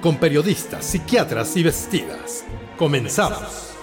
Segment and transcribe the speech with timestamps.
[0.00, 2.44] con periodistas, psiquiatras y vestidas.
[2.78, 3.74] Comenzamos.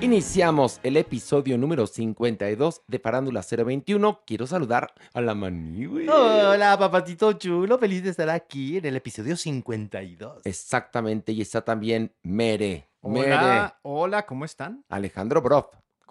[0.00, 4.22] Iniciamos el episodio número 52 de Farándula 021.
[4.26, 6.08] Quiero saludar a la Mani, güey.
[6.08, 7.78] Hola, papacito chulo.
[7.78, 10.42] Feliz de estar aquí en el episodio 52.
[10.44, 12.88] Exactamente, y está también Mere.
[13.02, 13.34] Mere.
[13.34, 14.84] Hola, hola, ¿cómo están?
[14.88, 15.66] Alejandro Broff.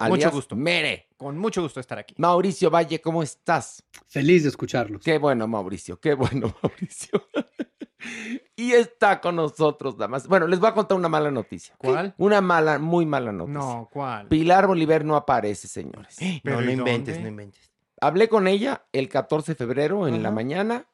[0.08, 0.56] Mucho gusto.
[0.56, 1.08] Mere.
[1.16, 2.14] Con mucho gusto estar aquí.
[2.18, 3.82] Mauricio Valle, ¿cómo estás?
[4.08, 5.02] Feliz de escucharlos.
[5.02, 7.28] Qué bueno, Mauricio, qué bueno, Mauricio.
[8.56, 10.26] y está con nosotros, damas.
[10.26, 11.74] Bueno, les voy a contar una mala noticia.
[11.78, 12.14] ¿Cuál?
[12.18, 13.60] Una mala, muy mala noticia.
[13.60, 14.28] No, ¿cuál?
[14.28, 16.16] Pilar Bolívar no aparece, señores.
[16.42, 17.22] ¿Pero No, no inventes, dónde?
[17.22, 17.70] no inventes.
[18.00, 20.86] Hablé con ella el 14 de febrero en la mañana.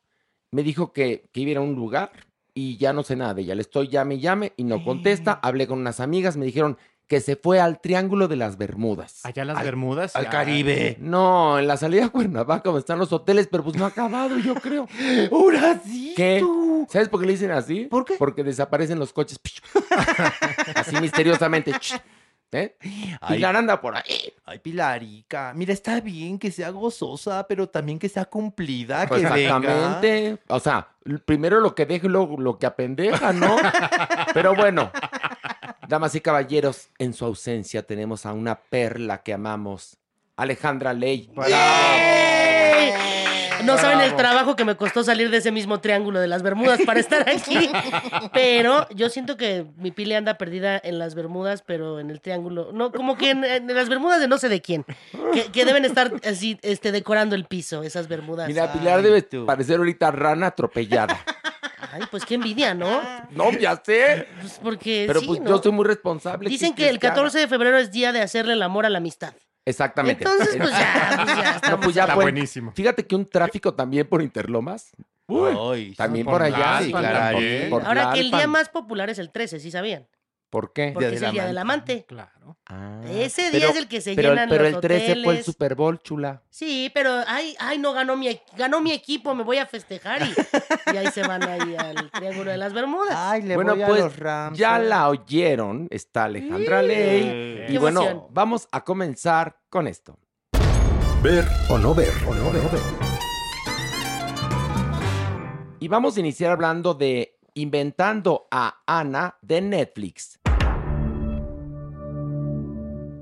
[0.53, 2.13] Me dijo que, que iba a ir a un lugar
[2.55, 3.55] y ya no sé nada de ella.
[3.55, 5.33] Le estoy llame y llame y no contesta.
[5.43, 6.77] Hablé con unas amigas, me dijeron
[7.11, 9.19] que se fue al Triángulo de las Bermudas.
[9.25, 10.15] Allá las Al- Bermudas.
[10.15, 10.97] Al ya- Caribe.
[11.01, 14.39] No, en la salida a Cuernavaca, donde están los hoteles, pero pues no ha acabado,
[14.39, 14.87] yo creo.
[15.33, 16.15] ¡Horacito!
[16.15, 16.45] ¿Qué?
[16.89, 17.87] ¿Sabes por qué le dicen así?
[17.87, 18.15] ¿Por qué?
[18.17, 19.41] Porque desaparecen los coches.
[20.77, 21.73] así misteriosamente.
[22.53, 22.77] ¿Eh?
[23.21, 23.37] Ay.
[23.39, 24.33] Pilar anda por ahí.
[24.45, 25.53] Ay, Pilarica.
[25.55, 29.37] Mira, está bien que sea gozosa, pero también que sea cumplida, que venga.
[29.37, 30.39] Exactamente.
[30.49, 30.89] O sea,
[31.25, 33.57] primero lo que deja y luego lo que apendeja, ¿no?
[34.35, 34.91] Pero bueno,
[35.91, 39.99] damas y caballeros, en su ausencia tenemos a una perla que amamos,
[40.37, 41.31] Alejandra Ley.
[43.65, 46.81] No saben el trabajo que me costó salir de ese mismo triángulo de las Bermudas
[46.87, 47.69] para estar aquí.
[48.33, 52.71] Pero yo siento que mi pile anda perdida en las Bermudas, pero en el triángulo.
[52.73, 54.87] No, como que en, en las Bermudas de no sé de quién.
[55.35, 58.49] Que, que deben estar así, este, decorando el piso, esas Bermudas.
[58.49, 59.45] Mira, Pilar Ay, debe tú.
[59.45, 61.19] parecer ahorita rana atropellada.
[61.93, 63.01] Ay, pues qué envidia, ¿no?
[63.31, 64.27] No, ya sé.
[64.41, 65.51] Pues porque Pero sí, pues ¿no?
[65.51, 66.49] yo soy muy responsable.
[66.49, 67.23] Dicen ¿qué que el quieres haga?
[67.23, 69.35] 14 de febrero es día de hacerle el amor a la amistad.
[69.65, 70.25] Exactamente.
[70.25, 71.85] Entonces, pues ya, pues ya No, estamos.
[71.85, 72.25] pues ya Está fue.
[72.25, 72.73] buenísimo.
[72.73, 74.91] Fíjate que un tráfico también por Interlomas.
[75.29, 76.81] Uy, Ay, también por por allá.
[76.83, 77.71] Sí, también.
[77.71, 80.09] por Ahora que el día más popular es el 13, ¿sí sabían?
[80.51, 80.91] ¿Por qué?
[80.93, 82.05] Porque Día es el día del amante.
[82.07, 82.59] Claro.
[82.67, 85.45] Ah, Ese día es el que se pero, llenan Pero los el 13 fue el.
[85.45, 86.43] Super Bowl, chula.
[86.51, 90.35] Sí, pero ay, ay, no ganó mi ganó mi equipo, me voy a festejar y,
[90.93, 93.15] y ahí se van ahí al Triángulo de las Bermudas.
[93.17, 94.59] Ay, le bueno, voy a pues los Rams.
[94.59, 94.85] ya eh.
[94.85, 95.87] la oyeron.
[95.91, 97.23] Está Alejandra Ley.
[97.23, 98.27] Qué Y bueno, emoción.
[98.31, 100.19] vamos a comenzar con esto.
[101.23, 102.63] Ver o no ver, o no ver.
[105.79, 110.40] Y vamos a iniciar hablando de Inventando a Ana de Netflix.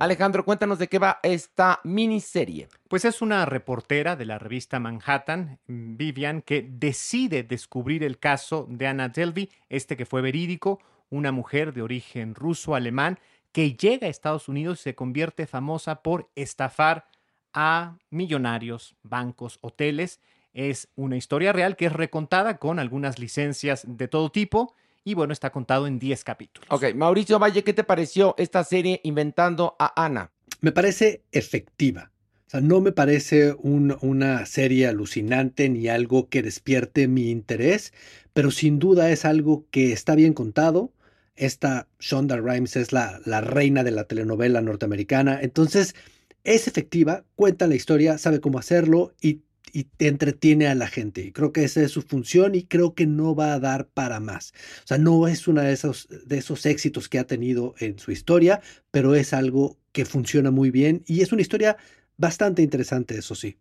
[0.00, 2.69] Alejandro, cuéntanos de qué va esta miniserie.
[2.86, 8.87] Pues es una reportera de la revista Manhattan, Vivian, que decide descubrir el caso de
[8.87, 10.78] Anna Delvey, este que fue verídico,
[11.10, 13.19] una mujer de origen ruso-alemán
[13.50, 17.08] que llega a Estados Unidos y se convierte famosa por estafar
[17.53, 20.20] a millonarios, bancos, hoteles.
[20.52, 25.33] Es una historia real que es recontada con algunas licencias de todo tipo y bueno,
[25.33, 26.69] está contado en 10 capítulos.
[26.71, 30.31] Ok, Mauricio Valle, ¿qué te pareció esta serie Inventando a Ana?
[30.61, 32.11] Me parece efectiva.
[32.47, 37.93] O sea, no me parece un- una serie alucinante ni algo que despierte mi interés,
[38.33, 40.93] pero sin duda es algo que está bien contado.
[41.37, 45.95] Esta Shonda Rhimes es la, la reina de la telenovela norteamericana, entonces
[46.43, 49.43] es efectiva, cuenta la historia, sabe cómo hacerlo y,
[49.78, 51.20] y entretiene a la gente.
[51.20, 54.19] Y creo que esa es su función y creo que no va a dar para
[54.19, 54.52] más.
[54.82, 58.10] O sea, no es uno de esos, de esos éxitos que ha tenido en su
[58.10, 58.60] historia,
[58.90, 61.76] pero es algo que funciona muy bien y es una historia
[62.16, 63.56] bastante interesante, eso sí.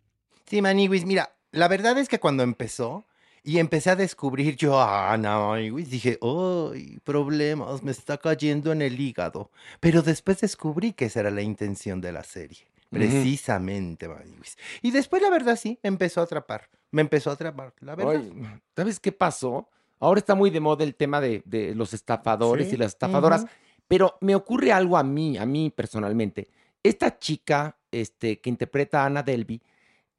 [0.48, 3.06] Sí, Maniwis, mira, la verdad es que cuando empezó
[3.44, 7.84] y empecé a descubrir yo a Ana Maniwis, dije, ¡ay, problemas!
[7.84, 9.52] Me está cayendo en el hígado.
[9.80, 12.68] Pero después descubrí que esa era la intención de la serie.
[12.90, 14.58] Precisamente, Maniwis.
[14.82, 16.70] Y después, la verdad, sí, me empezó a atrapar.
[16.92, 18.16] Me empezó a atrapar, la verdad.
[18.16, 18.32] Oye,
[18.76, 19.70] ¿sabes qué pasó?
[20.00, 23.46] Ahora está muy de moda el tema de, de los estafadores Sí, y las estafadoras,
[23.88, 26.50] pero me ocurre algo a mí, a mí personalmente.
[26.84, 29.62] Esta chica este, que interpreta a Ana Delby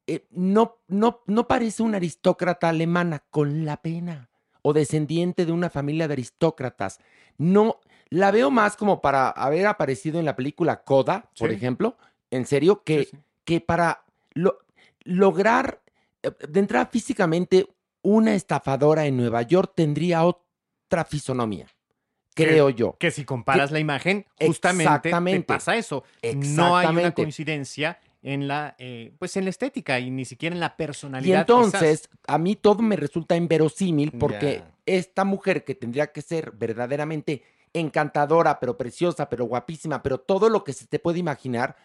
[0.07, 4.29] eh, no, no, no parece una aristócrata alemana, con la pena,
[4.63, 6.99] o descendiente de una familia de aristócratas.
[7.37, 7.79] No,
[8.09, 11.55] la veo más como para haber aparecido en la película Coda, por Sí.
[11.55, 11.95] ejemplo,
[12.31, 13.17] en serio, que, Sí, sí.
[13.45, 14.03] que para
[14.33, 14.59] lo-
[15.03, 15.81] lograr
[16.23, 17.67] eh, de entrada físicamente
[18.01, 21.67] una estafadora en Nueva York tendría otra fisonomía,
[22.33, 22.95] creo yo.
[22.99, 26.03] Que si comparas la imagen, justamente te pasa eso.
[26.35, 30.59] No hay una coincidencia en la, eh, pues en la estética y ni siquiera en
[30.59, 31.39] la Y personalidad.
[31.41, 37.43] entonces a mí todo me resulta inverosímil porque esta mujer que tendría que ser verdaderamente
[37.73, 41.75] encantadora, pero preciosa, pero guapísima, pero todo lo que se te puede imaginar,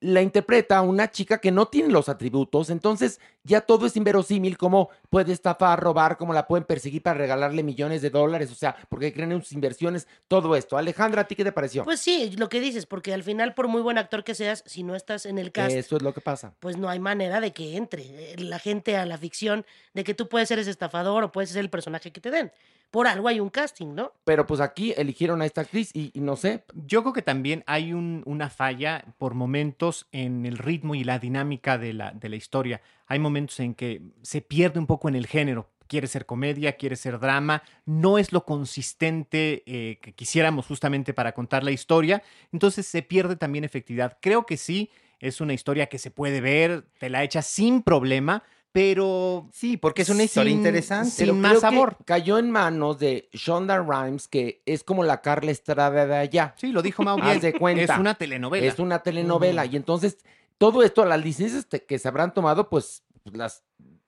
[0.00, 4.88] la interpreta una chica que no tiene los atributos, entonces ya todo es inverosímil, como
[5.10, 9.12] puede estafar, robar, cómo la pueden perseguir para regalarle millones de dólares, o sea, porque
[9.12, 10.78] creen en sus inversiones, todo esto.
[10.78, 11.84] Alejandra, ¿a ti qué te pareció?
[11.84, 14.82] Pues sí, lo que dices, porque al final, por muy buen actor que seas, si
[14.82, 16.54] no estás en el cast, Eso es lo que pasa.
[16.60, 20.14] pues no hay manera de que entre eh, la gente a la ficción de que
[20.14, 22.52] tú puedes ser ese estafador o puedes ser el personaje que te den.
[22.90, 24.12] Por algo hay un casting, ¿no?
[24.24, 27.62] Pero pues aquí eligieron a esta actriz y, y no sé, Yo creo que también
[27.66, 32.28] hay un- una falla por momentos en el ritmo y la dinámica de la, de
[32.28, 32.80] la historia.
[33.06, 35.70] Hay momentos en que se pierde un poco en el género.
[35.86, 41.32] Quiere ser comedia, quiere ser drama, no es lo consistente eh, que quisiéramos justamente para
[41.32, 42.22] contar la historia,
[42.52, 44.18] entonces se pierde también efectividad.
[44.20, 48.42] Creo que sí, es una historia que se puede ver, te la echa sin problema,
[48.72, 51.10] pero Sí, porque es una historia Sin- interesante.
[51.10, 51.96] sin Pero más creo que sabor.
[52.04, 56.54] Cayó en manos de Shonda Rhimes, que es como la Carla Estrada de allá.
[56.56, 57.94] sí, lo dijo Mau Haz bien, de cuenta.
[57.94, 58.66] es una telenovela.
[58.66, 59.66] Es una telenovela.
[59.66, 60.18] Y entonces,
[60.58, 63.64] todo esto, las licencias te- que se habrán tomado, pues las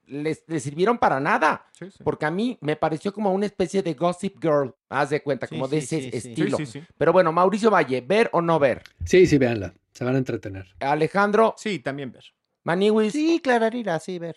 [0.06, 1.64] les, les sirvieron para nada.
[1.72, 1.98] Sí, sí.
[2.04, 4.74] Porque a mí me pareció como una especie de Gossip Girl.
[4.90, 6.58] Haz de cuenta, Sí, como de ese estilo.
[6.58, 6.86] Sí, sí, sí.
[6.98, 8.82] Pero bueno, Mauricio Valle, ¿ver o no ver?
[9.06, 9.72] Sí, sí, véanla.
[9.92, 10.66] Se van a entretener.
[10.80, 12.24] Alejandro, Sí, también ver.
[12.64, 14.36] Maniwis, Sí, Clararira, sí, ver.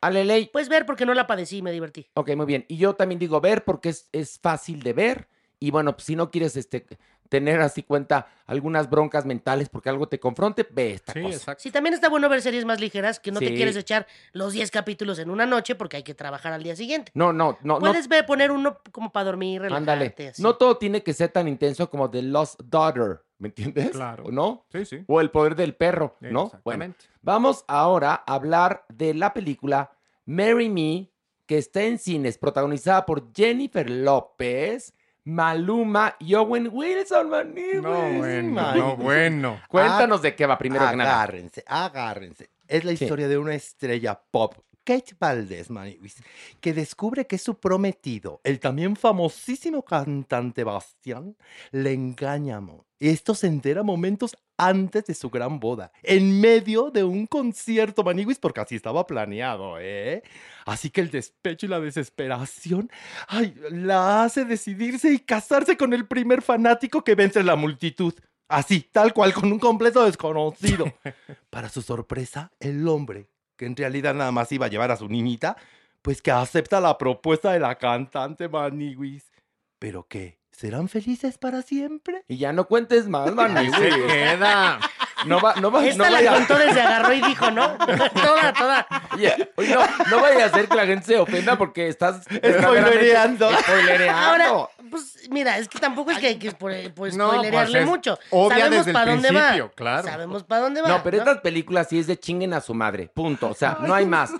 [0.00, 0.46] Aleley.
[0.52, 2.08] Puedes ver porque no la padecí y me divertí.
[2.14, 2.64] Ok, muy bien.
[2.68, 5.28] Y yo también digo ver porque es, es fácil de ver.
[5.60, 6.86] Y bueno, pues si no quieres este,
[7.28, 11.34] tener así cuenta algunas broncas mentales porque algo te confronte, ve esta Sí, cosa.
[11.36, 11.62] exacto.
[11.64, 13.46] Sí, también está bueno ver series más ligeras que no Sí.
[13.46, 16.76] te quieres echar los 10 capítulos en una noche porque hay que trabajar al día
[16.76, 17.10] siguiente.
[17.14, 17.80] No, no, no, no.
[17.80, 19.90] Puedes ver, poner uno como para dormir, relajarte.
[19.90, 20.14] Ándale.
[20.30, 20.40] así.
[20.42, 23.90] No todo tiene que ser tan intenso como The Lost Daughter, ¿me entiendes?
[23.90, 24.24] Claro.
[24.24, 24.66] ¿O no?
[24.72, 25.04] Sí, sí.
[25.06, 26.50] O El poder del perro, ¿no?
[26.64, 27.04] Bueno, Exactamente.
[27.22, 29.90] vamos ahora a hablar de la película
[30.26, 31.10] Marry Me,
[31.46, 34.92] que está en cines, protagonizada por Jennifer López,
[35.24, 37.82] Maluma y Owen Wilson, Maniwis.
[37.82, 39.60] No, bueno, no, bueno.
[39.68, 41.14] Cuéntanos de qué va primero que nada.
[41.22, 42.50] Agárrense, agárrense.
[42.66, 43.04] Es la Sí.
[43.04, 44.54] historia de una estrella pop,
[44.88, 46.16] Kate Valdez, Maniwis,
[46.62, 51.36] que descubre que su prometido, el también famosísimo cantante Bastián,
[51.72, 52.58] le engaña.
[52.98, 58.38] esto se entera momentos antes de su gran boda, en medio de un concierto, Maniwis,
[58.38, 60.22] porque así estaba planeado, ¿eh?
[60.64, 62.90] Así que el despecho y la desesperación,
[63.26, 68.14] ay, la hace decidirse y casarse con el primer fanático que vence la multitud.
[68.48, 70.86] Así, tal cual, con un completo desconocido.
[71.50, 73.28] Para su sorpresa, el hombre,
[73.58, 75.56] que en realidad nada más iba a llevar a su niñita,
[76.00, 79.30] pues que acepta la propuesta de la cantante Maniwis.
[79.78, 80.38] ¿Pero qué?
[80.52, 82.24] ¿Serán felices para siempre?
[82.28, 83.76] Y ya no cuentes más, Se Maniwis.
[84.06, 84.78] queda.
[85.26, 87.76] No va, no va, Esta no la vaya, contó desde agarró y dijo, ¿no?
[87.76, 88.86] toda, toda.
[89.14, 93.50] Oye, oye, no, no vaya a ser que la gente se ofenda porque estás Spoilereando.
[93.58, 94.18] Spoilereando.
[94.18, 97.88] Ahora, pues mira, es que tampoco es que hay que pues, No, spoilerearle pues, es
[97.88, 98.18] mucho.
[98.30, 99.70] obvia Sabemos desde el para dónde va.
[99.74, 100.08] claro.
[100.08, 100.88] Sabemos para dónde va.
[100.88, 101.22] No, pero ¿no?
[101.24, 103.10] estas películas sí es de chinguen a su madre.
[103.12, 103.48] Punto.
[103.48, 104.30] O sea, no hay más.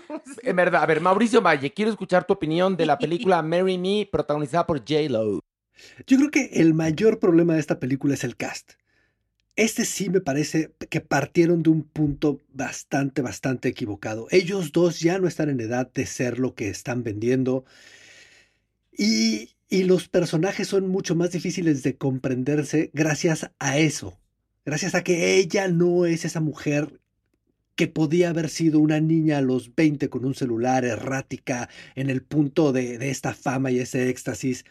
[0.43, 4.07] En verdad, a ver, Mauricio Valle, quiero escuchar tu opinión de la película Marry Me,
[4.11, 5.39] protagonizada por J-Lo.
[6.07, 8.73] Yo creo que el mayor problema de esta película es el cast.
[9.59, 14.27] Este sí me parece que partieron de un punto bastante, bastante equivocado.
[14.31, 17.65] Ellos dos ya no están en edad de ser lo que están vendiendo.
[18.97, 24.17] Y, y los personajes son mucho más difíciles de comprenderse gracias a eso.
[24.63, 27.01] Gracias a que ella no es esa mujer
[27.75, 32.23] que podía haber sido una niña a los 20 con un celular errática en el
[32.23, 34.63] punto de, de esta fama y ese éxtasis.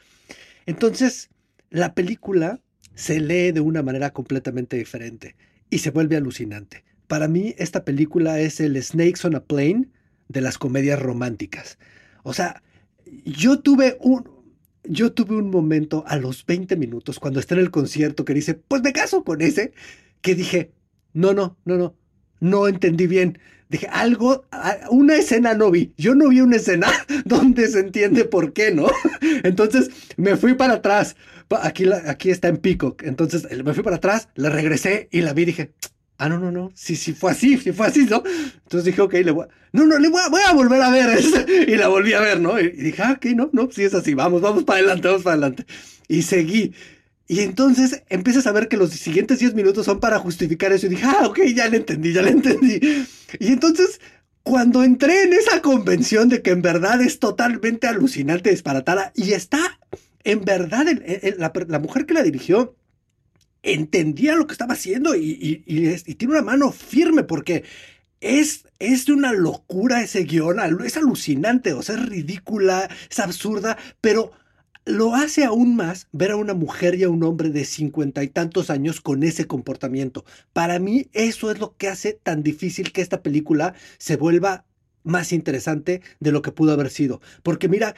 [0.64, 1.28] Entonces,
[1.68, 2.62] la película
[2.98, 5.36] se lee de una manera completamente diferente
[5.70, 6.82] y se vuelve alucinante.
[7.06, 9.88] para mí esta película es el Snakes on a Plane
[10.28, 11.78] de las comedias románticas.
[12.24, 12.62] O sea,
[13.24, 14.28] yo tuve un,
[14.82, 18.54] yo tuve un momento a los 20 minutos cuando está en el concierto que dice,
[18.54, 19.72] pues me caso con ese,
[20.20, 20.72] que dije,
[21.14, 21.94] no, no, no, no,
[22.40, 23.38] no entendí bien.
[23.70, 24.44] Dije, algo,
[24.90, 25.92] una escena no vi.
[25.96, 26.88] Yo no vi una escena
[27.24, 28.88] donde se entiende por qué, ¿no?
[29.44, 31.16] Entonces me fui para atrás.
[31.50, 33.02] Aquí, aquí está en Peacock.
[33.02, 35.72] Entonces me fui para atrás, la regresé y la vi y dije,
[36.20, 36.72] Ah, no, no, no.
[36.74, 38.24] Sí, sí fue así, sí fue así, ¿no?
[38.26, 39.48] Entonces dije, ok, le voy a...
[39.72, 41.16] No, no, le voy a, voy a volver a ver.
[41.68, 42.58] y la volví a ver, ¿no?
[42.58, 45.34] Y dije, ah, ok, no, no, sí es así, vamos, vamos para adelante, vamos para
[45.34, 45.64] adelante.
[46.08, 46.74] Y seguí.
[47.28, 50.86] Y entonces empiezas a ver que los siguientes 10 minutos son para justificar eso.
[50.86, 52.80] Y dije, ah, ok, ya le entendí, ya le entendí.
[53.38, 54.00] Y entonces,
[54.42, 59.78] cuando entré en esa convención de que en verdad es totalmente alucinante, disparatada, y está,
[60.24, 60.86] en verdad,
[61.36, 62.76] la, mujer que la dirigió
[63.62, 65.64] entendía lo que estaba haciendo y,
[66.18, 67.64] tiene una mano firme porque
[68.20, 74.32] es, es de una locura ese guion, es alucinante, o es ridícula, es absurda, pero
[74.88, 78.28] lo hace aún más ver a una mujer y a un hombre de cincuenta y
[78.28, 80.24] tantos años con ese comportamiento.
[80.52, 84.64] Para mí eso es lo que hace tan difícil que esta película se vuelva
[85.04, 87.20] más interesante de lo que pudo haber sido.
[87.42, 87.94] Porque mira,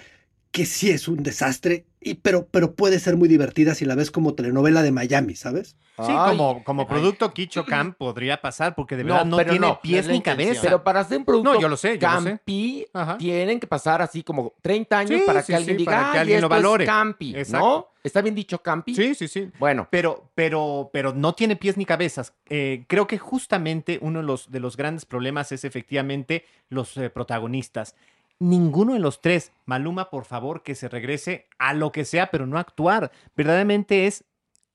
[0.51, 4.11] que sí es un desastre, y, pero, pero puede ser muy divertida si la ves
[4.11, 5.77] como telenovela de Miami, ¿sabes?
[5.99, 10.23] Sí, como, como producto Kicho Camp podría pasar, porque de verdad no, tiene pies ni
[10.23, 10.63] cabeza.
[10.63, 12.87] Pero para hacer un producto yo lo sé, Campi,
[13.19, 16.49] tienen que pasar así como 30 años para que alguien diga, para que alguien lo
[16.49, 16.87] valore.
[16.87, 17.89] Campi, ¿no?
[18.03, 18.95] ¿Está bien dicho Campi?
[18.95, 19.51] Sí, sí, sí.
[19.59, 19.87] Bueno.
[19.91, 22.33] Pero, pero, pero no tiene pies ni cabezas.
[22.49, 27.11] Eh, creo que justamente uno de los, de los grandes problemas es efectivamente los eh,
[27.11, 27.95] protagonistas
[28.41, 29.53] ninguno de los tres.
[29.67, 33.13] Maluma, por favor, que se regrese a lo que sea, pero no actuar.
[33.37, 34.25] Verdaderamente es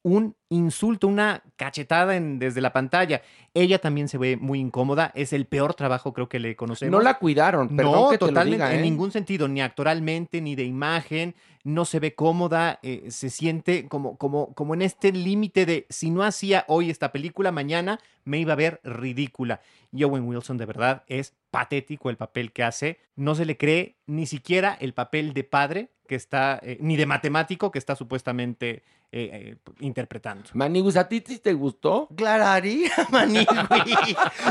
[0.05, 3.23] un insulto, una cachetada en, desde la pantalla.
[3.55, 5.11] Ella también se ve muy incómoda.
[5.15, 6.91] Es el peor trabajo, creo que le conocemos.
[6.91, 8.83] No la cuidaron, perdón no, que totalmente, en ¿eh?
[8.83, 11.33] ningún sentido, ni actoralmente, ni de imagen.
[11.63, 16.11] No se ve cómoda, eh, se siente como, como, como en este límite de si
[16.11, 19.61] no hacía hoy esta película, mañana me iba a ver ridícula.
[19.91, 22.99] Y Owen Wilson, de verdad, es patético el papel que hace.
[23.15, 27.05] No se le cree ni siquiera el papel de padre que está, eh, ni de
[27.05, 30.49] matemático que está supuestamente eh, eh, interpretando.
[30.53, 32.09] Maniguis, ¿a ti te gustó?
[32.13, 33.47] Clararía, Maniguis.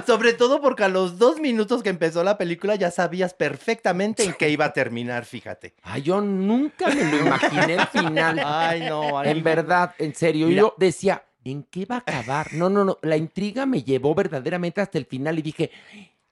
[0.06, 4.32] Sobre todo porque a los dos minutos que empezó la película ya sabías perfectamente en
[4.32, 5.74] qué iba a terminar, fíjate.
[5.82, 8.40] Ay, yo nunca me lo imaginé el final.
[8.42, 9.22] Ay, no.
[9.22, 10.48] En verdad, en serio.
[10.48, 12.54] Yo decía, ¿en qué va a acabar?
[12.54, 12.98] No, no, no.
[13.02, 15.70] La intriga me llevó verdaderamente hasta el final y dije,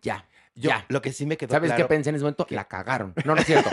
[0.01, 0.85] ya, yo, ya.
[0.89, 2.47] Lo que sí me quedó ¿Sabes qué pensé en ese momento?
[2.51, 3.15] La cagaron.
[3.25, 3.71] No, no es cierto.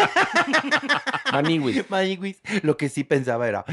[1.34, 1.90] Maniwis.
[1.90, 2.42] Maniwis.
[2.64, 3.66] Lo que sí pensaba era,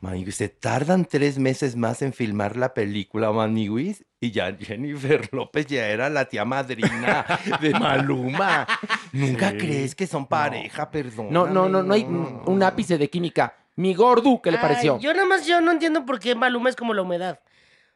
[0.00, 4.04] Maniwis, se tardan tres meses más en filmar la película, Maniwis.
[4.20, 7.26] Y ya Jennifer López ya era la tía madrina
[7.60, 8.66] de Maluma.
[9.12, 10.90] ¿Nunca crees que son pareja?
[10.90, 11.28] Perdón.
[11.30, 13.54] No, no, no, no hay un ápice de química.
[13.76, 14.98] Mi gordo, ¿qué le pareció?
[15.00, 17.40] Yo nada más yo no entiendo por qué Maluma es como la humedad.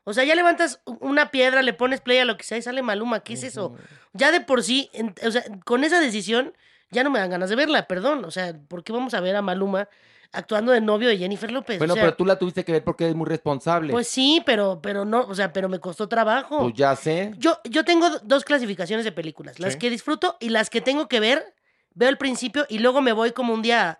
[0.08, 2.80] O sea, ya levantas una piedra, le pones play a lo que sea y sale
[2.80, 3.20] Maluma.
[3.20, 3.74] ¿Qué es eso?
[4.14, 4.90] Ya de por sí,
[5.22, 6.54] o sea, con esa decisión
[6.90, 8.24] ya no me dan ganas de verla, perdón.
[8.24, 9.86] O sea, ¿por qué vamos a ver a Maluma
[10.32, 11.76] actuando de novio de Jennifer López?
[11.76, 13.92] Bueno, pero tú la tuviste que ver porque es muy responsable.
[13.92, 16.60] Pues sí, pero, pero no, o sea, pero me costó trabajo.
[16.60, 17.34] Pues ya sé.
[17.36, 21.20] Yo, yo tengo dos clasificaciones de películas, las que disfruto y las que tengo que
[21.20, 21.54] ver.
[21.92, 23.98] Veo el principio y luego me voy como un día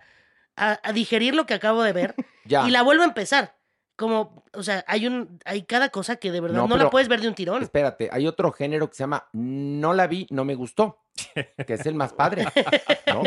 [0.57, 2.15] a, a digerir lo que acabo de ver
[2.47, 2.67] ya.
[2.67, 3.58] y la vuelvo a empezar
[3.99, 7.21] como, o sea, hay un, hay cada cosa que de verdad no, la puedes ver
[7.21, 7.65] de un tirón.
[7.65, 11.01] Espérate, hay otro género que se llama No la vi, no me gustó,
[11.35, 12.47] que es el más padre.
[13.09, 13.25] ¿no?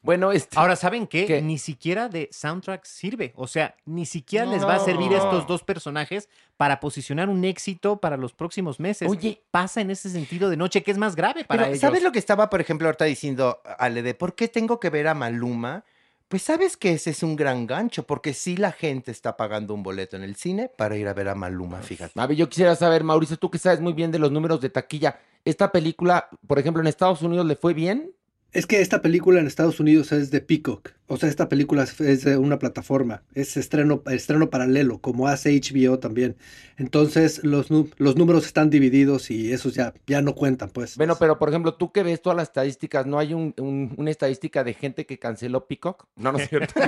[0.00, 1.26] Bueno, este, ahora saben qué?
[1.26, 5.18] que ni siquiera de soundtrack sirve, o sea, ni siquiera les va a servir a
[5.18, 9.10] estos dos personajes para posicionar un éxito para los próximos meses.
[9.10, 11.80] Oye, pasa en ese sentido de noche que es más grave para ellos.
[11.80, 15.06] ¿Sabes lo que estaba, por ejemplo, ahorita diciendo Ale de por qué tengo que ver
[15.06, 15.84] a Maluma?
[16.28, 19.84] Pues sabes que ese es un gran gancho, porque sí la gente está pagando un
[19.84, 22.20] boleto en el cine para ir a ver a Maluma, fíjate.
[22.20, 24.68] A ver, yo quisiera saber, Mauricio, tú que sabes muy bien de los números de
[24.68, 28.10] taquilla, ¿esta película, por ejemplo, en Estados Unidos le fue bien?
[28.56, 30.92] Es que esta película en Estados Unidos es de Peacock.
[31.08, 33.22] O sea, esta película es de una plataforma.
[33.34, 36.36] Es estreno, estreno paralelo, como hace HBO también.
[36.78, 40.96] Entonces, los, los números están divididos y esos ya, ya no cuentan, pues.
[40.96, 43.52] Bueno, pero por ejemplo, tú que ves todas las estadísticas, ¿no hay un,
[43.94, 46.06] una estadística de gente que canceló Peacock?
[46.16, 46.80] No, no es cierto.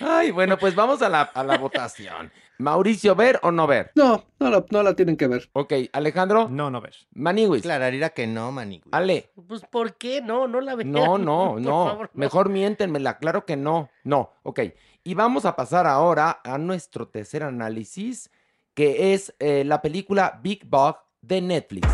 [0.00, 2.30] Ay, bueno, pues vamos a la, a la votación.
[2.58, 3.90] Mauricio, ¿ver o no ver?
[3.96, 5.48] No, no la, no la tienen que ver.
[5.52, 6.48] Ok, Alejandro.
[6.48, 6.94] No, no ver.
[7.12, 7.62] Maniwis.
[7.62, 8.92] Clararía que no, Maniwis.
[8.92, 9.32] Ale.
[9.48, 10.20] Pues, ¿por qué?
[10.20, 10.86] No, no la veo.
[10.86, 12.08] No, no, no.
[12.12, 13.90] Mejor miéntenmela, claro que no.
[14.04, 14.60] No, ok.
[15.02, 18.30] Y vamos a pasar ahora a nuestro tercer análisis,
[18.74, 21.88] que es eh, la película Big Bug de Netflix.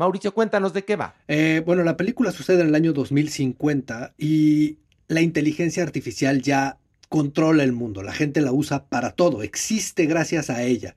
[0.00, 1.14] Mauricio, cuéntanos de qué va.
[1.28, 4.78] Eh, bueno, la película sucede en el año 2050 y
[5.08, 6.78] la inteligencia artificial ya
[7.10, 8.02] controla el mundo.
[8.02, 10.96] La gente la usa para todo, existe gracias a ella.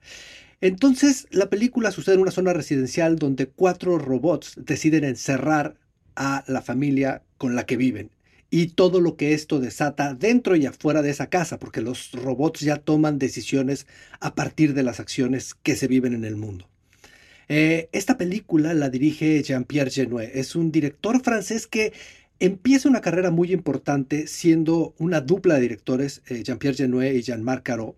[0.62, 5.76] Entonces, la película sucede en una zona residencial donde cuatro robots deciden encerrar
[6.16, 8.10] a la familia con la que viven
[8.48, 12.60] y todo lo que esto desata dentro y afuera de esa casa, porque los robots
[12.60, 13.86] ya toman decisiones
[14.20, 16.70] a partir de las acciones que se viven en el mundo.
[17.48, 20.30] Eh, esta película la dirige Jean-Pierre Genuet.
[20.34, 21.92] Es un director francés que
[22.38, 27.62] empieza una carrera muy importante siendo una dupla de directores, eh, Jean-Pierre Genuet y Jean-Marc
[27.64, 27.96] Caro.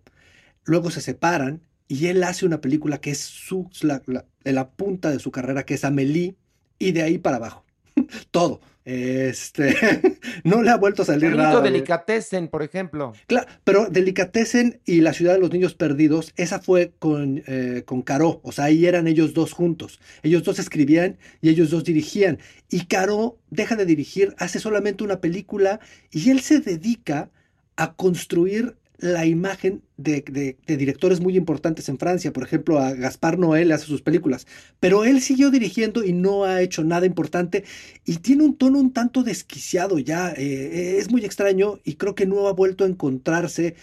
[0.65, 3.45] Luego se separan y él hace una película que es
[3.83, 4.03] la,
[4.45, 6.37] la punta de su carrera, que es Amélie,
[6.79, 7.65] y de ahí para abajo.
[8.31, 8.61] Todo.
[8.87, 9.75] Este,
[10.45, 11.61] no le ha vuelto a salir nada.
[11.61, 13.15] Delicatessen, por ejemplo.
[13.27, 18.03] Claro, pero Delicatessen y La ciudad de los niños perdidos, esa fue con, eh, con
[18.03, 18.41] Caro.
[18.45, 19.99] O sea, ahí eran ellos dos juntos.
[20.23, 22.39] Ellos dos escribían y ellos dos dirigían.
[22.71, 25.81] Y Caro deja de dirigir, hace solamente una película
[26.13, 27.31] y él se dedica
[27.75, 32.33] a construir la imagen de, de, de, directores muy importantes en Francia.
[32.33, 34.47] Por ejemplo, a Gaspar Noé le hace sus películas.
[34.81, 37.65] Pero él siguió dirigiendo y no ha hecho nada importante.
[38.05, 40.33] Y tiene un tono un tanto desquiciado ya.
[40.37, 43.77] Eh, es muy extraño y creo que no ha vuelto a encontrarse,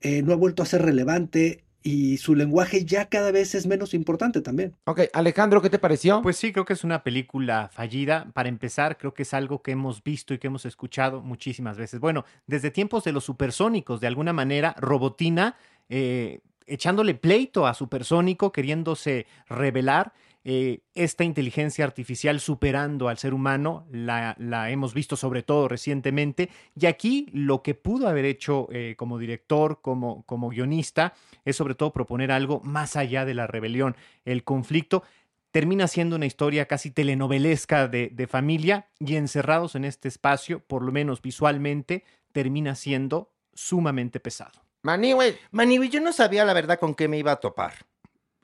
[0.00, 1.65] eh, no ha vuelto a ser relevante.
[1.86, 4.74] Y su lenguaje ya cada vez es menos importante también.
[4.86, 6.20] Ok, Alejandro, ¿qué te pareció?
[6.20, 8.26] Pues sí, creo que es una película fallida.
[8.34, 12.00] Para empezar, creo que es algo que hemos visto y que hemos escuchado muchísimas veces.
[12.00, 15.54] Bueno, desde tiempos de los supersónicos, de alguna manera, Robotina,
[15.88, 20.12] eh, echándole pleito a Supersónico, queriéndose revelar.
[20.48, 26.50] Eh, esta inteligencia artificial superando al ser humano, la, la, hemos visto sobre todo recientemente,
[26.78, 31.74] y aquí lo que pudo haber hecho eh, como director, como, como guionista, es sobre
[31.74, 35.02] todo proponer algo más allá de la rebelión, el conflicto.
[35.50, 40.82] Termina siendo una historia casi telenovelesca de, de familia y encerrados en este espacio, por
[40.84, 44.62] lo menos visualmente, termina siendo sumamente pesado.
[44.82, 47.72] Maniwe, Maniwe, yo no sabía la verdad con qué me iba a topar.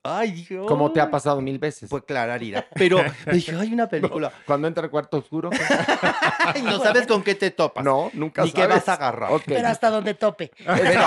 [0.04, 0.66] Ay, Dios.
[0.66, 1.88] Como te ha pasado mil veces.
[1.88, 2.66] Pues claro, Arira.
[2.74, 4.28] Pero dije, hay una película.
[4.30, 5.50] No, cuando entra el cuarto oscuro.
[6.64, 7.84] no sabes con qué te topas.
[7.84, 8.66] No, nunca Ni sabes.
[8.66, 9.32] qué vas a agarrar.
[9.32, 9.56] Okay.
[9.56, 10.50] Pero hasta donde tope.
[10.56, 11.00] Pero,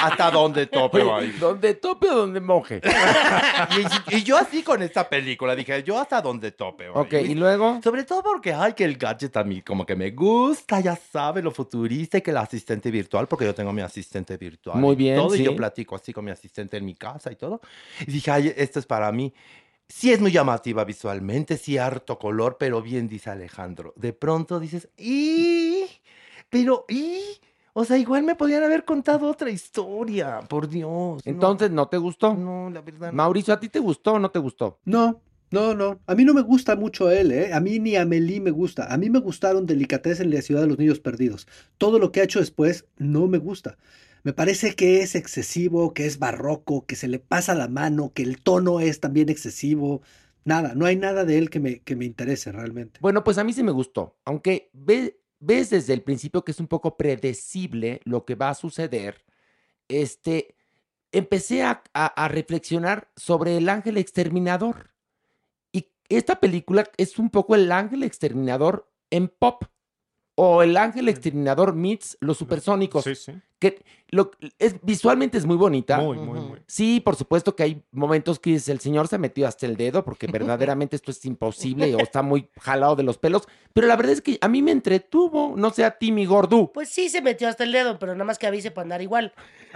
[0.00, 1.02] hasta donde tope.
[1.40, 2.82] Donde tope o donde moje.
[4.10, 6.90] y, y, yo así con esta película dije, yo hasta donde tope.
[6.90, 7.80] Ok, y luego.
[7.82, 11.40] Sobre todo porque, ay, que el gadget a mí como que me gusta, ya sabe,
[11.40, 14.78] lo futurista y que el asistente virtual, porque yo tengo mi asistente virtual.
[14.78, 15.14] Muy bien.
[15.14, 15.40] Y todo, sí.
[15.40, 17.60] y yo platico así con mi asistente en mi casa y todo.
[18.06, 19.32] Y dije, ay, esto es para mí.
[19.88, 23.94] Sí es muy llamativa visualmente, sí harto color, pero bien dice Alejandro.
[23.96, 25.86] De pronto dices, ¡y!
[26.50, 27.20] Pero, ¿y?
[27.72, 31.22] O sea, igual me podían haber contado otra historia, por Dios.
[31.24, 32.34] Entonces, ¿no, ¿no te gustó?
[32.34, 33.12] No, la verdad.
[33.12, 33.16] No.
[33.16, 34.80] Mauricio, ¿a ti te gustó o no te gustó?
[34.84, 36.00] No, no, no.
[36.06, 37.54] A mí no me gusta mucho él, ¿eh?
[37.54, 38.92] A mí ni Amelie me gusta.
[38.92, 41.46] A mí me gustaron Delicatez en la ciudad de los niños perdidos.
[41.78, 43.78] Todo lo que ha hecho después no me gusta.
[44.28, 48.22] Me parece que es excesivo, que es barroco, que se le pasa la mano, que
[48.22, 50.02] el tono es también excesivo.
[50.44, 53.00] Nada, no hay nada de él que me, que me interese realmente.
[53.00, 54.18] Bueno, pues a mí sí me gustó.
[54.26, 58.54] Aunque ve, ves desde el principio que es un poco predecible lo que va a
[58.54, 59.24] suceder,
[59.88, 60.56] este,
[61.10, 64.90] empecé a, a, a reflexionar sobre el ángel exterminador.
[65.72, 69.64] Y esta película es un poco el ángel exterminador en pop
[70.40, 73.02] o el ángel exterminador meets los supersónicos.
[73.02, 73.32] Sí, sí.
[73.58, 75.98] Que lo, es, visualmente es muy bonita.
[75.98, 76.60] Muy, muy, muy.
[76.68, 80.04] Sí, por supuesto que hay momentos que dices, el señor se metió hasta el dedo
[80.04, 83.48] porque verdaderamente esto es imposible o está muy jalado de los pelos.
[83.72, 86.70] Pero la verdad es que a mí me entretuvo, no sé a ti, mi gordú.
[86.72, 89.32] Pues sí se metió hasta el dedo, pero nada más que avise para andar igual.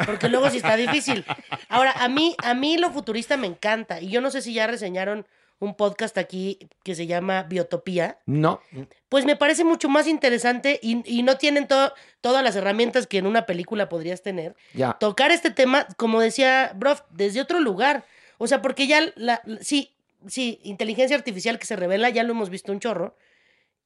[0.06, 1.24] Porque luego sí está difícil.
[1.68, 4.00] Ahora, a mí, a mí lo futurista me encanta.
[4.00, 5.26] Y yo no sé si ya reseñaron
[5.62, 8.18] un podcast aquí que se llama Biotopía.
[8.26, 8.60] No.
[9.08, 13.18] Pues me parece mucho más interesante y, y no tienen to todas las herramientas que
[13.18, 14.56] en una película podrías tener.
[14.74, 14.94] Ya.
[14.94, 18.04] Tocar este tema, como decía Brof, desde otro lugar.
[18.38, 19.94] O sea, porque ya, la, la, sí,
[20.26, 23.16] sí, inteligencia artificial que se revela, ya lo hemos visto un chorro.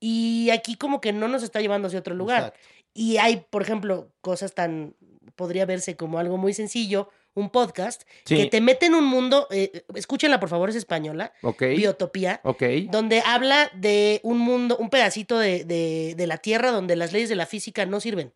[0.00, 2.38] Y aquí como que no nos está llevando hacia otro lugar.
[2.38, 2.60] Exacto.
[2.94, 4.94] Y hay, por ejemplo, cosas tan,
[5.34, 8.35] podría verse como algo muy sencillo, un podcast sí.
[8.35, 11.77] que te mete en un mundo, eh, escúchenla por favor, es española, okay.
[11.77, 12.88] Biotopía, okay.
[12.90, 17.29] donde habla de un mundo, un pedacito de, de, de, la Tierra donde las leyes
[17.29, 18.33] de la física no sirven.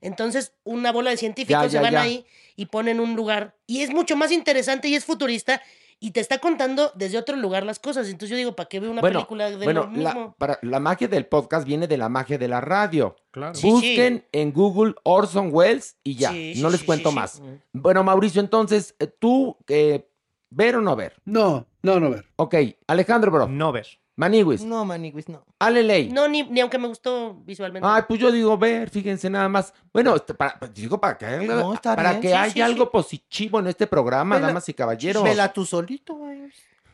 [0.00, 2.02] Entonces, una bola de científicos ya, ya, se van ya.
[2.02, 3.54] ahí y ponen un lugar.
[3.66, 5.62] Y es mucho más interesante y es futurista.
[6.02, 8.06] Y te está contando desde otro lugar las cosas.
[8.06, 10.04] Entonces yo digo, ¿para qué veo una bueno, película de bueno, lo mismo?
[10.04, 13.16] la, para, la magia del podcast viene de la magia de la radio.
[13.30, 13.54] Claro.
[13.54, 17.14] Sí, Busquen en Google Orson Welles y ya, Sí, sí, no les sí, cuento sí,
[17.14, 17.20] sí.
[17.20, 17.42] más.
[17.72, 20.08] Bueno, Mauricio, entonces, eh, tú, eh,
[20.48, 21.20] ¿ver o no ver?
[21.26, 22.24] No, no, no ver.
[22.36, 22.54] Ok,
[22.86, 23.46] Alejandro, bro.
[23.46, 23.86] No ver.
[24.20, 24.62] Maniwis.
[24.64, 25.42] No, Maniguis, no.
[25.58, 26.10] Ale Ley.
[26.12, 27.88] No, ni, ni aunque me gustó visualmente.
[27.90, 29.72] Ay, pues yo digo ver, fíjense nada más.
[29.94, 32.84] Bueno, este, para, digo para que, haya- No, para bien, que sí, haya sí, algo
[32.84, 32.90] sí.
[32.92, 35.24] positivo en este programa, Vela- damas y caballeros.
[35.24, 36.42] Vela tú solito, güey.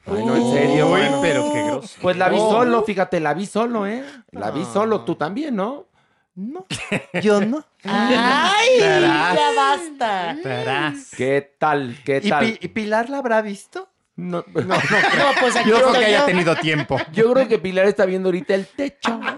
[0.07, 0.85] Ay, no, en serio.
[0.87, 1.19] Uy, bueno.
[1.21, 2.01] pero qué grosero.
[2.03, 2.49] Pues la vi No.
[2.51, 4.05] solo, fíjate, la vi solo, ¿eh?
[4.31, 4.73] La vi No.
[4.73, 5.87] solo, tú también, ¿no?
[6.37, 6.65] No,
[7.23, 7.65] yo no.
[7.83, 8.79] ¡Ay!
[8.79, 9.35] Tarás.
[9.37, 10.37] ¡Ya basta!
[10.45, 11.11] Tarás.
[11.17, 11.97] ¿Qué tal?
[12.05, 12.45] ¿Qué ¿Y, tal?
[12.45, 13.89] Pi- y Pilar la habrá visto?
[14.17, 14.75] No, no, No,
[15.41, 16.25] pues aquí Yo creo que haya yo.
[16.25, 16.99] tenido tiempo.
[17.13, 19.21] Yo creo que Pilar está viendo ahorita el techo.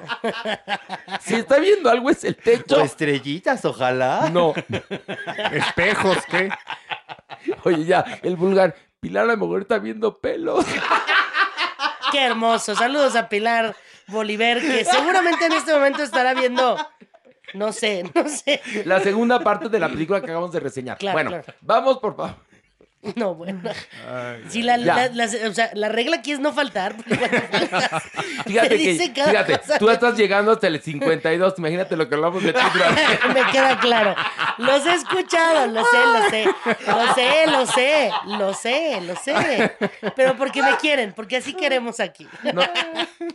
[1.21, 2.77] Si está viendo algo es el techo.
[2.77, 4.31] O estrellitas, ojalá.
[4.33, 4.55] No.
[5.53, 6.49] Espejos, ¿qué?
[7.65, 8.75] Oye, ya, el vulgar.
[9.01, 10.65] Pilar a lo mejor está viendo pelos.
[12.13, 12.75] Qué hermoso.
[12.75, 13.75] Saludos a Pilar
[14.07, 16.77] Bolívar, que seguramente en este momento estará viendo.
[17.55, 18.61] No sé, no sé.
[18.85, 20.99] La segunda parte de la película que acabamos de reseñar.
[20.99, 21.45] Claro, bueno, claro.
[21.61, 22.37] vamos por favor.
[23.15, 23.61] No, bueno.
[24.49, 24.95] Sí, la, Ya.
[24.97, 26.97] la- la- o sea, la regla aquí es no faltar.
[26.97, 28.03] faltas,
[28.47, 31.55] Fíjate que, tú estás llegando hasta el 52.
[31.59, 32.59] Imagínate lo que hablamos de ti
[33.35, 34.15] Me queda claro.
[34.59, 36.45] Los he escuchado, lo sé, lo sé.
[36.87, 39.77] Lo sé, lo sé, lo sé, lo sé.
[40.17, 42.27] Pero porque me quieren, porque así queremos aquí.
[42.53, 42.63] No,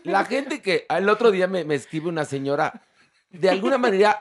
[0.03, 2.81] la gente que el otro día me, me escribe una señora,
[3.29, 4.19] de alguna manera,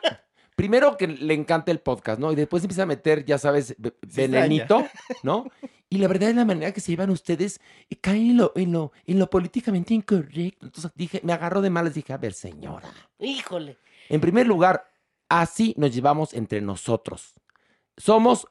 [0.56, 2.32] primero que le encanta el podcast, ¿no?
[2.32, 4.86] Y después empieza a meter, ya sabes, ve- venenito,
[5.22, 5.50] ¿no?
[5.88, 8.72] Y la verdad es la manera que se llevan ustedes y caen en lo, en
[8.72, 10.66] lo, en lo políticamente incorrecto.
[10.66, 12.90] Entonces dije, me agarró de malas, dije, a ver, señora.
[13.18, 13.76] Híjole.
[14.08, 14.90] En primer lugar,
[15.28, 17.34] así nos llevamos entre nosotros.
[17.98, 18.48] Somos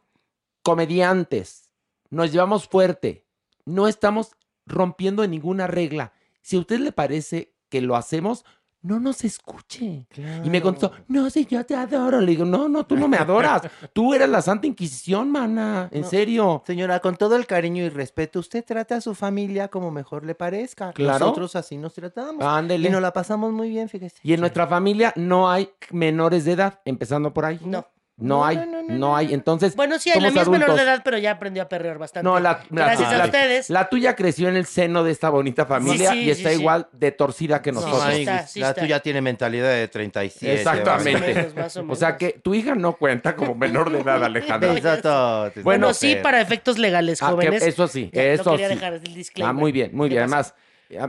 [0.62, 1.72] comediantes,
[2.10, 3.26] nos llevamos fuerte,
[3.66, 4.32] no estamos
[4.68, 6.14] rompiendo ninguna regla.
[6.42, 8.46] Si a usted le parece que lo hacemos,
[8.84, 10.08] no nos escuche.
[10.44, 12.20] Y me contestó, no, sí, yo te adoro.
[12.20, 13.62] Le digo, no, no, tú no me adoras.
[13.94, 15.90] Tú eres la Santa Inquisición, mana.
[15.92, 16.08] En No.
[16.08, 16.64] serio.
[16.66, 20.36] Señora, con todo el cariño y respeto, usted trata a su familia como mejor le
[20.36, 20.94] parezca.
[20.94, 21.20] Claro.
[21.26, 22.44] Nosotros así nos tratamos.
[22.44, 22.88] Ándele.
[22.88, 24.18] Y nos la pasamos muy bien, fíjese.
[24.24, 27.60] Y en nuestra familia no hay menores de edad, empezando por ahí.
[27.64, 27.86] No.
[28.22, 29.34] No, No, hay, no, no, no, no, hay.
[29.34, 31.98] Entonces, Bueno, sí, la somos mía es menor de edad, pero ya aprendió a perrear
[31.98, 32.24] bastante.
[32.24, 33.70] No, la, la- Gracias la- a ustedes.
[33.70, 36.56] La tuya creció en el seno de esta bonita familia sí, y está sí.
[36.60, 38.08] igual de torcida que nosotros.
[38.14, 38.82] está, sí la está.
[38.82, 40.54] tuya tiene mentalidad de 37.
[40.54, 41.20] Exactamente.
[41.20, 44.00] Más o menos, más o O sea que tu hija no cuenta como menor de
[44.02, 44.72] edad, Alejandra.
[45.02, 47.64] Bueno, Bueno, sí, para efectos legales, Ah, que jóvenes.
[47.64, 48.76] eso sí, Ya, eso no quería sí.
[48.76, 49.50] dejar el disclaimer.
[49.50, 50.24] Ah, muy bien, muy ¿Qué bien.
[50.24, 50.54] Además,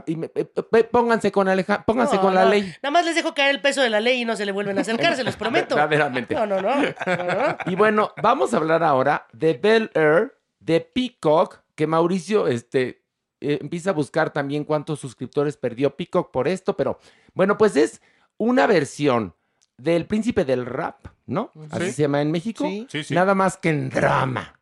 [0.05, 2.73] y me- eh, eh, pónganse con Aleja, pónganse No, con la no, ley.
[2.81, 4.77] Nada más les dejo caer el peso de la ley y no se le vuelven
[4.77, 5.75] a acercar, se los prometo.
[5.75, 6.33] Verdaderamente.
[6.35, 6.75] No, no, no.
[6.75, 7.57] no, no.
[7.65, 13.03] Y bueno, vamos a hablar ahora de Bel Air, de Peacock, que Mauricio este,
[13.41, 16.99] eh, empieza a buscar también cuántos suscriptores perdió Peacock por esto, pero
[17.33, 18.01] bueno, pues es
[18.37, 19.35] una versión
[19.77, 21.51] del príncipe del rap, ¿no?
[21.71, 21.91] Así Sí.
[21.93, 22.63] se llama en México.
[22.65, 22.87] Sí.
[22.89, 23.13] Sí, sí.
[23.15, 24.59] Nada más que en drama.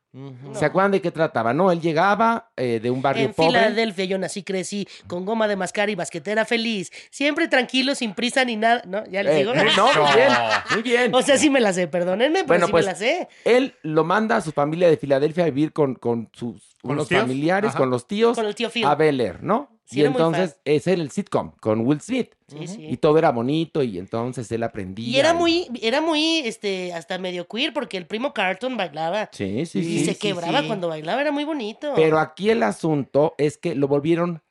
[0.53, 1.53] ¿Se acuerdan de qué trataba?
[1.53, 3.51] No, él llegaba eh, de un barrio En pobre.
[3.59, 6.91] Filadelfia yo nací, crecí, con goma de mascar y basquetera feliz.
[7.09, 8.81] Siempre tranquilo, sin prisa ni nada.
[8.85, 9.05] ¿No?
[9.07, 9.53] ¿Ya les Eh, digo?
[9.53, 10.31] eh, no, muy bien,
[10.71, 11.15] muy bien.
[11.15, 13.29] O sea, sí me la sé, perdónenme, pero Bueno, sí pues, me la sé.
[13.45, 17.09] Él lo manda a su familia de Filadelfia a vivir con, con sus ¿Con unos
[17.09, 17.77] los familiares, Ajá.
[17.77, 18.83] con los tíos, Con el tío Phil.
[18.85, 19.69] a Bel Air, ¿no?
[19.91, 22.33] Sí, y entonces ese era el sitcom con Will Smith.
[22.47, 22.87] Sí, sí.
[22.91, 25.05] Y todo era bonito y entonces él aprendía.
[25.05, 29.29] Y era muy, era muy, este, hasta medio queer, porque el primo Carlton bailaba.
[29.33, 30.05] Sí, sí, y sí.
[30.05, 30.67] se sí, quebraba sí.
[30.67, 31.91] cuando bailaba, era muy bonito.
[31.93, 34.41] Pero aquí el asunto es que lo volvieron,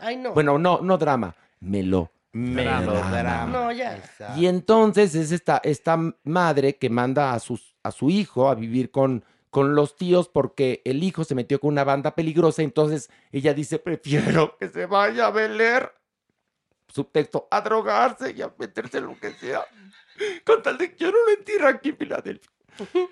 [0.00, 0.32] Ay, no.
[0.32, 2.10] bueno, no, no drama, melo.
[2.32, 3.46] Melodrama.
[3.46, 4.02] No, ya.
[4.36, 8.90] Y entonces es esta, esta madre que manda a, sus, a su hijo a vivir
[8.90, 12.62] con, con los tíos porque el hijo se metió con una banda peligrosa.
[12.62, 15.92] Entonces ella dice, prefiero que se vaya a Beler.
[16.88, 19.64] Subtexto, a drogarse y a meterse en lo que sea.
[20.44, 22.50] Con tal de que yo no lo entierre aquí en Filadelfia.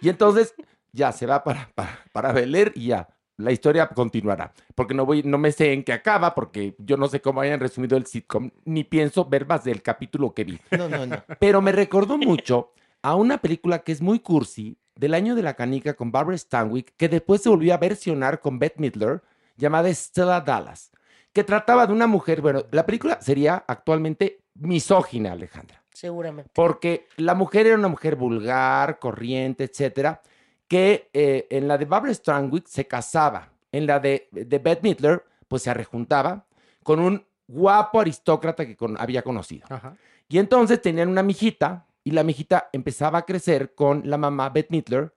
[0.01, 0.55] Y entonces
[0.93, 3.09] ya se va para, para, para Bel Air y ya.
[3.37, 4.53] La historia continuará.
[4.77, 7.59] Porque no, voy, no me sé en qué acaba, porque yo no sé cómo hayan
[7.59, 10.61] resumido el sitcom, ni pienso ver más del capítulo que vi.
[10.71, 11.25] No, no, no.
[11.41, 15.55] Pero me recordó mucho a una película que es muy cursi, del año de la
[15.55, 19.23] canica con Barbara Stanwyck, que después se volvió a versionar con Bette Midler,
[19.57, 20.91] llamada Stella Dallas,
[21.33, 26.51] que trataba de una mujer, bueno, la película sería actualmente misógina, Alejandra, Seguramente.
[26.55, 30.23] porque la mujer era una mujer vulgar, corriente, etcétera,
[30.69, 35.25] que eh, en la de Barbara Stanwyck se casaba, en la de, de Bette Midler,
[35.49, 36.47] pues se arrejuntaba
[36.85, 39.67] con un guapo aristócrata que con- había conocido.
[39.69, 39.97] Ajá.
[40.29, 44.71] Y entonces tenían una mijita y la mijita empezaba a crecer con la mamá Beth
[44.71, 45.13] Midler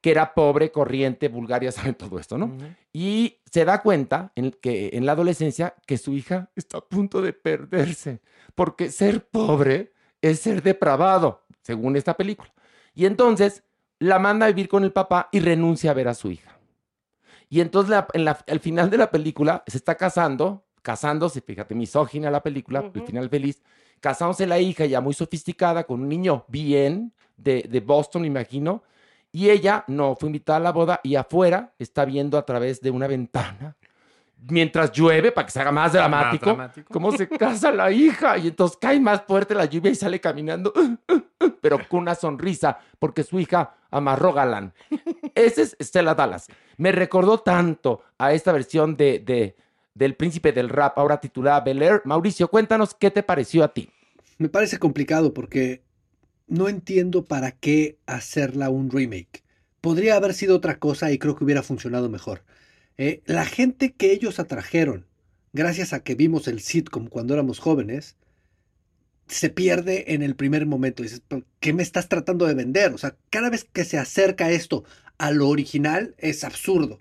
[0.00, 2.50] que era pobre, corriente, vulgar, ya saben todo esto, ¿no?
[2.92, 7.22] Y se da cuenta en, que en la adolescencia que su hija está a punto
[7.22, 8.20] de perderse,
[8.56, 12.52] porque ser pobre es ser depravado, según esta película.
[12.94, 13.62] Y entonces
[14.00, 16.58] la manda a vivir con el papá y renuncia a ver a su hija.
[17.48, 21.76] Y entonces la- en la- al final de la película se está casando, casándose, fíjate,
[21.76, 23.06] misógina la película, el Ujú.
[23.06, 23.62] final feliz,
[24.02, 28.82] casándose la hija ya muy sofisticada con un niño bien de, de Boston, me imagino,
[29.30, 32.90] y ella no fue invitada a la boda y afuera está viendo a través de
[32.90, 33.76] una ventana,
[34.48, 36.92] mientras llueve, para que se haga más dramático, dramático.
[36.92, 40.72] cómo se casa la hija y entonces cae más fuerte la lluvia y sale caminando,
[41.60, 44.74] pero con una sonrisa, porque su hija amarró galán.
[45.34, 46.48] Ese es Stella Dallas.
[46.76, 49.56] Me recordó tanto a esta versión de, de-
[49.94, 52.02] del príncipe del rap, ahora titulada Bel Air.
[52.04, 53.90] Mauricio, cuéntanos qué te pareció a ti.
[54.38, 55.82] Me parece complicado porque
[56.46, 59.42] no entiendo para qué hacerla un remake.
[59.80, 62.44] Podría haber sido otra cosa y creo que hubiera funcionado mejor.
[62.98, 65.06] Eh, la gente que ellos atrajeron,
[65.52, 68.16] gracias a que vimos el sitcom cuando éramos jóvenes,
[69.28, 71.02] se pierde en el primer momento.
[71.02, 72.92] Dices, "¿Pero ¿qué me estás tratando de vender?
[72.92, 74.84] O sea, cada vez que se acerca esto
[75.18, 77.00] a lo original es absurdo.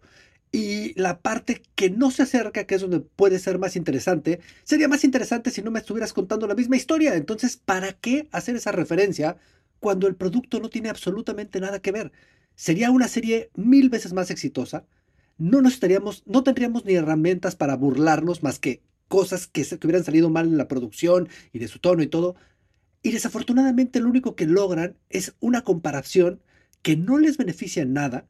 [0.51, 4.89] Y la parte que no se acerca, que es donde puede ser más interesante, sería
[4.89, 7.15] más interesante si no me estuvieras contando la misma historia.
[7.15, 9.37] Entonces, ¿para qué hacer esa referencia
[9.79, 12.11] cuando el producto no tiene absolutamente nada que ver?
[12.55, 14.85] Sería una serie mil veces más exitosa.
[15.37, 19.87] No nos estaríamos, no tendríamos ni herramientas para burlarnos más que cosas que, se, que
[19.87, 22.35] hubieran salido mal en la producción y de su tono y todo.
[23.03, 26.41] Y desafortunadamente lo único que logran es una comparación
[26.81, 28.27] que no les beneficia en nada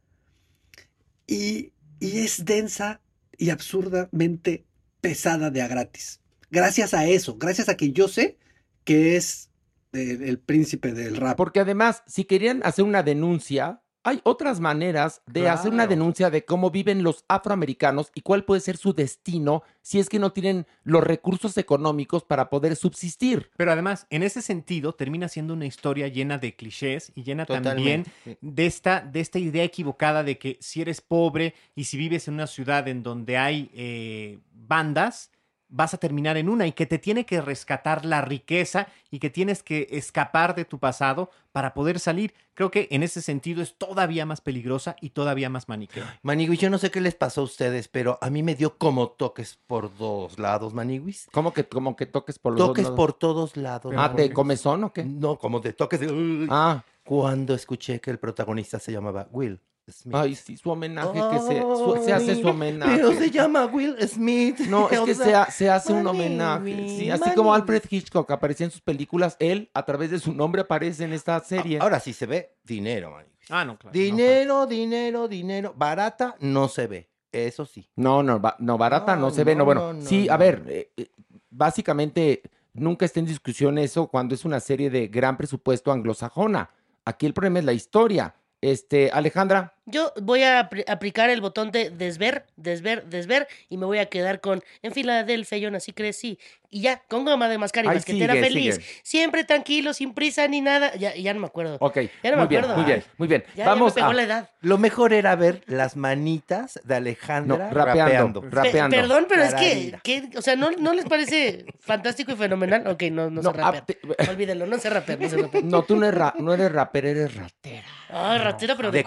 [1.27, 2.99] y, y es densa
[3.37, 4.65] y absurdamente
[4.99, 6.19] pesada de a gratis.
[6.49, 8.37] Gracias a eso, gracias a que yo sé
[8.83, 9.51] que es
[9.93, 11.37] eh, el príncipe del rap.
[11.37, 16.43] Porque además, si querían hacer una denuncia, hay otras maneras de hacer una denuncia de
[16.43, 20.65] cómo viven los afroamericanos y cuál puede ser su destino si es que no tienen
[20.83, 23.51] los recursos económicos para poder subsistir.
[23.57, 28.03] Pero además, en ese sentido, termina siendo una historia llena de clichés y llena también
[28.03, 32.27] Totalmente, de esta, de esta idea equivocada de que si eres pobre y si vives
[32.27, 35.31] en una ciudad en donde hay eh, bandas,
[35.71, 39.29] vas a terminar en una y que te tiene que rescatar la riqueza y que
[39.29, 42.33] tienes que escapar de tu pasado para poder salir.
[42.53, 46.19] Creo que en ese sentido es todavía más peligrosa y todavía más maniquea.
[46.21, 49.09] Maniguis, yo no sé qué les pasó a ustedes, pero a mí me dio como
[49.09, 51.27] toques por dos lados, Maniguis.
[51.31, 53.93] ¿Cómo que, como que toques por los dos Toques por todos lados.
[53.97, 54.33] Ah, ¿por ¿te qué?
[54.33, 55.03] comezón o qué?
[55.03, 56.47] No, como de toques de...
[56.49, 59.59] Ah, Cuando escuché que el protagonista se llamaba Will
[59.91, 60.15] Smith.
[60.15, 62.95] ay, sí, su homenaje, que se, su- se hace su homenaje.
[62.95, 64.59] Pero se llama Will Smith.
[64.61, 66.87] No, es que sea, se, ha- se hace un homenaje.
[66.89, 67.35] Sí, así Manny.
[67.35, 71.13] como Alfred Hitchcock aparecía en sus películas, él, a través de su nombre, aparece en
[71.13, 71.79] esta serie.
[71.79, 73.31] Ahora sí se ve dinero, Maniguis.
[73.49, 73.91] Ah, no, claro.
[73.93, 75.73] Dinero, dinero, dinero.
[75.75, 77.09] Barata no se ve.
[77.31, 77.89] Eso sí.
[77.95, 79.53] No, no, ba- no, barata no, No, se ve.
[79.55, 81.09] No, no, bueno, no, sí, no, a ver, eh, eh,
[81.49, 82.41] básicamente
[82.73, 86.69] nunca está en discusión eso cuando es una serie de gran presupuesto anglosajona.
[87.05, 88.35] Aquí el problema es la historia.
[88.61, 93.85] Este, Alejandra, Yo voy a apl- aplicar el botón de desver, desver, desver y me
[93.87, 96.37] voy a quedar con en Filadelfia yo nací, crecí.
[96.73, 98.75] Y ya, con goma de mascar y Ay, basquetera sigue, feliz.
[98.75, 98.87] sigue.
[99.03, 100.95] Siempre tranquilo, sin prisa ni nada.
[100.95, 101.75] Ya, ya no me acuerdo.
[101.81, 102.75] ok, Ya no me muy bien, acuerdo.
[102.81, 103.43] muy bien, muy bien.
[103.55, 104.13] Ya, Vamos ya me pegó a...
[104.13, 104.49] la edad.
[104.61, 108.41] Lo mejor era ver las manitas de No, Alejandra rapeando, rapeando.
[108.41, 108.95] Pe- rapeando.
[108.95, 112.87] perdón, pero es que, o sea, ¿no, ¿no les parece fantástico y fenomenal?
[112.87, 113.85] Ok, no, no, No, sé rapear.
[114.19, 115.63] ah, Olvídenlo, no sé rapear, no sé rapear.
[115.65, 117.83] No, tú no eres, ra- no eres rapera, eres ratera.
[118.13, 119.03] Ay, ratera, pero de, de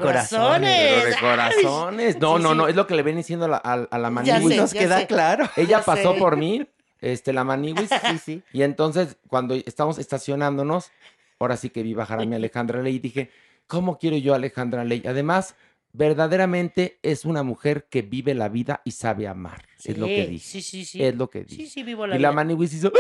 [0.65, 0.95] corazones.
[0.95, 2.19] Pero de corazones.
[2.21, 2.57] No, Sí, no, sí.
[2.57, 4.49] no, es lo que le ven diciendo a la, a, a la Ya Maniwis.
[4.55, 5.07] sé, Nos queda sé.
[5.07, 5.49] claro.
[5.57, 6.19] Ella ya pasó sé.
[6.19, 6.67] por mí,
[7.01, 7.91] este, la Maniwis.
[8.11, 8.43] Sí, sí.
[8.53, 10.91] Y entonces, cuando estamos estacionándonos,
[11.39, 13.31] ahora sí que vi bajar a mi Alejandra Ley y dije,
[13.67, 15.03] ¿cómo quiero yo a Alejandra Ley?
[15.07, 15.55] Además,
[15.95, 19.65] verdaderamente es una mujer que vive la vida y sabe amar.
[19.85, 20.45] es lo que Sí, dije.
[20.51, 21.03] Sí, sí, sí.
[21.03, 21.71] Es lo que Sí, dije.
[21.71, 22.35] sí, vivo la y la vida.
[22.37, 22.93] Maniwis hizo,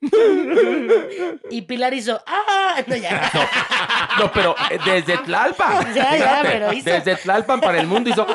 [1.50, 2.82] Y Pilar hizo, ¡ah!
[2.86, 3.30] No, ya.
[4.18, 5.94] no, pero eh, desde Tlalpan.
[5.94, 8.26] Ya, ya, pero hizo- Desde Tlalpan para el mundo hizo,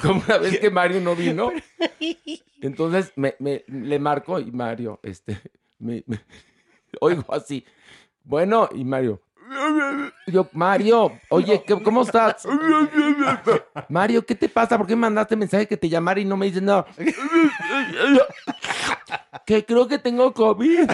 [0.00, 1.52] como una vez que Mario no vino.
[2.60, 5.38] Entonces me, me- le marco y Mario, este,
[5.80, 6.20] me, me-
[7.00, 7.64] oigo así.
[8.24, 9.20] Bueno, y Mario.
[10.26, 12.46] Yo, Mario, oye, ¿qué- ¿cómo estás?
[13.88, 14.78] Mario, ¿qué te pasa?
[14.78, 16.86] ¿Por qué me mandaste mensaje que te llamara y no me dices nada?
[19.46, 20.88] Que creo que tengo COVID.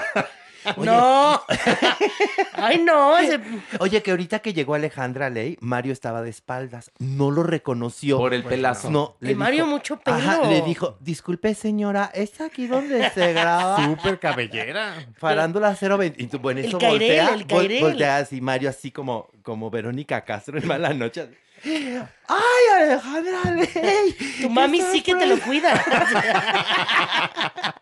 [0.76, 1.42] No.
[2.54, 3.18] Ay, no.
[3.18, 3.40] ese-
[3.81, 6.90] Oye, que ahorita que llegó Alejandra Ley, Mario estaba de espaldas.
[6.98, 8.18] No lo reconoció.
[8.18, 8.90] Por el pelazo.
[8.90, 10.16] No, Que Mario mucho pelo.
[10.16, 13.76] Ajá, le dijo, disculpe señora, ¿es aquí donde se graba?
[13.85, 14.94] Súper cabellera.
[15.16, 16.22] Farándula 020.
[16.22, 17.81] Y tú, bueno, El eso Cairel, voltea, el Cairel.
[17.83, 21.28] voltea así, Mario así como, como Verónica Castro en Mala Noche.
[21.64, 24.16] ¡Ay, Alejandra Ley!
[24.42, 25.74] Tu mami sí que te lo cuida.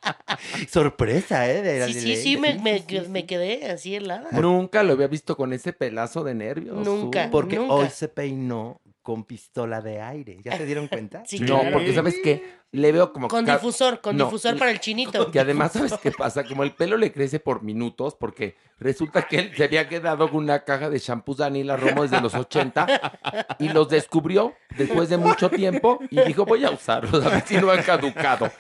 [0.69, 1.63] Sorpresa, ¿eh?
[1.63, 2.17] de Sí, sí, Ley.
[2.17, 3.01] sí, me, me, sí, sí.
[3.09, 4.29] me quedé así helada.
[4.33, 6.77] Nunca lo había visto con ese pelazo de nervios.
[6.85, 7.27] Nunca.
[7.27, 7.75] Su- Porque Nunca.
[7.75, 10.39] hoy se peinó con pistola de aire.
[10.45, 11.23] ¿Ya se dieron cuenta?
[11.27, 11.73] Sí, No, claro.
[11.73, 12.43] porque ¿sabes qué?
[12.77, 13.29] Le veo como...
[13.29, 15.31] Con difusor, con No, difusor para el chinito.
[15.31, 16.45] Que además, ¿sabes qué pasa?
[16.45, 20.45] Como el pelo le crece por minutos, porque resulta que él se había quedado con
[20.45, 25.49] una caja de shampoos Daniela Romo desde los 80 y los descubrió después de mucho
[25.49, 28.51] tiempo y dijo, voy a usarlos, a ver si no han caducado.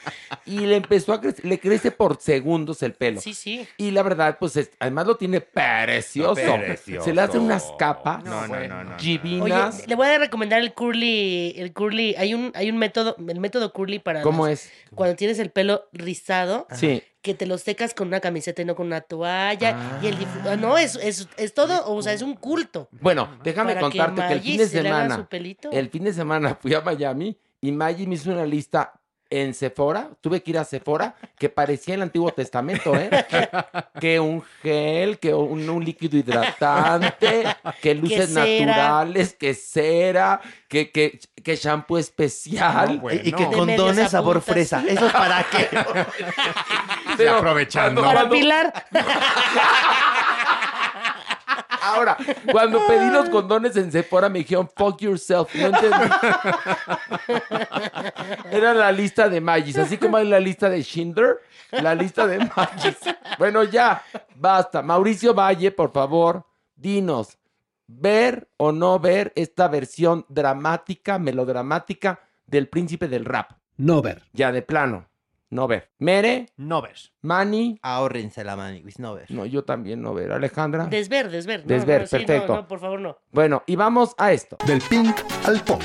[0.46, 3.20] Y le empezó a crecer, le crece por segundos el pelo.
[3.20, 3.68] Sí, sí.
[3.76, 6.34] Y la verdad, pues es- además lo tiene precioso.
[6.56, 7.04] Precioso.
[7.04, 8.96] Se le hacen unas capas No, no, no, no, no.
[8.96, 9.76] divinas.
[9.80, 13.40] Oye, le voy a recomendar el curly, el curly, hay un, hay un método, el
[13.40, 14.70] método curly para ¿Cómo es?
[14.94, 17.02] cuando tienes el pelo rizado, Sí.
[17.22, 20.16] que te lo secas con una camiseta y no con una toalla, y el
[20.46, 20.54] Ah.
[20.56, 22.88] no, es, es, es todo, o sea, es un culto.
[22.92, 25.70] Bueno, déjame Para que contarte que, el fin de se le haga semana, su pelito.
[25.72, 28.92] el fin de semana fui a Miami y Maggie me hizo una lista
[29.30, 33.10] en Sephora, tuve que ir a Sephora, que parecía el Antiguo Testamento, ¿eh?
[34.00, 37.44] que un gel, que un, un líquido hidratante,
[37.82, 43.00] que luces naturales, que cera, que, que, que shampoo especial.
[43.02, 44.82] No, Y- Y que condones sabor fresa.
[44.86, 45.68] ¿Eso es para qué?
[47.16, 48.02] Pero aprovechando.
[48.02, 48.72] cuando- Para Pilar,
[51.86, 52.16] Ahora,
[52.50, 55.54] cuando pedí los condones en Sephora me dijeron, fuck yourself.
[55.54, 56.10] No entendí.
[58.50, 61.38] Era la lista de Magis, así como hay la lista de Schindler,
[61.70, 62.98] la lista de Magis.
[63.38, 64.02] Bueno, ya,
[64.34, 64.82] basta.
[64.82, 66.44] Mauricio Valle, por favor,
[66.74, 67.38] dinos,
[67.86, 73.52] ¿ver o no ver esta versión dramática, melodramática del príncipe del rap?
[73.76, 74.22] No ver.
[74.32, 75.06] Ya, de plano,
[75.56, 75.90] no ver.
[75.98, 77.12] Mere, No ves.
[77.22, 79.28] Manny, Ahórrense la maniguis, no ver.
[79.30, 80.30] no, yo también no ver.
[80.30, 80.86] Alejandra.
[80.86, 81.62] desver, desver.
[81.62, 82.54] No, Desver, no, sí, no, perfecto.
[82.54, 83.18] no, por favor, no.
[83.32, 84.56] Bueno, y vamos a esto.
[84.66, 85.16] Del pink
[85.46, 85.82] al punk.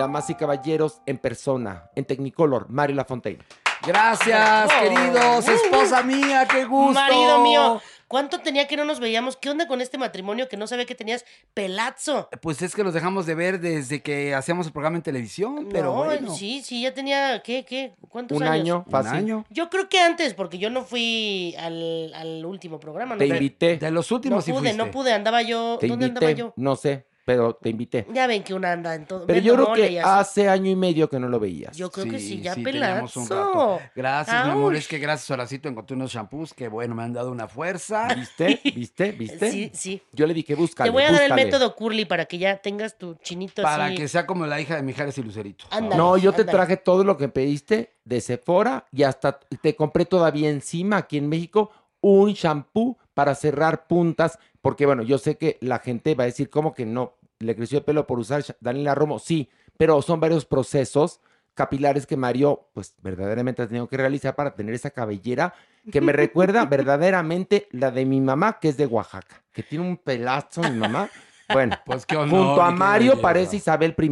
[0.00, 3.40] Damas y caballeros, en persona, en Technicolor, Mario Lafontaine.
[3.86, 4.82] Gracias, Oh.
[4.82, 5.46] queridos.
[5.48, 6.94] Esposa mía, qué gusto.
[7.00, 9.36] Marido mío, ¿cuánto tenía que no nos veíamos?
[9.36, 12.28] ¿Qué onda con este matrimonio que no sabía que tenías pelazo?
[12.40, 15.94] Pues es que los dejamos de ver desde que hacíamos el programa en televisión, pero
[15.94, 16.34] no, bueno.
[16.34, 17.94] sí, sí, ya tenía, ¿qué, qué?
[18.08, 18.84] ¿Cuántos Un años?
[18.86, 19.44] año, Un año.
[19.50, 23.16] Yo creo que antes, porque yo no fui al, al último programa.
[23.18, 25.76] Te no, invité, De los no últimos sí pude, no pude, andaba yo.
[25.78, 26.52] te ¿Dónde andaba yo?
[26.56, 28.06] no sé, pero te invité.
[28.12, 29.24] Ya ven que una anda en todo.
[29.24, 31.76] Pero yo creo que hace año y medio que no lo veías.
[31.76, 33.20] Yo creo que sí, ya teníamos pelazo.
[33.20, 33.80] un rato.
[33.94, 34.74] Gracias, mi amor.
[34.74, 38.08] Es que gracias, Horacito, encontré unos shampoos que, bueno, me han dado una fuerza.
[38.16, 38.60] ¿Viste?
[38.74, 39.12] ¿Viste?
[39.12, 39.52] ¿Viste?
[39.52, 40.02] Sí, sí.
[40.12, 42.98] Yo le dije, búscale, Te voy a dar el método curly para que ya tengas
[42.98, 43.94] tu chinito Para así.
[43.94, 45.66] que sea como la hija de Mijares y Lucerito.
[45.70, 45.96] Ándale.
[45.96, 50.50] No, yo te traje todo lo que pediste de Sephora y hasta te compré todavía
[50.50, 55.78] encima aquí en México un shampoo para cerrar puntas, porque bueno, yo sé que la
[55.78, 59.18] gente va a decir como que no, le creció el pelo por usar Daniela Romo,
[59.18, 61.20] sí, pero son varios procesos
[61.54, 65.52] capilares que Mario pues verdaderamente ha tenido que realizar para tener esa cabellera
[65.90, 69.96] que me recuerda verdaderamente la de mi mamá que es de Oaxaca, que tiene un
[69.96, 71.10] pelazo mi mamá.
[71.52, 72.30] Bueno, Pues qué honor.
[72.46, 73.22] Junto a Mario belleza.
[73.22, 74.08] parece Isabel I,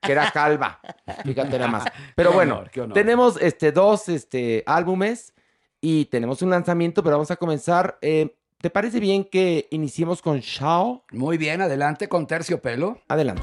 [0.00, 0.80] que era calva.
[1.24, 1.84] Fíjate nada más.
[2.16, 2.94] Pero Qué bueno, honor, qué honor.
[2.94, 5.34] tenemos este, dos este, álbumes
[5.80, 7.98] y tenemos un lanzamiento, pero vamos a comenzar.
[8.00, 8.34] eh,
[8.64, 11.04] ¿Te parece bien que iniciemos con Shao?
[11.12, 12.98] Muy bien, adelante con terciopelo.
[13.08, 13.42] Adelante.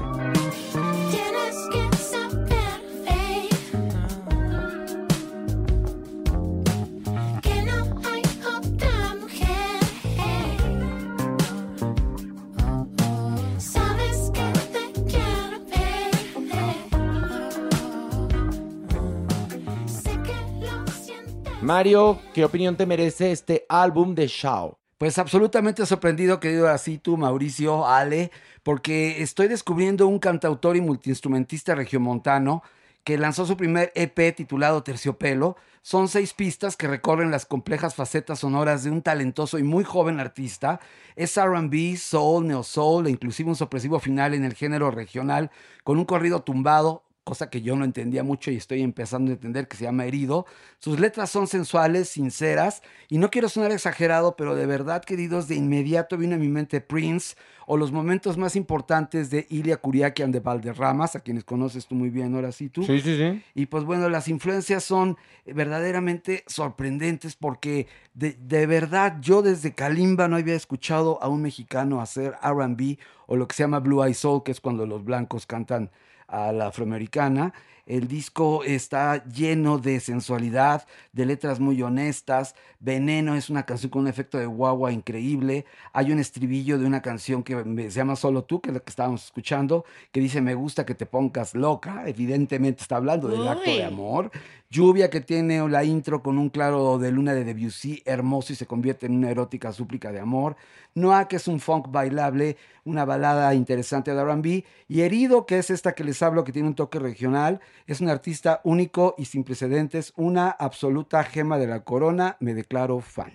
[21.60, 24.81] Mario, ¿qué opinión te merece este álbum de Shao?
[25.02, 28.30] Pues absolutamente sorprendido, querido así tú, Mauricio, Ale,
[28.62, 32.62] porque estoy descubriendo un cantautor y multiinstrumentista regiomontano
[33.02, 35.56] que lanzó su primer EP titulado Terciopelo.
[35.82, 40.20] Son seis pistas que recorren las complejas facetas sonoras de un talentoso y muy joven
[40.20, 40.78] artista.
[41.16, 45.50] Es RB, soul, neo soul e inclusive un sorpresivo final en el género regional
[45.82, 49.68] con un corrido tumbado, cosa que yo no entendía mucho y estoy empezando a entender
[49.68, 50.44] que se llama Herido.
[50.78, 55.54] Sus letras son sensuales, sinceras y no quiero sonar exagerado, pero de verdad, queridos, de
[55.54, 57.36] inmediato vino a mi mente Prince
[57.66, 62.10] o los momentos más importantes de Ilia Kuriakian de Valderramas, a quienes conoces tú muy
[62.10, 62.82] bien, ahora sí tú.
[62.82, 63.42] sí, sí.
[63.54, 70.26] Y pues bueno, las influencias son verdaderamente sorprendentes porque de, de verdad yo desde Kalimba
[70.26, 74.14] no había escuchado a un mexicano hacer RB o lo que se llama Blue Eye
[74.14, 75.90] Soul, que es cuando los blancos cantan
[76.32, 77.54] a la afroamericana.
[77.84, 82.54] El disco está lleno de sensualidad, de letras muy honestas.
[82.78, 85.66] Veneno es una canción con un efecto de guagua increíble.
[85.92, 88.90] Hay un estribillo de una canción que se llama Solo tú, que es la que
[88.90, 92.04] estábamos escuchando, que dice me gusta que te pongas loca.
[92.06, 93.78] Evidentemente está hablando del acto Uy.
[93.78, 94.30] de amor.
[94.70, 98.64] Lluvia que tiene la intro con un claro de luna de Debussy hermoso y se
[98.64, 100.56] convierte en una erótica súplica de amor.
[100.94, 104.64] Noah que es un funk bailable, una balada interesante de R&B.
[104.88, 107.60] Y Herido que es esta que les hablo que tiene un toque regional.
[107.86, 112.36] Es un artista único y sin precedentes, una absoluta gema de la corona.
[112.40, 113.32] Me declaro fan.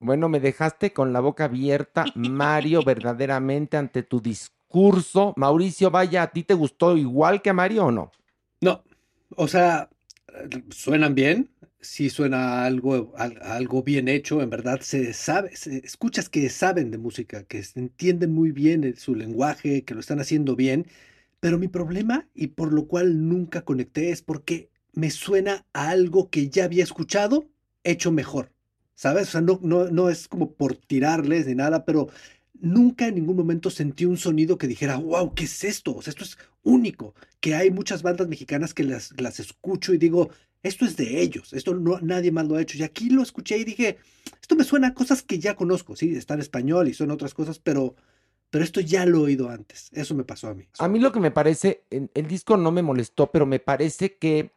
[0.00, 5.34] Bueno, me dejaste con la boca abierta, Mario, verdaderamente ante tu discurso.
[5.36, 8.12] Mauricio, vaya, ¿a ti te gustó igual que a Mario o no?
[8.60, 8.84] No,
[9.36, 9.88] o sea,
[10.70, 11.50] suenan bien,
[11.80, 15.50] sí suena algo, al- algo bien hecho, en verdad se sabe,
[15.84, 20.20] escuchas que saben de música, que entienden muy bien el- su lenguaje, que lo están
[20.20, 20.86] haciendo bien,
[21.40, 26.30] pero mi problema, y por lo cual nunca conecté, es porque me suena a algo
[26.30, 27.48] que ya había escuchado,
[27.84, 28.52] hecho mejor,
[28.94, 29.28] ¿sabes?
[29.28, 32.08] O sea, no, no, no es como por tirarles ni nada, pero
[32.60, 35.94] nunca en ningún momento sentí un sonido que dijera, wow, ¿qué es esto?
[35.96, 39.98] O sea, esto es único, que hay muchas bandas mexicanas que las, las escucho y
[39.98, 40.30] digo,
[40.62, 42.78] esto es de ellos, esto no, nadie más lo ha hecho.
[42.78, 43.98] Y aquí lo escuché y dije,
[44.40, 47.34] esto me suena a cosas que ya conozco, sí, está en español y son otras
[47.34, 47.94] cosas, pero,
[48.50, 49.88] pero esto ya lo he oído antes.
[49.92, 50.68] Eso me pasó a mí.
[50.78, 54.52] A mí lo que me parece, el disco no me molestó, pero me parece que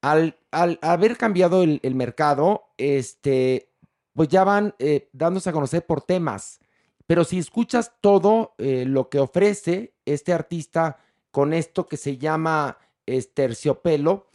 [0.00, 3.70] al, al haber cambiado el, mercado, este,
[4.12, 6.60] pues ya van eh, dándose a conocer por temas.
[7.06, 10.98] Pero si escuchas todo eh, lo que ofrece este artista
[11.30, 14.28] con esto que se llama es, terciopelo,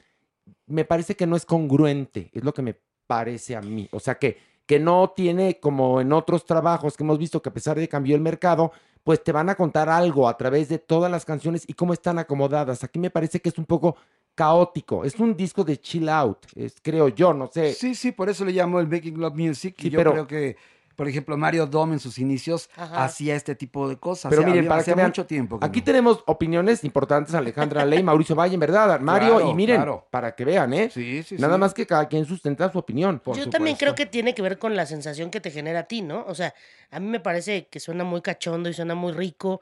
[0.70, 2.76] me parece que no es congruente, es lo que me
[3.08, 3.88] parece a mí.
[3.92, 7.54] O sea que, que no tiene como en otros trabajos que hemos visto que a
[7.54, 8.72] pesar de que cambió el mercado,
[9.04, 12.20] pues te van a contar algo a través de todas las canciones y cómo están
[12.20, 12.84] acomodadas.
[12.84, 13.96] Aquí me parece que es un poco
[14.36, 15.04] caótico.
[15.04, 17.74] Es un disco de chill out, es, creo yo, no sé.
[17.74, 19.76] Sí, sí, por eso le llamo el Making Love Music.
[19.78, 20.56] Sí, y yo pero- creo que,
[21.00, 23.06] por ejemplo, Mario Dom en sus inicios Ajá.
[23.06, 24.30] hacía este tipo de cosas.
[24.30, 25.58] Pero Ya miren, para que vean, mucho tiempo.
[25.58, 25.86] que Aquí no.
[25.86, 30.06] tenemos opiniones importantes, Alejandra Ley, Mauricio Valle, en verdad, Mario, Claro, y miren, claro.
[30.12, 30.90] para que vean, ¿eh?
[30.94, 31.60] Sí, sí, Nada sí.
[31.62, 33.20] más que cada quien sustenta su opinión.
[33.20, 35.84] Por Yo también creo que tiene que ver con la sensación que te genera a
[35.84, 36.26] ti, ¿no?
[36.28, 36.54] O sea,
[36.92, 39.62] a mí me parece que suena muy cachondo y suena muy rico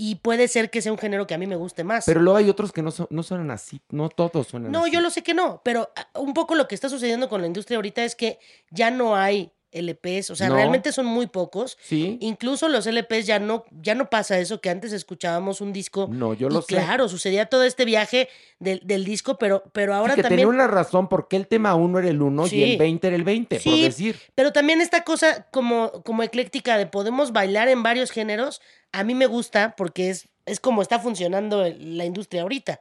[0.00, 2.06] y puede ser que sea un género que a mí me guste más.
[2.06, 4.92] Pero luego hay otros que no, son, no suenan así, no todos suenan No, así.
[4.92, 7.46] yo lo sé que no, pero ah, un poco lo que está sucediendo con la
[7.46, 8.38] industria ahorita es que
[8.70, 10.54] ya no hay LPs, o sea, No.
[10.54, 11.76] realmente son muy pocos.
[11.82, 16.08] Sí, Incluso los LPs ya no, ya no pasa eso, que antes escuchábamos un disco.
[16.10, 16.68] no, yo y lo sé.
[16.68, 20.40] claro, sucedía todo este viaje del, del disco, pero, pero Sí, ahora que también.
[20.48, 22.62] tenía una razón porque el tema 1 era el 1 y Sí.
[22.64, 24.18] el 20 era el 20, por Sí, decir.
[24.34, 28.60] Pero también esta cosa como, como ecléctica de podemos bailar en varios géneros,
[28.92, 32.80] a mí me gusta porque es, es como está funcionando la industria ahorita.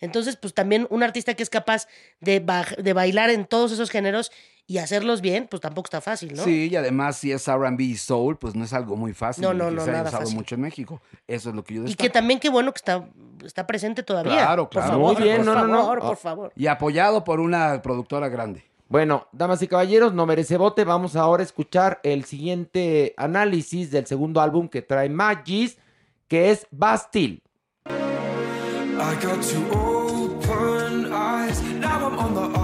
[0.00, 1.88] Entonces, pues también un artista que es capaz
[2.20, 4.30] de, baj- de bailar en todos esos géneros
[4.68, 6.44] y hacerlos bien, pues tampoco está fácil, ¿no?
[6.44, 9.42] Sí, y además si es R&B y soul, pues no es algo muy fácil.
[9.42, 10.36] No, y no, no, se nada usado fácil.
[10.36, 11.00] mucho en México.
[11.26, 12.02] Eso es lo que yo Y destaco.
[12.02, 13.08] que también qué bueno que está,
[13.44, 14.32] está presente todavía.
[14.34, 14.88] Claro, Por claro.
[14.92, 15.78] favor, Muy bien, por no, no, no.
[15.80, 16.06] favor, Ah.
[16.06, 16.52] por favor.
[16.54, 18.62] Y apoyado por una productora grande.
[18.90, 20.84] Bueno, damas y caballeros, no merece bote.
[20.84, 25.78] Vamos ahora a escuchar el siguiente análisis del segundo álbum que trae Magis,
[26.26, 27.40] que es Bastille.
[27.86, 31.62] I got two open eyes.
[31.80, 32.57] Now I'm on the.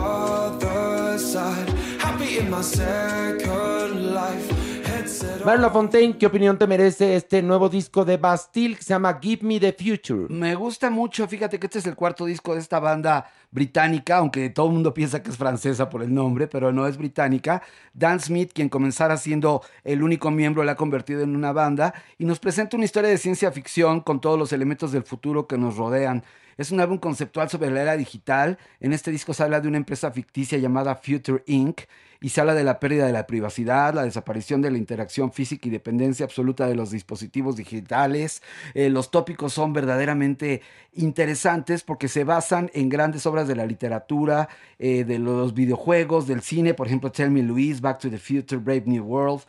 [5.45, 9.47] Mario Lafontaine, ¿qué opinión te merece este nuevo disco de Bastille que se llama Give
[9.47, 10.27] Me the Future?
[10.29, 14.49] Me gusta mucho, fíjate que este es el cuarto disco de esta banda británica, aunque
[14.51, 17.63] todo el mundo piensa que es francesa por el nombre, pero no es británica.
[17.93, 22.25] Dan Smith, quien comenzara siendo el único miembro, la ha convertido en una banda y
[22.25, 25.77] nos presenta una historia de ciencia ficción con todos los elementos del futuro que nos
[25.77, 26.25] rodean.
[26.57, 28.59] Es un álbum conceptual sobre la era digital.
[28.81, 31.83] En este disco se habla de una empresa ficticia llamada Future Inc.
[32.21, 35.69] y se habla de la pérdida de la privacidad, la desaparición de la interacción física
[35.69, 38.43] y dependencia absoluta de los dispositivos digitales.
[38.75, 44.49] Eh, los tópicos son verdaderamente interesantes porque se basan en grandes obras de la literatura,
[44.79, 48.61] eh, de los videojuegos, del cine, por ejemplo, Tell Me Louise, Back to the Future,
[48.61, 49.43] Brave New World.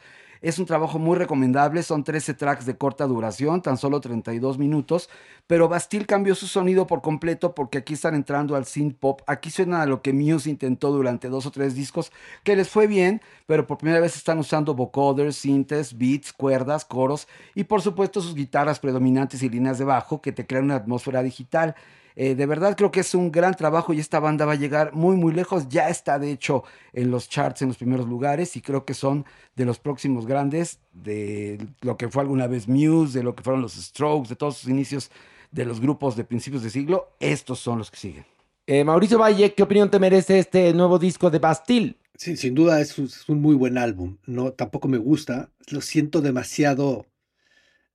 [0.45, 5.09] Es un trabajo muy recomendable, son 13 tracks de corta duración, tan solo 32 minutos,
[5.47, 9.49] pero Bastille cambió su sonido por completo porque aquí están entrando al synth pop, aquí
[9.49, 12.11] suena a lo que Muse intentó durante dos o tres discos,
[12.43, 17.27] que les fue bien, pero por primera vez están usando vocoders, sintes, beats, cuerdas, coros
[17.55, 21.23] y por supuesto sus guitarras predominantes y líneas de bajo que te crean una atmósfera
[21.23, 21.73] digital.
[22.15, 24.93] Eh, de verdad creo que es un gran trabajo y esta banda va a llegar
[24.93, 25.67] muy muy lejos.
[25.69, 26.63] Ya está de hecho
[26.93, 30.79] en los charts en los primeros lugares y creo que son de los próximos grandes
[30.93, 34.57] de lo que fue alguna vez Muse, de lo que fueron los Strokes, de todos
[34.57, 35.11] sus inicios
[35.51, 37.09] de los grupos de principios de siglo.
[37.19, 38.25] Estos son los que siguen.
[38.67, 41.97] Eh, Mauricio Valle, ¿qué opinión te merece este nuevo disco de Bastille?
[42.17, 44.17] Sí, sin duda es, un- es un muy buen álbum.
[44.25, 45.49] No, tampoco me gusta.
[45.69, 47.05] Lo siento demasiado.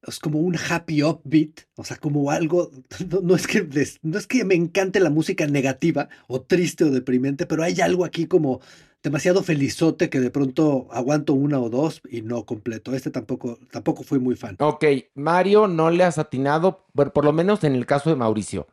[0.06, 2.70] Es como un happy upbeat, o sea, como algo.
[3.22, 3.66] No, es que
[4.02, 8.04] no es que me encante la música negativa o triste o deprimente, pero hay algo
[8.04, 8.60] aquí como
[9.02, 12.94] demasiado felizote que de pronto aguanto una o dos y no completo.
[12.94, 14.56] Este tampoco, tampoco fui muy fan.
[14.58, 14.84] Ok,
[15.14, 18.66] Mario no le has atinado, bueno, por lo menos en el caso de Mauricio.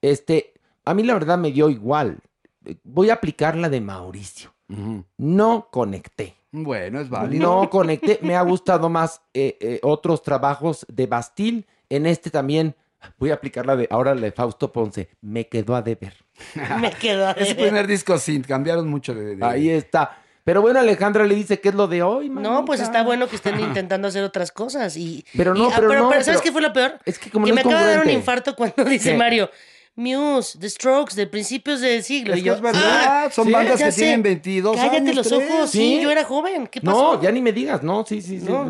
[0.00, 0.54] Este,
[0.84, 2.18] a mí la verdad me dio igual.
[2.84, 4.54] Voy a aplicar la de Mauricio.
[5.18, 6.34] No conecté.
[6.50, 7.42] Bueno, es válido.
[7.62, 8.18] No conecté.
[8.22, 11.64] Me ha gustado más eh, eh, otros trabajos de Bastille.
[11.88, 12.74] En este también
[13.18, 15.08] voy a aplicar la de ahora la de Fausto Ponce.
[15.22, 16.14] Me quedó a deber.
[16.80, 17.64] Me quedo a Es deber.
[17.66, 19.36] primer disco sin, cambiaron mucho de...
[19.36, 20.18] de- Ahí está.
[20.44, 23.36] Pero bueno, Alejandra le dice que es lo de hoy, No, pues está bueno que
[23.36, 24.96] estén intentando hacer otras cosas.
[24.96, 26.98] Y, Pero no, y- ah, pero no, ¿sabes pero- qué fue lo peor?
[27.04, 29.16] Es que como que no me es acaba de dar un infarto cuando dice ¿Qué?
[29.16, 29.48] Mario,
[29.94, 32.32] Muse, The Strokes, de principios del siglo.
[32.32, 34.00] Es y que yo, es verdad, "Ah, son sí, bandas ya que sé.
[34.00, 35.50] tienen 22 Cállate años, los tres.
[35.50, 36.66] ojos, sí, yo era joven.
[36.66, 37.16] ¿Qué pasó?
[37.16, 38.46] No, ya ni me digas, no, sí, sí, sí.
[38.48, 38.64] No,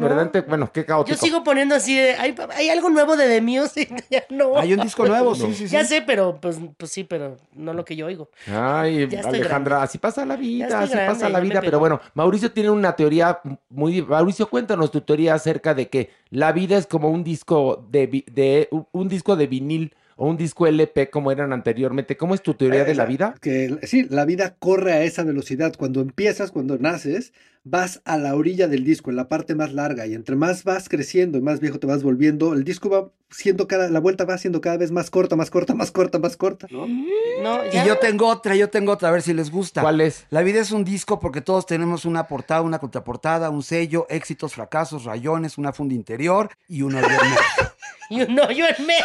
[0.49, 1.14] bueno, qué caótico.
[1.16, 3.89] Yo sigo poniendo así de, hay, hay algo nuevo de The Muse.
[4.11, 4.59] ya no.
[4.59, 5.73] Hay un disco nuevo, sí, sí, sí.
[5.73, 8.29] Ya sé, pero pues, pues sí, pero no lo que yo oigo.
[8.49, 9.75] Ay, Alejandra, grande.
[9.77, 14.03] así pasa la vida, así pasa la vida, pero bueno, Mauricio tiene una teoría muy...
[14.03, 19.09] Mauricio, cuéntanos tu teoría acerca de que la vida es como un disco de un
[19.09, 22.17] disco de vinil o un disco LP como eran anteriormente.
[22.17, 23.35] ¿Cómo es tu teoría de la vida?
[23.41, 25.75] Que sí, la vida corre a esa velocidad.
[25.77, 27.33] Cuando empiezas, cuando naces,
[27.65, 30.89] vas a la orilla del disco, en la parte más larga, y entre más vas
[30.89, 34.37] creciendo y más viejo te vas volviendo, el disco va siendo cada, la vuelta va
[34.37, 36.87] siendo cada vez más corta, más corta, más corta, más corta, ¿no?
[36.87, 39.81] No, Y yo tengo otra, yo tengo otra, a ver si les gusta.
[39.81, 40.27] ¿Cuál es?
[40.31, 44.55] La vida es un disco porque todos tenemos una portada, una contraportada, un sello, éxitos,
[44.55, 47.37] fracasos, rayones, una funda interior y un hoyo en medio.
[48.11, 49.03] Y un hoyo en medio.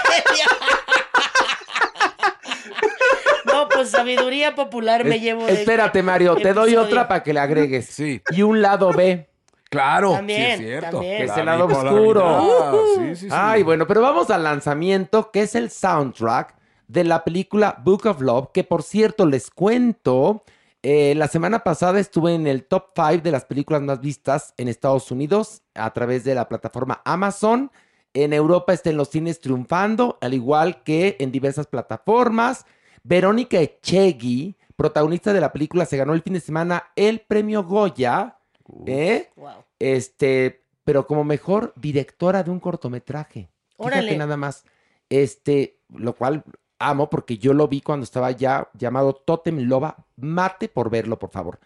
[3.77, 6.81] Pues sabiduría popular me Es- llevo de Espérate, Mario, te doy episodio.
[6.81, 7.85] otra para que le agregues.
[7.87, 8.21] Sí.
[8.31, 9.29] Y un lado B,
[9.69, 10.91] Claro, También, sí es cierto.
[10.91, 11.17] también.
[11.17, 12.85] que es el lado oscuro.
[12.95, 13.27] Sí, sí, sí.
[13.31, 16.55] Ay, bueno, pero vamos al lanzamiento, que es el soundtrack
[16.87, 20.43] de la película Book of Love, que por cierto les cuento,
[20.83, 24.69] eh, la semana pasada estuve en el top 5 de las películas más vistas en
[24.69, 27.69] Estados Unidos a través de la plataforma Amazon.
[28.13, 32.65] En Europa está en los cines triunfando, al igual que en diversas plataformas.
[33.07, 38.37] Verónica Echegui, protagonista de la película, se ganó el fin de semana el premio Goya.
[38.85, 39.29] ¿eh?
[39.37, 39.63] Wow.
[39.79, 43.49] Este, pero como mejor directora de un cortometraje.
[43.77, 44.17] Fíjate Órale.
[44.17, 44.65] nada más.
[45.09, 46.43] Este, lo cual
[46.79, 50.05] amo porque yo lo vi cuando estaba ya llamado Totem Loba.
[50.17, 51.59] Mate por verlo, por favor.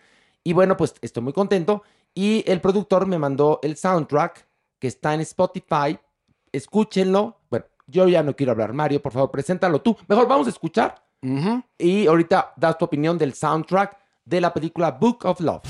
[0.44, 1.82] Y bueno, pues estoy muy contento.
[2.14, 4.46] Y el productor me mandó el soundtrack
[4.78, 5.98] que está en Spotify.
[6.52, 7.40] Escúchenlo.
[7.50, 9.02] Bueno, yo ya no quiero hablar, Mario.
[9.02, 9.98] Por favor, preséntalo tú.
[10.08, 11.04] Mejor vamos a escuchar.
[11.78, 15.62] Y ahorita das tu opinión del soundtrack de la película Book of Love.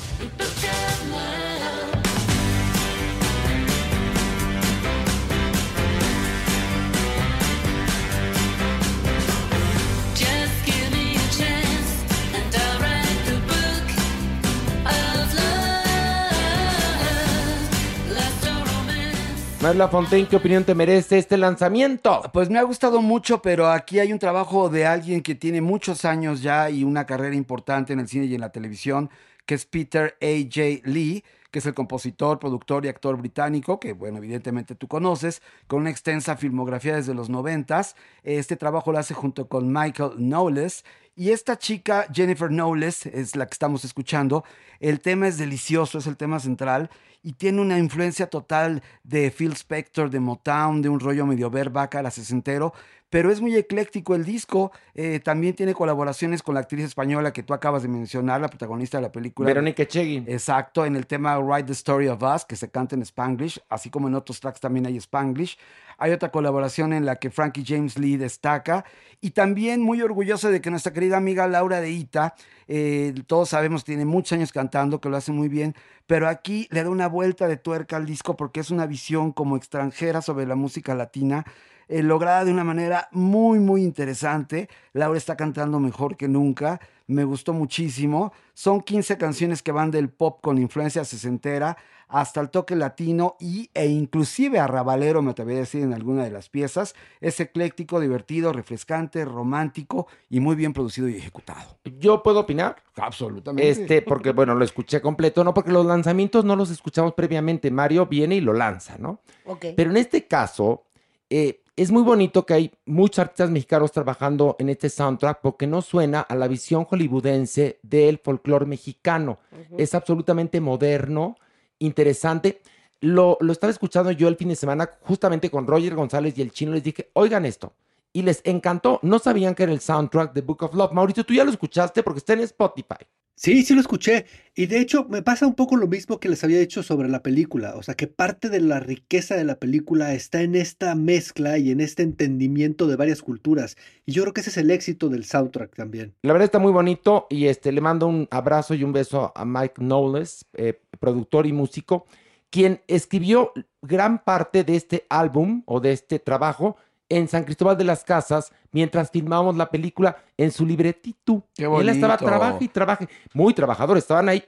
[19.61, 22.23] Marla Fontaine, ¿qué opinión te merece este lanzamiento?
[22.33, 26.03] Pues me ha gustado mucho, pero aquí hay un trabajo de alguien que tiene muchos
[26.03, 29.11] años ya y una carrera importante en el cine y en la televisión,
[29.45, 30.81] que es Peter A.J.
[30.89, 35.81] Lee, que es el compositor, productor y actor británico, que bueno, evidentemente tú conoces, con
[35.81, 37.95] una extensa filmografía desde los noventas.
[38.23, 40.83] Este trabajo lo hace junto con Michael Knowles.
[41.15, 44.43] Y esta chica, Jennifer Knowles, es la que estamos escuchando.
[44.79, 46.89] El tema es delicioso, es el tema central
[47.23, 52.01] y tiene una influencia total de Phil Spector, de Motown, de un rollo medio verbaca
[52.01, 52.73] la sesentero,
[53.09, 54.71] pero es muy ecléctico el disco.
[54.93, 58.97] eh, también tiene colaboraciones con la actriz española que tú acabas de mencionar, la protagonista
[58.97, 59.47] de la película.
[59.47, 60.23] Verónica Echegui.
[60.27, 63.89] Exacto, en el tema Write the Story of Us, que se canta en Spanglish, así
[63.89, 65.57] como en otros tracks también hay Spanglish.
[65.97, 68.85] Hay otra colaboración en la que Frankie James Lee destaca.
[69.19, 72.33] Y también muy orgulloso de que nuestra querida amiga Laura de Ita,
[72.73, 75.75] eh, todos sabemos, tiene muchos años cantando, que lo hace muy bien,
[76.07, 79.57] pero aquí le da una vuelta de tuerca al disco porque es una visión como
[79.57, 81.45] extranjera sobre la música latina.
[81.89, 84.69] eh, lograda de una manera muy, muy interesante.
[84.93, 86.79] Laura está cantando mejor que nunca.
[87.11, 88.31] Me gustó muchísimo.
[88.53, 93.69] Son 15 canciones que van del pop con influencia sesentera hasta el toque latino y,
[93.73, 96.93] e inclusive arrabalero, me atrevería a decir, en alguna de las piezas.
[97.21, 101.77] Es ecléctico, divertido, refrescante, romántico y muy bien producido y ejecutado.
[101.99, 102.83] ¿Yo puedo opinar?
[102.97, 103.69] Absolutamente.
[103.69, 107.71] Este, porque bueno, lo escuché completo, no porque los lanzamientos no los escuchamos previamente.
[107.71, 109.21] Mario viene y lo lanza, ¿no?
[109.45, 109.67] Ok.
[109.75, 110.83] Pero en este caso,
[111.29, 115.81] eh, es muy bonito que hay muchos artistas mexicanos trabajando en este soundtrack porque no
[115.81, 119.39] suena a la visión hollywoodense del folclore mexicano.
[119.77, 121.37] Es absolutamente moderno,
[121.79, 122.61] interesante.
[122.99, 126.51] Lo, lo estaba escuchando yo el fin de semana justamente con Roger González y el
[126.51, 126.73] chino.
[126.73, 127.73] Les dije, oigan esto.
[128.13, 128.99] Y les encantó.
[129.01, 130.91] No sabían que era el soundtrack de Book of Love.
[130.91, 133.05] Mauricio, tú ya lo escuchaste porque está en Spotify.
[133.35, 134.25] Sí, sí lo escuché.
[134.53, 137.23] Y de hecho me pasa un poco lo mismo que les había dicho sobre la
[137.23, 137.73] película.
[137.75, 141.71] O sea, que parte de la riqueza de la película está en esta mezcla y
[141.71, 143.77] en este entendimiento de varias culturas.
[144.05, 146.13] Y yo creo que ese es el éxito del soundtrack también.
[146.21, 149.45] La verdad está muy bonito y este, le mando un abrazo y un beso a
[149.45, 152.05] Mike Knowles, eh, productor y músico,
[152.51, 156.75] quien escribió gran parte de este álbum o de este trabajo
[157.15, 161.43] en San Cristóbal de las Casas mientras filmábamos la película en su libretito.
[161.55, 162.25] Qué Él estaba bonito.
[162.25, 164.43] trabaja y trabaja, muy trabajadores, estaban ahí.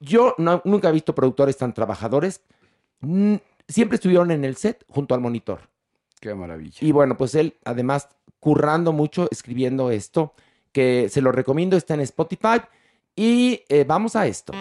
[0.00, 2.40] Yo no- nunca he visto productores tan trabajadores.
[3.00, 3.34] Mm,
[3.66, 5.60] Siempre estuvieron en el set junto al monitor.
[6.20, 6.76] Qué maravilla.
[6.82, 8.08] Y bueno, pues él además
[8.38, 10.34] currando mucho, escribiendo esto,
[10.70, 12.60] que se lo recomiendo, está en Spotify.
[13.16, 14.52] Y eh, vamos a esto.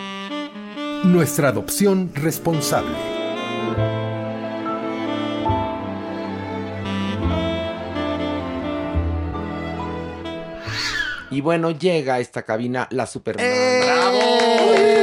[1.04, 3.13] Nuestra adopción responsable.
[11.34, 13.44] Y bueno, llega a esta cabina la Superman.
[13.50, 14.94] ¡Eh!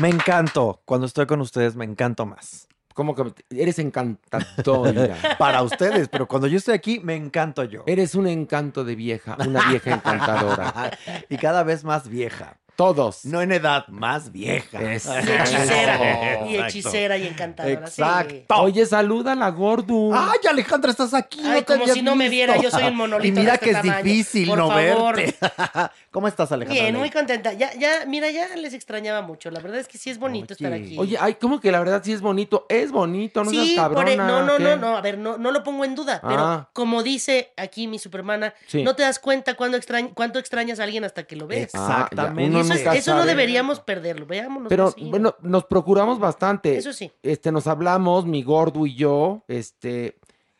[0.00, 0.80] Me encanto.
[0.86, 2.66] Cuando estoy con ustedes me encanto más.
[2.94, 5.18] Como que eres encantadora.
[5.38, 7.84] Para ustedes, pero cuando yo estoy aquí me encanto yo.
[7.86, 10.96] Eres un encanto de vieja, una vieja encantadora.
[11.28, 12.56] y cada vez más vieja.
[12.76, 13.24] Todos.
[13.24, 14.82] No en edad, más vieja.
[14.82, 16.46] Y hechicera.
[16.48, 17.86] y hechicera y encantadora.
[17.86, 18.02] sí.
[18.02, 18.54] Exacto.
[18.56, 20.12] Oye, saluda a la Gordu.
[20.14, 21.40] Ay, Alejandra, estás aquí.
[21.42, 23.54] Ay, no te como si no me viera, yo soy un monolito Y mira de
[23.54, 24.02] este que es tamaño.
[24.04, 25.16] difícil Por no favor.
[25.16, 25.36] verte.
[26.16, 26.80] ¿Cómo estás, Alejandra?
[26.82, 27.00] Bien, Ley?
[27.02, 27.52] muy contenta.
[27.52, 29.50] Ya, ya, mira, ya les extrañaba mucho.
[29.50, 30.96] La verdad es que sí es bonito estar aquí.
[30.98, 32.64] Oye, ay, ¿cómo que la verdad sí es bonito?
[32.70, 34.06] Es bonito, no seas sí, cabrona.
[34.06, 34.62] por no, no, ¿qué?
[34.64, 36.70] no, no, a ver, no, no lo pongo en duda, pero Ah.
[36.72, 38.82] como dice aquí mi supermana, Sí.
[38.82, 41.74] no te das cuenta cuando extrañ- cuánto extrañas a alguien hasta que lo ves.
[41.74, 42.60] Ah, Exactamente.
[42.60, 44.70] Eso, es- eso no deberíamos perderlo, veámonos.
[44.70, 46.78] Pero bueno, nos procuramos bastante.
[46.78, 47.12] Eso sí.
[47.22, 49.44] Este, nos hablamos, mi gordo y yo.
[49.48, 50.16] Este,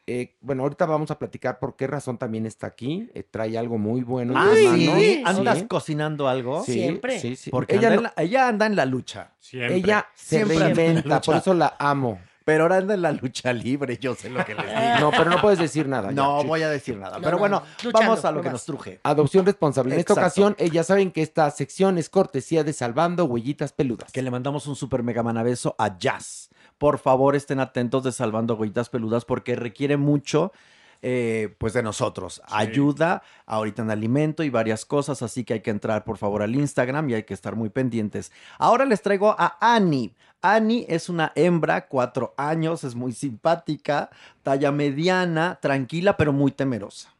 [0.07, 3.11] eh, bueno, ahorita vamos a platicar por qué razón también está aquí.
[3.15, 4.33] Eh, trae algo muy bueno.
[4.33, 5.23] en Ah, sí.
[5.25, 6.63] ¿Andas Sí, cocinando algo?
[6.65, 7.19] sí, Siempre.
[7.21, 7.51] Sí, sí.
[7.51, 9.33] Porque ella, anda en no- la- ella anda en la lucha.
[9.41, 9.77] Siempre.
[9.77, 12.21] ella se Siempre reinventa, por eso la amo.
[12.45, 15.01] Pero ahora anda en la lucha libre, yo sé lo que les digo.
[15.01, 16.11] No, pero no puedes decir nada.
[16.11, 16.15] ya.
[16.15, 17.17] No voy a decir nada.
[17.17, 18.53] No, Pero no, bueno, luchando, vamos a lo que más.
[18.53, 19.01] nos truje.
[19.03, 19.95] Adopción responsable.
[19.95, 24.13] En esta ocasión, eh, ya saben que esta sección es cortesía de Salvando Huellitas Peludas.
[24.13, 26.49] Que le mandamos un super mega manabeso a Jazz.
[26.79, 30.53] Por favor, estén atentos de Salvando Huellitas Peludas porque requiere mucho.
[31.03, 35.71] eh, pues de nosotros, ayuda ahorita en alimento y varias cosas, así que hay que
[35.71, 38.33] entrar por favor al Instagram y hay que estar muy pendientes.
[38.59, 40.15] Ahora les traigo a Annie.
[40.41, 44.09] Annie es una hembra, cuatro años, es muy simpática,
[44.43, 47.15] talla mediana, tranquila, pero muy temerosa.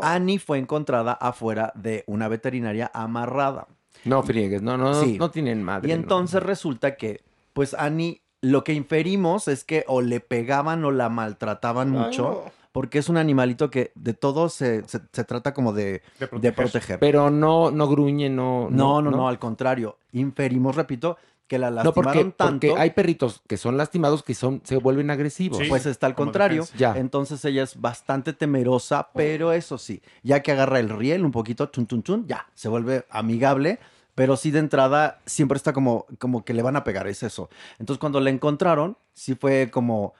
[0.00, 3.68] Annie fue encontrada afuera de una veterinaria amarrada.
[4.06, 5.18] No friegues, no, no, Sí.
[5.18, 5.90] no tienen madre.
[5.90, 6.00] Y no.
[6.00, 7.20] entonces resulta que,
[7.52, 12.42] pues Annie, lo que inferimos es que o le pegaban o la maltrataban Ay, mucho,
[12.46, 12.52] no.
[12.72, 16.52] porque es un animalito que de todo se, se- se trata como de, De de
[16.52, 16.98] proteger.
[16.98, 18.68] Pero no, no gruñe, no.
[18.70, 19.96] no, no, no, al contrario.
[20.12, 21.16] Inferimos, repito,
[21.46, 22.68] que la No, lastimaron porque, tanto.
[22.68, 25.58] porque hay perritos que son lastimados que son, se vuelven agresivos.
[25.58, 25.66] Sí.
[25.68, 26.64] Pues está al contrario.
[26.78, 26.96] Ya.
[26.96, 31.66] Entonces ella es bastante temerosa, pero eso sí, ya que agarra el riel un poquito,
[31.66, 33.78] chun, chun, chun, ya, se vuelve amigable.
[34.14, 37.48] Pero sí de entrada siempre está como, como que le van a pegar, es eso.
[37.78, 40.14] Entonces cuando la encontraron, sí fue como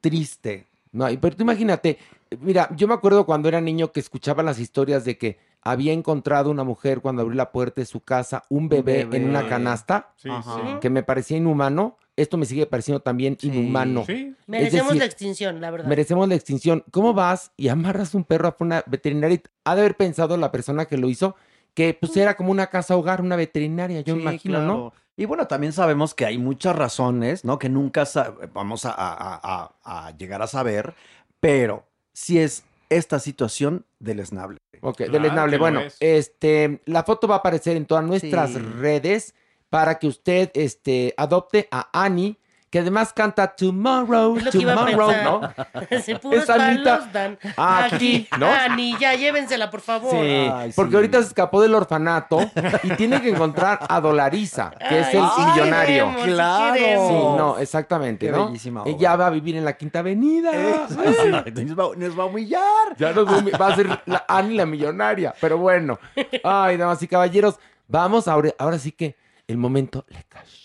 [0.00, 0.66] triste.
[0.92, 1.98] No, y- pero tú imagínate,
[2.40, 6.50] mira, yo me acuerdo cuando era niño que escuchaba las historias de que había encontrado
[6.50, 9.18] una mujer cuando abrió la puerta de su casa, un bebé, bebé.
[9.18, 10.56] en una canasta, Sí, Ajá.
[10.56, 10.62] sí.
[10.80, 11.96] que me parecía inhumano.
[12.14, 13.46] Esto me sigue pareciendo también Sí.
[13.46, 14.04] inhumano.
[14.04, 14.34] Sí.
[14.46, 15.86] Merecemos decir, la extinción, la verdad.
[15.88, 16.84] Merecemos la extinción.
[16.90, 19.40] ¿Cómo vas y amarras un perro a una veterinaria?
[19.64, 21.36] Ha de haber pensado la persona que lo hizo
[21.74, 24.92] que pues era como una casa hogar, una veterinaria, yo Sí, imagino, ¿no?
[25.16, 27.58] Y bueno, también sabemos que hay muchas razones, ¿no?
[27.58, 30.94] Que nunca sa- vamos a, a- a- a- a llegar a saber,
[31.40, 34.58] pero si es esta situación deleznable.
[34.80, 35.52] Ok, Claro deleznable.
[35.52, 35.96] que lo Bueno, es.
[36.00, 38.58] este, la foto va a aparecer en todas nuestras Sí.
[38.58, 39.34] redes
[39.70, 42.36] para que usted este, adopte a Annie,
[42.72, 45.12] que además canta Tomorrow, Es lo que iba a Tomorrow.
[45.22, 46.00] ¿no?
[46.02, 47.38] Se puros Es Anita dan.
[47.56, 48.46] aquí, ¿no?
[48.50, 50.10] Ani, ya llévensela, por favor.
[50.10, 50.16] Sí,
[50.50, 50.96] Ay, porque sí.
[50.96, 52.40] ahorita se escapó del orfanato
[52.82, 56.06] y tiene que encontrar a Dolariza, que es el sí millonario.
[56.06, 56.74] queremos, Claro.
[56.74, 57.08] queremos.
[57.08, 58.46] Sí, no, exactamente, Qué ¿no?
[58.46, 58.90] bellísima obra.
[58.90, 60.50] Ella va a vivir en la Quinta Avenida.
[60.54, 62.96] Exacto, Nos va, nos va a humillar.
[62.96, 65.98] Ya nos va a humi- va a ser la Annie la millonaria, pero bueno.
[66.42, 69.14] Ay, damas y caballeros, vamos ahora, ahora sí que
[69.46, 70.61] el momento le cayó.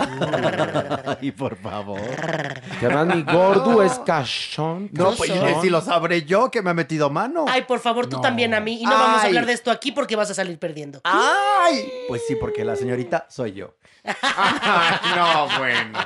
[1.20, 2.00] Ay, por favor.
[2.78, 4.88] Que mi gordo es cachón.
[4.92, 7.44] No, pues si lo sabré yo que me ha metido mano.
[7.48, 8.22] Ay, por favor, tú No.
[8.22, 8.78] también a mí.
[8.80, 9.28] Y no vamos a Ay.
[9.28, 11.00] hablar de esto aquí porque vas a salir perdiendo.
[11.04, 11.90] ¡Ay!
[12.08, 13.74] Pues sí, porque la señorita soy yo.
[15.16, 15.98] no, bueno.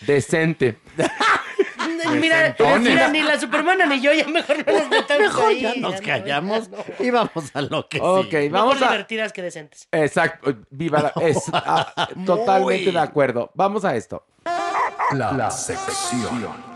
[0.00, 0.78] Decente.
[2.10, 5.60] Mira, mira, ni la Supermana ni yo, ya mejor no nos metamos Mejor ahí.
[5.62, 8.48] ya nos no, callamos y vamos a lo que Ok, sigue.
[8.48, 8.90] vamos Mejor a...
[8.92, 9.88] divertidas que decentes.
[9.92, 13.50] Exacto, viva la- es, ah, totalmente de acuerdo.
[13.54, 14.24] Vamos a esto.
[15.12, 16.72] La, la sección.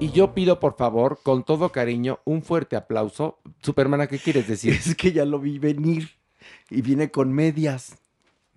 [0.00, 3.38] Y yo pido, por favor, con todo cariño, un fuerte aplauso.
[3.62, 4.72] Supermana, ¿qué quieres decir?
[4.86, 6.08] Es que ya lo vi venir
[6.70, 7.96] y viene con medias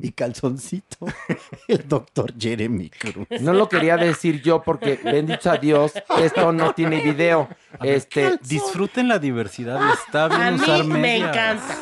[0.04, 0.98] y calzoncito.
[1.68, 3.26] El doctor Jeremy Cruz.
[3.42, 7.48] No lo quería decir yo porque, bendito a Dios, esto no tiene video.
[7.82, 11.30] Este, Disfruten la diversidad y está bien A mí usar me medias.
[11.30, 11.78] encanta.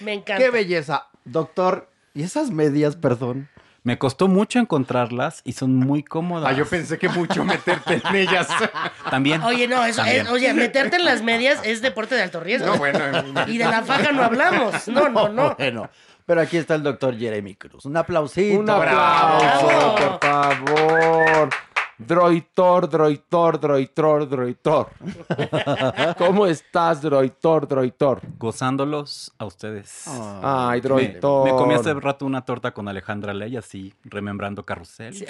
[0.00, 0.44] Me encanta.
[0.44, 1.06] ¡Qué belleza!
[1.24, 3.48] Doctor, ¿y esas medias, perdón?
[3.82, 6.50] Me costó mucho encontrarlas y son muy cómodas.
[6.50, 8.48] Ah, yo pensé que mucho meterte en ellas.
[9.10, 9.42] También.
[9.42, 10.26] Oye, no, eso, También.
[10.26, 12.66] es- oye, meterte en las medias es deporte de alto riesgo.
[12.66, 12.98] No, bueno.
[13.46, 14.88] Y de la faja no hablamos.
[14.88, 15.54] No, no, no.
[15.58, 15.90] Bueno,
[16.26, 17.84] pero aquí está el doctor Jeremy Cruz.
[17.84, 18.60] Un aplausito.
[18.60, 19.96] un aplauso, Bravo.
[19.96, 21.50] por favor.
[21.96, 24.88] Droitor, droitor, droitor, droitor.
[26.18, 28.20] ¿Cómo estás, droitor, droitor?
[28.36, 30.04] Gozándolos a ustedes.
[30.42, 31.44] Ay, droitor.
[31.44, 35.14] me comí hace rato una torta con Alejandra Ley, así, remembrando carrusel.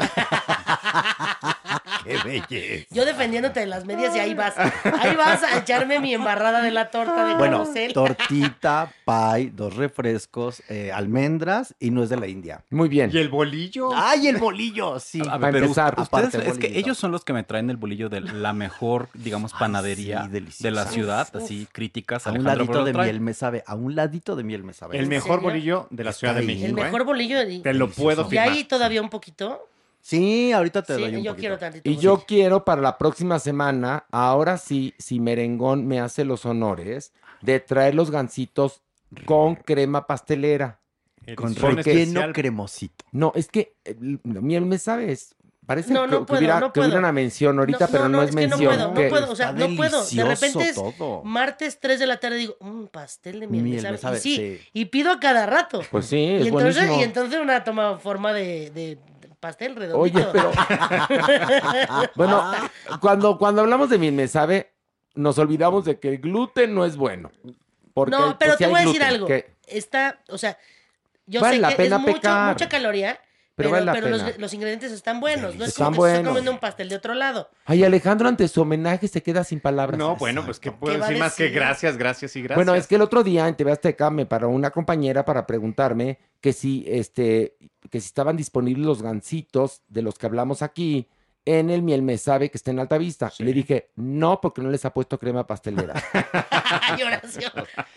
[2.09, 2.87] ¡Qué belleza!
[2.91, 4.55] Yo defendiéndote de las medias y ahí vas.
[4.59, 7.93] Ahí vas a echarme mi embarrada de la torta de Bueno, carrusel.
[7.93, 12.63] tortita, pie, dos refrescos, eh, almendras y no es de la India.
[12.71, 13.11] Muy bien.
[13.13, 13.91] ¿Y el bolillo?
[13.95, 14.99] ¡Ay, el bolillo!
[15.01, 15.21] Sí.
[15.21, 17.71] A Para ver, pero empezar, ustedes, aparte, es que ellos son los que me traen
[17.71, 22.27] el bolillo de la mejor, digamos, panadería sí, de la ciudad, así, críticas.
[22.27, 23.07] A un Alejandro ladito de trae.
[23.07, 23.65] miel me sabe.
[23.67, 24.97] A un ladito de miel me sabe.
[24.99, 25.43] El ¿En mejor serio?
[25.51, 26.43] bolillo de la Está Ciudad de.
[26.43, 26.67] México.
[26.67, 26.83] El ¿eh?
[26.85, 27.43] mejor bolillo.
[27.49, 28.49] Y, Te lo puedo y firmar.
[28.49, 29.69] ahí todavía un poquito.
[30.07, 31.37] Sí, ahorita te Sí, doy un yo poquito.
[31.41, 31.89] quiero tantito.
[31.91, 37.15] Y yo quiero para la próxima semana, ahora sí, si Merengón me hace los honores,
[37.41, 38.83] de traer los gancitos
[39.25, 40.79] con crema pastelera.
[41.37, 42.33] Con porque- relleno especial.
[42.35, 43.03] cremosito.
[43.13, 45.37] No, es que eh, miel me sabes.
[45.65, 48.03] Parece No, que, no que puedo, hubiera, no que hubiera una mención ahorita, No, pero
[48.03, 48.75] no, no, no, es, es que no mención.
[48.75, 50.05] puedo, no puedo, o sea, no puedo.
[50.05, 51.23] De repente es todo.
[51.25, 54.19] martes 3 de la tarde digo, un pastel de miel, Miel me sabe.
[54.19, 54.69] y sí, sí.
[54.75, 55.81] y pido a cada rato.
[55.91, 57.01] Pues sí, y es entonces, buenísimo.
[57.01, 58.99] y entonces una toma forma de, de
[59.49, 60.19] pastel redondito.
[60.19, 60.51] Oye, pero...
[62.15, 62.53] bueno,
[63.01, 64.73] cuando, cuando hablamos de miel me sabe,
[65.15, 67.31] nos olvidamos de que el gluten no es bueno.
[67.93, 69.27] Porque, no, pues, pero sí te voy a decir gluten, algo.
[69.27, 70.59] que- Está, o sea,
[71.27, 72.53] yo Vale sé la que pena es mucho- pecar.
[72.53, 73.19] mucha caloría,
[73.57, 74.35] Pero pero, vale la pero los, pena.
[74.39, 75.55] los ingredientes están buenos.
[75.55, 76.29] No es Están como que buenos.
[76.29, 77.49] comiendo un pastel de otro lado.
[77.65, 79.99] Ay, Alejandro, ante su homenaje se queda sin palabras.
[79.99, 82.57] No, bueno, pues que puedo ¿Qué va a decir más que gracias, gracias y gracias.
[82.57, 86.19] Bueno, es que el otro día en TV Azteca me paró una compañera para preguntarme
[86.41, 87.57] que si, este,
[87.91, 91.09] que si estaban disponibles los gancitos de los que hablamos aquí
[91.47, 93.33] en el miel me sabe que está en alta vista.
[93.39, 95.95] Y le dije, no, porque no les ha puesto crema pastelera.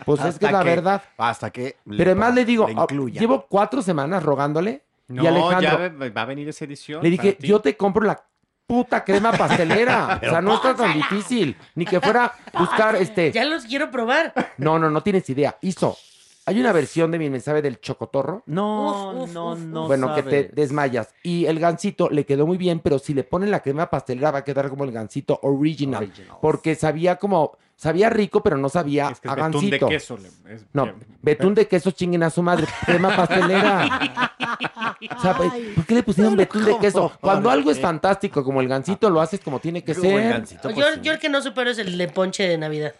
[0.04, 1.02] Pues es que la verdad.
[1.16, 1.76] Hasta que.
[1.84, 4.84] Pero además le digo, ah, llevo cuatro semanas rogándole.
[5.08, 7.02] No, y Alejandro, ya va- a venir esa edición.
[7.02, 8.22] le dije, yo te compro la
[8.66, 10.20] puta crema pastelera.
[10.26, 11.56] o sea, no está tan difícil.
[11.74, 13.32] Ni que fuera buscar este.
[13.32, 14.32] Ya los quiero probar.
[14.58, 15.56] No, no, no tienes idea.
[15.62, 15.96] Hizo.
[16.44, 18.42] Hay una versión de mi mensaje del chocotorro.
[18.46, 19.86] No, Uf, uf, no, uf, no.
[19.86, 21.14] bueno, que te desmayas.
[21.22, 24.38] Y el gansito le quedó muy bien, pero si le ponen la crema pastelera va
[24.38, 26.04] a quedar como el gansito original.
[26.04, 26.38] Original.
[26.40, 30.18] Porque sabía como, sabía rico, pero no sabía Es que a betún de queso.
[30.18, 34.00] le- es- No, betún de queso chinguen a su madre, crema pastelera.
[35.16, 37.12] O sea, ¿por qué le pusieron betún de queso?
[37.20, 40.02] Cuando algo es fantástico como el gansito, lo haces como tiene que ser.
[40.44, 41.00] yo, pues, sí.
[41.02, 42.94] yo el que no supero es el de ponche de Navidad.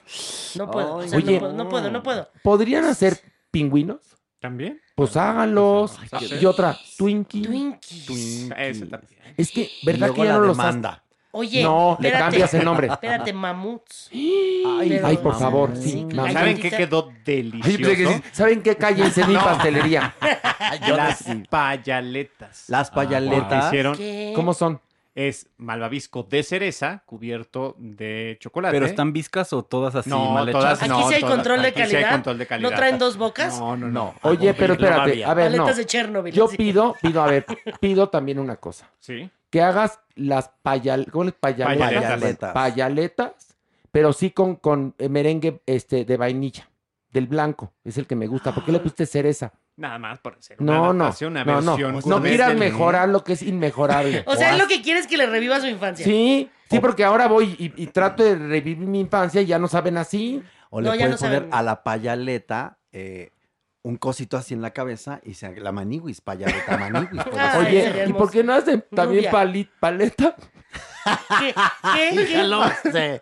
[0.57, 0.97] No puedo.
[0.97, 1.33] o sea, Oye.
[1.35, 2.29] no, puedo no puedo, no puedo.
[2.43, 3.19] ¿Podrían hacer
[3.51, 3.99] pingüinos?
[4.41, 4.81] ¿También?
[4.95, 5.99] Pues háganlos.
[6.41, 7.43] Y otra, Twinkie.
[7.43, 8.51] Twinkies.
[8.57, 9.19] Ese también.
[9.37, 11.05] Es que, Y ¿verdad luego que ya la no los has- demanda.
[11.39, 12.89] Oye, No, le cambias el nombre.
[12.89, 14.09] Espérate, mamuts.
[14.13, 16.05] Ay, Pero- Ay, por favor, Sí.
[16.33, 18.21] ¿Saben qué quedó delicioso?
[18.33, 18.75] ¿Saben qué?
[18.77, 20.15] Cállense mi pastelería.
[20.89, 22.65] Las payaletas.
[22.67, 23.67] Las payaletas.
[23.67, 24.33] hicieron ¿Qué?
[24.35, 24.81] ¿Cómo son?
[25.27, 28.73] Es malvavisco de cereza cubierto de chocolate.
[28.73, 30.61] Pero están viscas o todas así No, mal hechas.
[30.61, 32.11] todas Aquí no, sí hay todas- control de aquí sí hay calidad.
[32.13, 32.71] control de calidad.
[32.71, 33.59] ¿No traen dos bocas?
[33.59, 34.15] No, no, no.
[34.23, 35.57] Oye, pero espérate, a ver, no.
[35.59, 36.33] Paletas de Chernobyl.
[36.33, 37.45] Yo pido, pido, a ver,
[37.81, 38.89] pido también una cosa.
[39.01, 39.29] Sí.
[39.51, 41.91] Que hagas las payal, ¿cómo les payaletas?
[41.91, 42.53] Payaletas.
[42.53, 43.57] Payaletas,
[43.91, 46.69] pero sí con, con merengue este, de vainilla,
[47.11, 47.73] del blanco.
[47.83, 48.55] Es el que me gusta.
[48.55, 49.53] ¿Por qué le pusiste cereza?
[49.79, 51.71] Nada más por hacer No, una no, adaptación, una no, no.
[51.73, 54.23] versión No gourmet quieras del- mejorar lo que es inmejorable.
[54.27, 56.05] O sea, es lo que quieres que le reviva su infancia.
[56.05, 59.69] Sí, sí, porque ahora voy y, y trato de revivir mi infancia y ya no
[59.69, 60.43] saben así.
[60.71, 61.49] O No, le no poner saben.
[61.53, 63.31] a la payaleta eh,
[63.83, 67.23] un cosito así en la cabeza y se la maniguis, tamaniguis.
[67.25, 67.93] puede Ay, ser.
[67.95, 69.31] Oye, ¿y por qué no hacen también Rubia.
[69.31, 70.35] pali- paleta?
[71.39, 71.55] ¿Qué?
[71.95, 72.27] ¿Qué?
[72.93, 73.21] ¿Qué?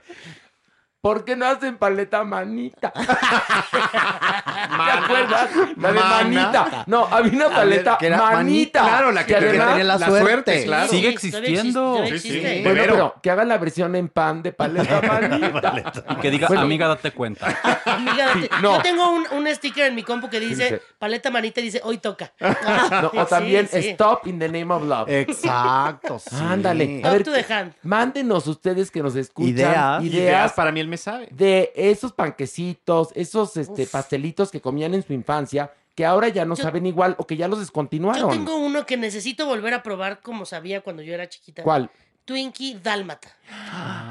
[1.07, 2.93] ¿Por qué no hacen paleta manita?
[3.77, 5.51] ¿Te acuerdas?
[5.77, 6.85] La de manita.
[6.87, 8.37] No, había una ver, paleta que era manita.
[8.37, 8.81] manita.
[8.83, 10.65] Claro, la que te además- tenía la suerte.
[10.65, 10.89] claro.
[10.89, 11.99] Sigue existiendo.
[12.07, 12.15] Sí, sí.
[12.15, 12.63] existe.
[12.65, 15.73] Bueno, Pero- que hagan la versión en pan de paleta manita.
[16.11, 16.63] Y que diga, Bueno.
[16.63, 17.47] amiga, date cuenta.
[17.85, 18.77] Amiga, date- no.
[18.77, 20.83] Yo tengo un, un sticker en mi compu que dice, dice?
[20.99, 22.33] paleta manita y dice, hoy toca.
[22.41, 23.91] No, o también sí.
[23.91, 25.09] Stop in the Name of Love.
[25.09, 26.35] Exacto, sí.
[26.37, 26.99] Ándale.
[26.99, 27.73] A Talk ver, to the hand.
[27.83, 30.03] mándenos ustedes que nos escuchan Ideas.
[30.03, 31.29] ideas, Ideas para mí él me sabe.
[31.31, 36.55] de esos panquecitos, esos este, pastelitos que comían en su infancia, que ahora ya no
[36.55, 38.31] Yo- saben igual o que ya los Yo descontinuaron.
[38.31, 41.63] tengo uno que necesito volver a probar como sabía cuando yo era chiquita.
[41.63, 41.91] ¿Cuál?
[42.27, 43.29] Twinkie Dálmata.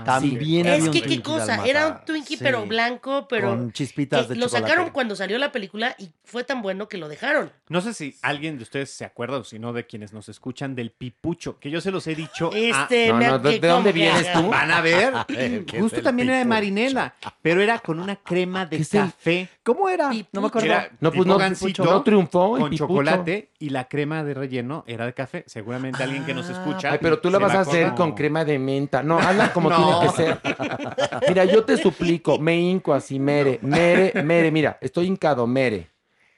[0.05, 1.69] También Es había un que qué cosa, Dálmata.
[1.69, 2.43] era un Twinkie Sí.
[2.43, 4.67] pero blanco, pero Con chispitas que de lo chocolate.
[4.69, 7.51] sacaron cuando salió la película y fue tan bueno que lo dejaron.
[7.67, 10.73] No sé si alguien de ustedes se acuerda o si no de quienes nos escuchan
[10.75, 12.49] del pipucho, que yo se los he dicho.
[12.53, 14.47] a- Este, No, me- no, ¿de- dónde vienes tú?
[14.49, 15.13] Van a ver.
[15.27, 18.93] ¿qué es Justo también era de marinela, pero era con una crema de ¿Qué es
[18.93, 19.49] el- café.
[19.63, 20.11] ¿Cómo era?
[20.31, 20.67] No me acuerdo.
[20.67, 22.87] Era No, pues no, gansito no triunfó el con pipucho.
[22.87, 25.43] chocolate y la crema de relleno era de café.
[25.47, 26.91] Seguramente alguien que nos escucha.
[26.91, 27.95] Ay, pero tú la vas va a hacer acordar.
[28.05, 29.03] Con crema de menta.
[29.03, 29.99] No, hazla como No.
[29.99, 30.39] tiene que ser.
[31.27, 35.89] Mira, yo te suplico, me hinco así, mere, mere, mere, mira, estoy hincado, mere.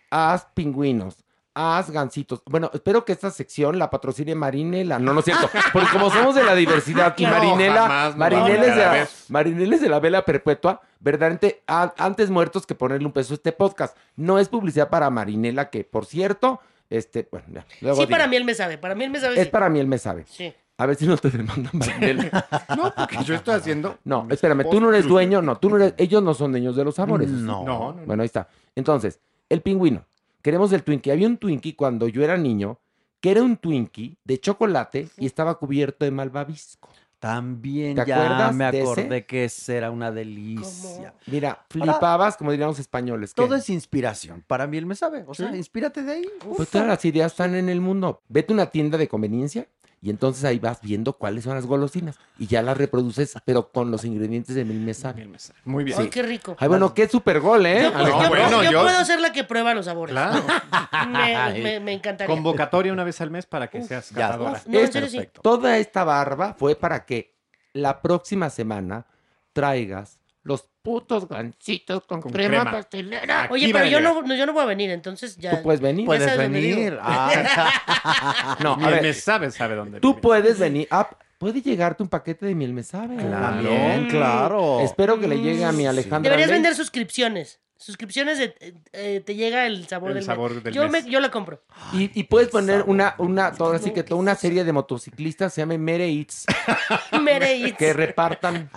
[0.10, 2.42] Haz pingüinos, haz gancitos.
[2.46, 5.00] Bueno, espero que esta sección la patrocine Marinela.
[5.00, 5.50] No, no es cierto.
[5.74, 9.26] Porque como somos de la diversidad y No, Marinela, jamás, Marinela, es de la, vez.
[9.30, 13.36] Marinela es de la vela perpetua, verdaderamente, a- antes muertos que ponerle un peso a
[13.36, 13.98] este podcast.
[14.16, 18.12] No es publicidad para Marinela, que por cierto, este, bueno, ya, luego Sí, digo.
[18.12, 18.78] para mí él me sabe.
[18.78, 19.36] Para mí él me sabe.
[19.36, 19.50] Es sí.
[19.52, 20.24] para mí, él me sabe.
[20.26, 20.54] Sí.
[20.80, 22.48] A ver si no te demandan Marinela.
[22.78, 23.98] No, porque yo estoy haciendo.
[24.04, 26.84] No, espérame, tú no eres dueño, no, tú no eres, ellos no son dueños de
[26.84, 27.30] los sabores.
[27.30, 27.64] No.
[27.64, 28.06] No, no, no.
[28.06, 28.48] Bueno, ahí está.
[28.76, 29.20] Entonces,
[29.50, 30.06] el pingüino.
[30.44, 31.12] Queremos el Twinkie.
[31.12, 32.80] Había un Twinkie cuando yo era niño,
[33.20, 36.90] que era un Twinkie de chocolate y estaba cubierto de malvavisco.
[37.20, 38.92] También ¿Te ya acuerdas me de ese?
[38.92, 41.16] acordé que ese era una delicia.
[41.26, 43.34] Mira, flipabas, como dirían los españoles.
[43.34, 43.42] ¿qué?
[43.42, 44.44] Todo es inspiración.
[44.46, 45.26] Para mí él me sabe.
[45.28, 45.58] O sea, Sí.
[45.58, 46.26] inspírate de ahí.
[46.56, 48.22] Pues todas las ideas están en el mundo.
[48.30, 49.68] Vete a una tienda de conveniencia
[50.02, 53.90] y entonces ahí vas viendo cuáles son las golosinas y ya las reproduces, pero con
[53.90, 55.28] los ingredientes de Mil Me Sabe.
[55.66, 55.98] Muy bien.
[56.00, 56.56] Ay, qué rico.
[56.60, 57.82] Ay, bueno, qué super gol, ¿eh?
[57.84, 58.24] Yo, Alejandro?
[58.24, 60.14] yo- bueno, yo yo- puedo ser la que prueba los sabores.
[60.14, 60.44] Claro.
[61.10, 62.34] Me, me- me encantaría.
[62.34, 64.62] Convocatoria una vez al mes para que seas ya, catadora.
[64.68, 65.00] No, Es sí.
[65.00, 65.42] perfecto.
[65.42, 67.36] Toda esta barba fue para que
[67.74, 69.06] la próxima semana
[69.54, 72.72] traigas los putos gancitos con, Con crema, crema.
[72.72, 73.44] pastelera.
[73.44, 75.52] Aquí Oye, pero yo no, no- yo no voy a venir, entonces ya.
[75.58, 76.06] Tú puedes venir.
[76.06, 76.98] Puedes sabes venir.
[77.02, 80.00] Ah, No, a ver, me sabe, sabe dónde.
[80.00, 80.22] tú vive.
[80.22, 80.88] puedes venir.
[80.90, 83.18] Ah, puede llegarte un paquete de miel me sabe.
[83.18, 84.80] También, claro.
[84.80, 86.22] Espero que le llegue a mi Alejandra.
[86.30, 86.56] Deberías Ley.
[86.56, 87.60] vender suscripciones.
[87.78, 88.56] Suscripciones de
[88.94, 90.64] eh, te llega el sabor El del sabor mes.
[90.64, 91.06] del yo, mes.
[91.06, 91.62] Me, yo la compro.
[91.94, 95.62] Y, y puedes poner una, una, todo así que toda una serie de motociclistas se
[95.62, 96.46] llame Mere Eats
[97.22, 97.78] Mere Eats.
[97.78, 98.70] que repartan,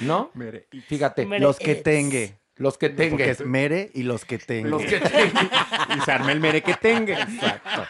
[0.00, 0.30] ¿no?
[0.34, 2.38] Mere Fíjate, Mere los que tengue.
[2.56, 3.28] Los que Porque tengan.
[3.28, 4.70] es mere y los que tengue.
[4.70, 5.50] Los que tengan.
[5.96, 7.22] Y se arma el mere que tenga.
[7.22, 7.86] Exacto.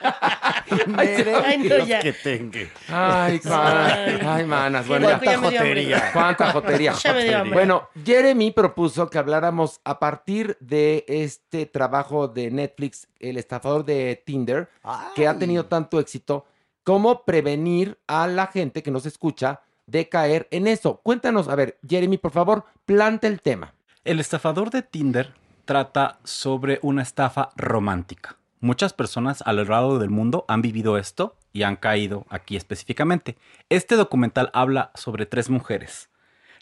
[0.87, 2.01] mere Ay, y los ya.
[2.01, 2.71] que tengue.
[2.89, 4.87] Ay, man- ay, manas.
[4.87, 6.13] Bueno, ya.
[6.13, 6.93] Cuánta jotería.
[6.93, 7.55] Dio hambre.
[7.55, 14.23] Bueno, Jeremy propuso que habláramos a partir de este trabajo de Netflix, El estafador de
[14.25, 14.69] Tinder,
[15.15, 16.47] que ha tenido tanto éxito,
[16.83, 21.01] cómo prevenir a la gente que nos escucha de caer en eso.
[21.03, 23.74] Cuéntanos, a ver, Jeremy, por favor, planta el tema.
[24.05, 25.33] El estafador de Tinder
[25.65, 28.37] trata sobre una estafa romántica.
[28.61, 33.39] Muchas personas a lo largo del mundo han vivido esto y han caído aquí específicamente.
[33.71, 36.11] Este documental habla sobre tres mujeres.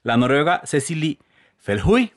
[0.05, 1.19] La noruega Cecily
[1.57, 2.13] Felhui,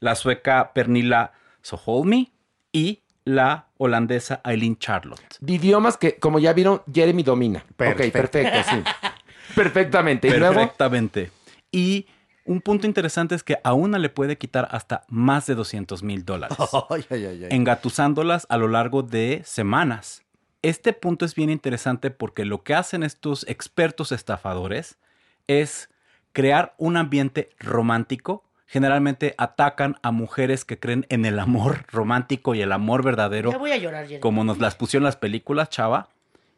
[0.00, 1.32] la sueca Pernilla
[1.62, 2.30] Soholmi
[2.72, 5.38] y la holandesa Eileen Charlotte.
[5.40, 7.64] De idiomas que, como ya vieron, Jeremy domina.
[7.74, 8.18] Perfecto.
[8.18, 8.82] Ok, perfecto, sí.
[9.54, 10.28] Perfectamente.
[10.28, 11.30] Y luego, Perfectamente.
[11.70, 12.06] Y
[12.44, 16.24] un punto interesante es que a una le puede quitar hasta más de 200 mil
[16.24, 16.58] dólares.
[17.50, 20.22] Engatusándolas a lo largo de semanas.
[20.62, 24.98] Este punto es bien interesante porque lo que hacen estos expertos estafadores
[25.46, 25.90] es
[26.32, 28.44] crear un ambiente romántico.
[28.66, 33.58] Generalmente atacan a mujeres que creen en el amor romántico y el amor verdadero, Ya
[33.58, 34.20] voy a llorar, Jeremy.
[34.20, 36.08] como nos las pusieron las películas, chava.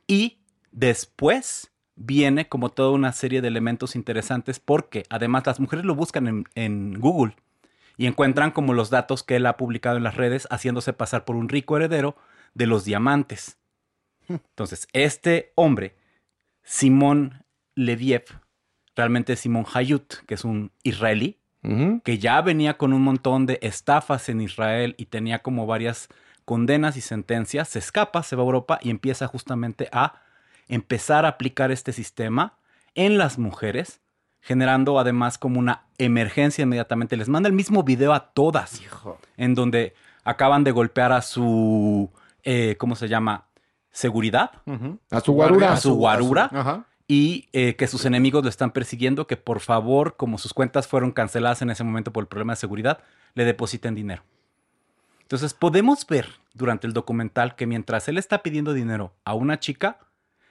[0.06, 0.38] Y
[0.70, 6.26] después viene como toda una serie de elementos interesantes porque además las mujeres lo buscan
[6.26, 7.36] en, en Google
[7.96, 11.36] y encuentran como los datos que él ha publicado en las redes haciéndose pasar por
[11.36, 12.16] un rico heredero
[12.54, 13.58] de los diamantes.
[14.28, 15.94] Entonces, este hombre,
[16.62, 18.24] Simón Leviev,
[18.96, 21.38] realmente Simón Hayut, que es un israelí,
[22.04, 26.08] que ya venía con un montón de estafas en Israel y tenía como varias
[26.44, 30.20] condenas y sentencias, se escapa, se va a Europa y empieza justamente a
[30.68, 32.58] empezar a aplicar este sistema
[32.94, 34.00] en las mujeres,
[34.40, 37.16] generando además como una emergencia inmediatamente.
[37.16, 38.80] Les manda el mismo video a todas,
[39.36, 39.94] en donde
[40.24, 42.10] acaban de golpear a su,
[42.42, 43.46] eh, ¿cómo se llama?
[43.90, 44.50] Seguridad.
[45.10, 45.72] A su guarura.
[45.72, 46.50] A su guarura.
[46.52, 46.84] Ajá.
[47.06, 51.12] Y eh, que sus enemigos lo están persiguiendo, que por favor, como sus cuentas fueron
[51.12, 53.00] canceladas en ese momento por el problema de seguridad,
[53.34, 54.22] le depositen dinero.
[55.20, 59.98] Entonces podemos ver durante el documental que mientras él está pidiendo dinero a una chica,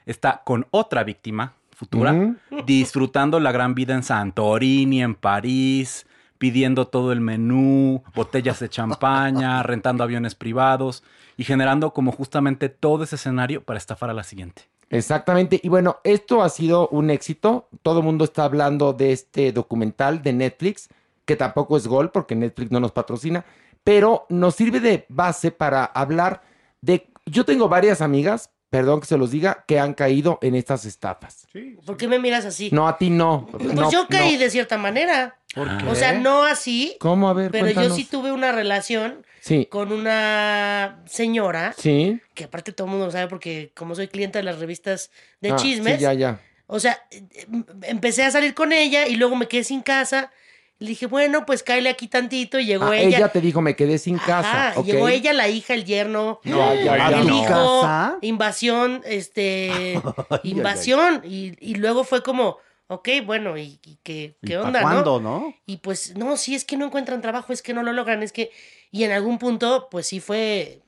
[0.06, 2.36] está con otra víctima futura,
[2.66, 6.06] disfrutando la gran vida en Santorini, en París,
[6.38, 11.04] pidiendo todo el menú, botellas de champaña, rentando aviones privados
[11.38, 14.64] y generando como justamente todo ese escenario para estafar a la siguiente.
[14.90, 15.60] Exactamente.
[15.64, 17.68] Y bueno, esto ha sido un éxito.
[17.82, 20.90] Todo el mundo está hablando de este documental de Netflix,
[21.26, 23.44] que tampoco es gol porque Netflix no nos patrocina,
[23.84, 26.44] pero nos sirve de base para hablar
[26.82, 27.08] de...
[27.26, 31.46] Yo tengo varias amigas, perdón que se los diga, que han caído en estas estafas.
[31.86, 32.70] ¿Por qué me miras así?
[32.72, 33.46] No, a ti no.
[33.52, 34.40] Pues No, yo caí no.
[34.40, 35.38] de cierta manera.
[35.54, 35.86] ¿Por qué?
[35.88, 37.30] O sea, no así, ¿Cómo?
[37.30, 42.20] A ver, pero yo sí tuve una relación Sí, con una señora sí.
[42.34, 45.52] que aparte todo el mundo lo sabe porque como soy clienta de las revistas de
[45.52, 46.40] Ah, chismes, Sí, ya, ya.
[46.66, 50.32] o sea, eh, em- empecé a salir con ella y luego me quedé sin casa.
[50.80, 53.18] Le dije, bueno, pues cáele aquí tantito y llegó Ah, ella.
[53.18, 54.74] ella te dijo, me quedé sin casa.
[54.84, 57.38] Llegó ella, la hija, el yerno, No, ya, ya, el no.
[57.38, 58.18] hijo, ¿Casa?
[58.22, 60.02] invasión, este,
[60.44, 61.22] invasión.
[61.24, 62.58] Y, y luego fue como,
[62.88, 65.40] ok, bueno, ¿y, y qué, ¿Y qué pa' onda, cuándo, no?
[65.40, 65.56] no?
[65.66, 68.32] Y pues, no, sí, es que no encuentran trabajo, es que no lo logran, es
[68.34, 68.52] que...
[68.92, 70.83] Y en algún punto, pues sí fue,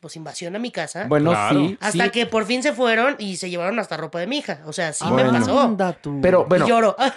[0.00, 1.04] pues invasión a mi casa.
[1.08, 1.60] Bueno, Claro.
[1.60, 1.78] sí.
[1.80, 2.10] hasta sí.
[2.10, 4.62] que por fin se fueron y se llevaron hasta ropa de mi hija.
[4.66, 5.32] O sea, sí Bueno.
[5.32, 5.76] me pasó.
[6.22, 6.96] Pero bueno, y lloro.
[6.98, 7.06] a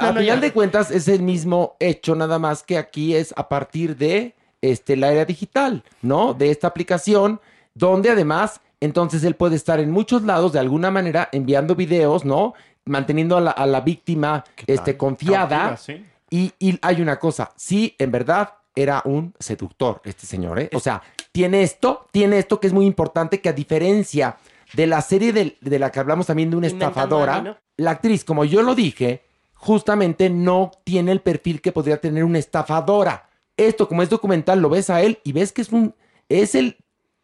[0.00, 0.40] No, no final lloro.
[0.40, 4.96] de cuentas es el mismo hecho, nada más que aquí es a partir de este,
[4.96, 6.34] la era digital, ¿no?
[6.34, 7.40] De esta aplicación,
[7.74, 12.54] donde además, entonces él puede estar en muchos lados de alguna manera enviando videos, ¿no?
[12.84, 15.48] Manteniendo a la, a la víctima este, confiada.
[15.48, 16.04] Cautiva, sí.
[16.30, 20.68] Y, y hay una cosa, sí, en verdad era un seductor este señor, ¿eh?
[20.74, 21.00] O sea,
[21.36, 24.38] tiene esto, tiene esto que es muy importante, que a diferencia
[24.72, 27.48] de la serie del- de, la que hablamos también de una Inventando estafadora, a mí,
[27.50, 27.56] ¿no?
[27.76, 29.22] la actriz, como yo lo dije,
[29.52, 33.28] justamente no tiene el perfil que podría tener una estafadora.
[33.58, 35.94] Esto, como es documental, lo ves a él y ves que es un,
[36.30, 36.78] es el,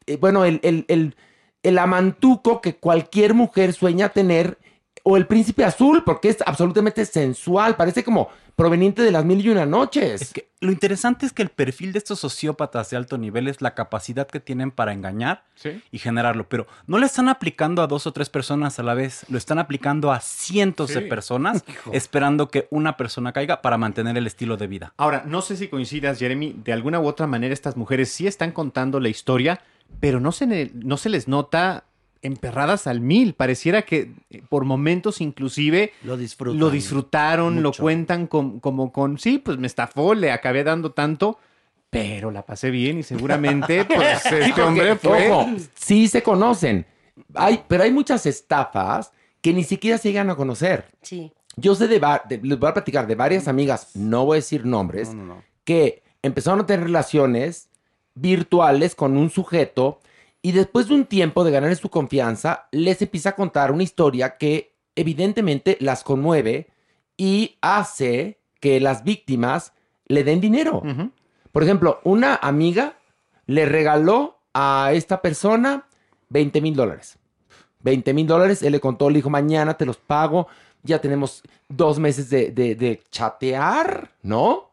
[0.06, 1.16] eh, bueno, el, el, el,
[1.62, 4.58] el amantuco que cualquier mujer sueña tener,
[5.05, 9.48] o el príncipe azul, porque es absolutamente sensual, parece como proveniente de las mil y
[9.48, 10.20] una noches.
[10.22, 13.62] Es que lo interesante es que el perfil de estos sociópatas de alto nivel es
[13.62, 15.82] la capacidad que tienen para engañar Sí.
[15.90, 19.24] y generarlo, pero no le están aplicando a dos o tres personas a la vez,
[19.28, 24.26] lo están aplicando a cientos de personas, esperando que una persona caiga para mantener el
[24.26, 24.92] estilo de vida.
[24.98, 28.53] Ahora, no sé si coincidas, Jeremy, de alguna u otra manera estas mujeres sí están
[28.53, 29.61] contando la historia,
[29.98, 31.84] pero no se, ne- no se les nota
[32.22, 33.34] emperradas al mil.
[33.34, 36.58] Pareciera que eh, por momentos inclusive Lo disfrutan.
[36.60, 41.38] lo disfrutaron, lo cuentan con- como con, sí, pues me estafó, le acabé dando tanto,
[41.90, 45.30] pero la pasé bien y seguramente pues este porque, hombre fue...
[45.30, 46.86] ojo, sí se conocen.
[47.34, 50.86] Hay, pero hay muchas estafas que ni siquiera se llegan a conocer.
[51.02, 51.32] Sí.
[51.56, 51.98] Yo sé de,
[52.28, 55.34] de- les voy a platicar de varias amigas, no voy a decir nombres, No, no,
[55.34, 55.42] no.
[55.64, 57.68] que empezaron a tener relaciones
[58.14, 60.00] virtuales con un sujeto
[60.43, 64.36] y después de un tiempo de ganar su confianza, les empieza a contar una historia
[64.36, 66.68] que evidentemente las conmueve
[67.16, 69.72] y hace que las víctimas
[70.07, 70.82] le den dinero.
[71.53, 72.97] Por ejemplo, una amiga
[73.47, 75.86] le regaló a esta persona
[76.30, 77.18] 20 mil dólares.
[77.80, 80.47] 20 mil dólares, él le contó, le dijo, mañana te los pago,
[80.82, 84.70] ya tenemos dos meses de, de- de chatear, ¿no?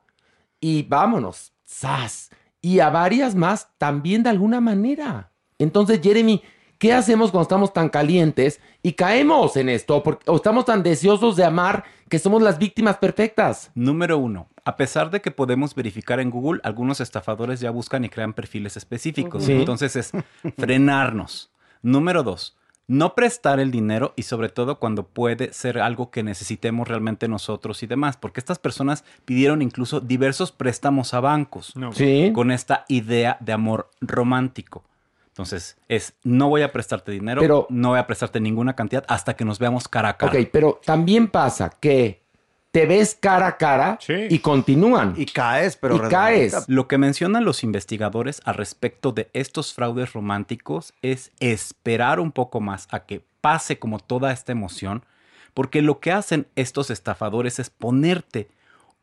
[0.60, 2.30] Y vámonos, ¡zas!
[2.62, 5.32] Y a varias más también de alguna manera.
[5.60, 6.42] Entonces, Jeremy,
[6.78, 10.02] ¿qué hacemos cuando estamos tan calientes y caemos en esto?
[10.02, 13.70] Porque, o estamos tan deseosos de amar que somos las víctimas perfectas.
[13.76, 18.10] Número uno, a pesar de que podemos verificar en Google, algunos estafadores ya buscan y
[18.10, 19.44] crean perfiles específicos.
[19.44, 19.52] Sí.
[19.52, 20.12] Entonces es
[20.58, 21.52] frenarnos.
[21.82, 22.58] Número dos,
[22.88, 27.84] no prestar el dinero y sobre todo cuando puede ser algo que necesitemos realmente nosotros
[27.84, 31.94] y demás, porque estas personas pidieron incluso diversos préstamos a bancos No.
[31.94, 32.32] Sí.
[32.34, 34.84] con esta idea de amor romántico.
[35.40, 39.38] Entonces es, no voy a prestarte dinero, Pero- no voy a prestarte ninguna cantidad hasta
[39.38, 40.34] que nos veamos cara a cara.
[40.38, 42.22] Ok, pero también pasa que
[42.72, 44.28] te ves cara a cara Sí.
[44.30, 45.14] y continúan.
[45.16, 46.68] Y caes, pero Y caes.
[46.68, 52.60] Lo que mencionan los investigadores al respecto de estos fraudes románticos es esperar un poco
[52.60, 55.06] más a que pase como toda esta emoción,
[55.54, 58.50] porque lo que hacen estos estafadores es ponerte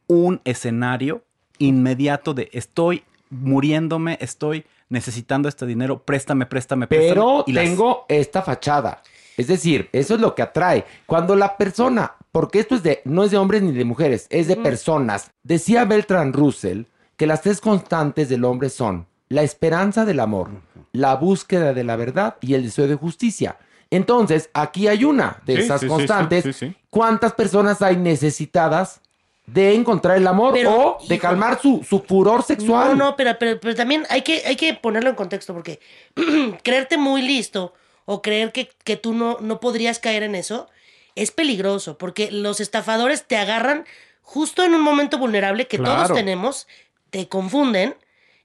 [0.06, 1.24] un escenario
[1.56, 7.08] inmediato de estoy muriéndome, estoy necesitando este dinero, préstame, préstame, préstame.
[7.14, 9.02] Pero y las- tengo esta fachada.
[9.36, 10.84] Es decir, eso es lo que atrae.
[11.04, 14.48] Cuando la persona, porque esto es de, no es de hombres ni de mujeres, es
[14.48, 15.30] de personas.
[15.42, 16.84] Decía Beltran Russell
[17.16, 20.50] que las tres constantes del hombre son la esperanza del amor,
[20.92, 23.58] la búsqueda de la verdad y el deseo de justicia.
[23.90, 26.44] Entonces, aquí hay una de Sí, esas sí, sí, constantes.
[26.44, 26.76] sí, sí, sí.
[26.90, 29.00] ¿Cuántas personas hay necesitadas
[29.46, 32.96] de encontrar el amor Pero, o de calmar su, su furor sexual?
[32.98, 35.78] No, no, pero, pero, pero también hay que, hay que ponerlo en contexto porque
[36.62, 37.72] creerte muy listo
[38.04, 40.68] o creer que, que tú no, no podrías caer en eso
[41.14, 43.84] es peligroso porque los estafadores te agarran
[44.20, 46.66] justo en un momento vulnerable que todos tenemos,
[47.10, 47.94] te confunden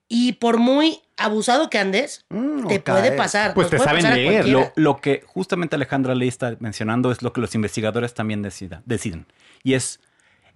[0.07, 2.25] y por muy abusado que andes,
[2.67, 3.53] te puede pasar.
[3.53, 4.47] Pues nos te saben leer.
[4.47, 8.81] Lo, lo que justamente Alejandra Lee está mencionando es lo que los investigadores también decida-
[8.85, 9.25] deciden.
[9.63, 9.99] Y es,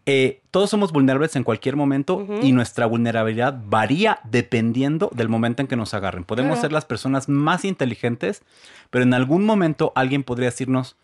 [0.05, 5.67] eh, todos somos vulnerables en cualquier momento y nuestra vulnerabilidad varía dependiendo del momento en
[5.67, 6.23] que nos agarren.
[6.23, 6.61] Podemos Claro.
[6.61, 8.43] ser las personas más inteligentes,
[8.91, 10.95] pero en algún momento alguien podría decirnos,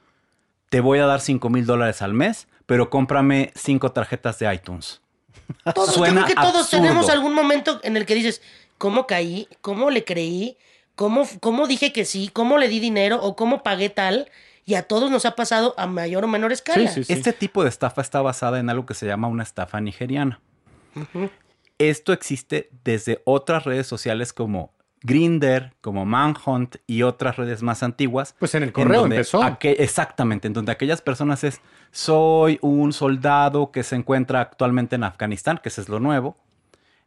[0.70, 5.02] te voy a dar 5 mil dólares al mes, pero cómprame cinco tarjetas de iTunes.
[5.74, 6.84] Todos, yo Suena creo que todos absurdo.
[6.84, 8.42] tenemos algún momento en el que dices,
[8.78, 9.48] ¿cómo caí?
[9.62, 10.58] ¿Cómo le creí?
[10.96, 12.30] ¿Cómo, ¿Cómo dije que sí?
[12.32, 13.20] ¿Cómo le di dinero?
[13.22, 14.30] ¿O cómo pagué tal?
[14.72, 16.90] Y a todos nos ha pasado a mayor o menor escala.
[16.96, 20.40] Este tipo de estafa está basada en algo que se llama una estafa nigeriana.
[21.78, 28.34] Esto existe desde otras redes sociales como Grinder, como Manhunt y otras redes más antiguas.
[28.40, 29.42] Pues en el correo donde empezó.
[29.62, 31.60] exactamente, en donde aquellas personas es,
[31.92, 36.38] soy un soldado que se encuentra actualmente en Afganistán, que ese es lo nuevo.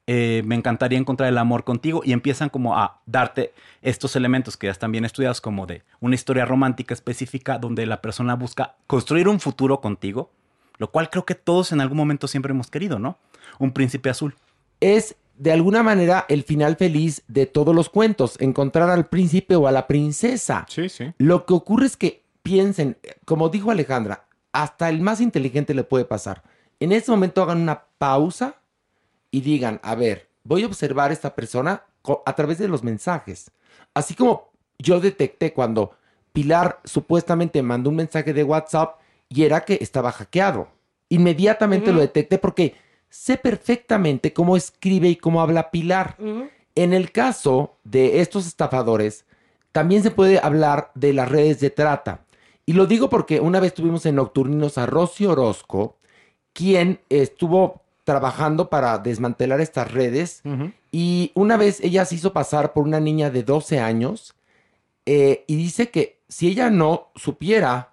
[0.07, 4.67] Eh, me encantaría encontrar el amor contigo y empiezan como a darte estos elementos que
[4.67, 9.29] ya están bien estudiados como de una historia romántica específica donde la persona busca construir
[9.29, 10.31] un futuro contigo,
[10.77, 13.17] lo cual creo que todos en algún momento siempre hemos querido, ¿no?
[13.59, 14.35] Un príncipe azul.
[14.81, 19.67] es de alguna manera el final feliz de todos los cuentos, encontrar al príncipe o
[19.67, 20.65] a la princesa.
[20.69, 21.13] Sí, sí.
[21.19, 26.05] Lo que ocurre es que piensen, como dijo Alejandra, hasta el más inteligente le puede
[26.05, 26.43] pasar.
[26.79, 28.57] En ese momento hagan una pausa
[29.35, 31.82] y digan, a ver, voy a observar a esta persona
[32.24, 33.51] a través de los mensajes.
[33.93, 35.91] Así como yo detecté cuando
[36.32, 40.68] Pilar supuestamente mandó un mensaje de WhatsApp y era que estaba hackeado.
[41.09, 42.76] Inmediatamente lo detecté porque
[43.09, 46.16] sé perfectamente cómo escribe y cómo habla Pilar.
[46.76, 49.24] En el caso de estos estafadores,
[49.72, 52.24] también se puede hablar de las redes de trata.
[52.66, 55.97] Y lo digo porque una vez tuvimos en Nocturninos a Rosy Orozco,
[56.53, 60.43] quien estuvo trabajando para desmantelar estas redes.
[60.93, 64.35] Y una vez ella se hizo pasar por una niña de 12 años
[65.07, 67.91] eh, y dice que si ella no supiera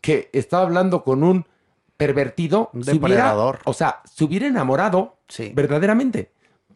[0.00, 1.46] que estaba hablando con un
[1.96, 3.60] pervertido, Un se hubiera- depredador.
[3.64, 5.52] o sea, se hubiera enamorado Sí.
[5.54, 6.30] verdaderamente.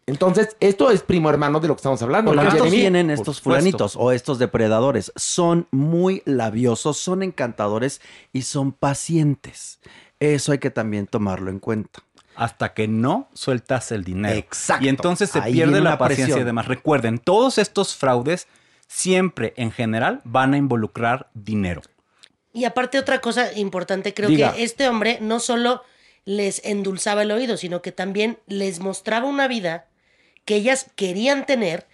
[0.06, 2.30] Entonces, esto es primo hermano de lo que estamos hablando.
[2.30, 2.80] Porque ¿no, estos Jeremy?
[2.80, 5.12] vienen estos fulanitos o estos depredadores.
[5.16, 8.00] Son muy labiosos, son encantadores
[8.32, 9.80] y son pacientes.
[10.18, 12.00] Eso hay que también tomarlo en cuenta.
[12.38, 14.36] Hasta que no sueltas el dinero.
[14.36, 14.84] Exacto.
[14.84, 16.42] Y entonces se Ahí pierde la paciencia presión.
[16.42, 16.66] y demás.
[16.68, 18.46] Recuerden, todos estos fraudes
[18.86, 21.82] siempre, en general, van a involucrar dinero.
[22.52, 24.54] Y aparte otra cosa importante, creo Diga.
[24.54, 25.82] que este hombre no solo
[26.24, 29.88] les endulzaba el oído, sino que también les mostraba una vida
[30.44, 31.88] que ellas querían tener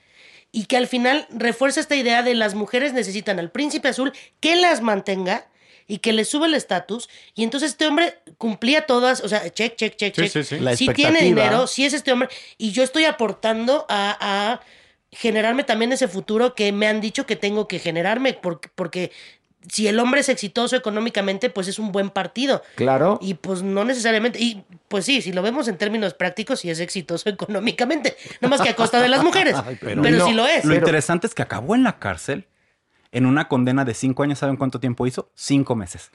[0.53, 4.57] y que al final refuerza esta idea de las mujeres necesitan al príncipe azul que
[4.57, 5.47] las mantenga
[5.87, 7.09] y que les sube el estatus.
[7.35, 10.33] Y entonces este hombre cumplía todas, o sea, check, check, check, Sí, check.
[10.33, 10.59] sí, sí.
[10.61, 12.29] La Si tiene dinero, si es este hombre,
[12.59, 14.61] y yo estoy aportando a, a
[15.13, 19.13] generarme también ese futuro que me han dicho que tengo que generarme, porque, porque
[19.69, 22.63] si el hombre es exitoso económicamente, pues es un buen partido.
[22.75, 23.19] Claro.
[23.23, 26.81] Y pues no necesariamente, y pues sí, si lo vemos en términos prácticos, sí es
[26.81, 30.33] exitoso económicamente, no más que a costa de las mujeres, Ay, pero, pero no, sí
[30.33, 30.65] lo es.
[30.65, 32.47] Lo Pero- interesante es que acabó en la cárcel
[33.15, 34.39] en una condena de cinco años.
[34.41, 35.31] ¿Saben cuánto tiempo hizo?
[35.35, 36.11] Cinco meses.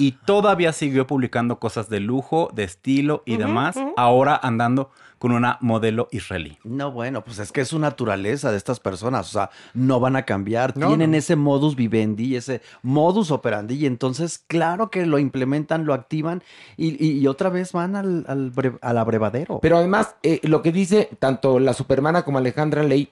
[0.00, 3.76] Y todavía siguió publicando cosas de lujo, de estilo y demás.
[3.96, 6.56] Ahora andando con una modelo israelí.
[6.62, 10.14] No, bueno, pues es que es su naturaleza de estas personas, o sea, no van
[10.14, 11.16] a cambiar, No, tienen no.
[11.16, 16.44] ese modus vivendi, ese modus operandi, y entonces claro que lo implementan, lo activan
[16.76, 18.24] y, y- y otra vez van al,
[18.80, 19.58] al abrevadero.
[19.60, 23.10] Pero además, eh, lo que dice tanto la supermana como Alejandra Ley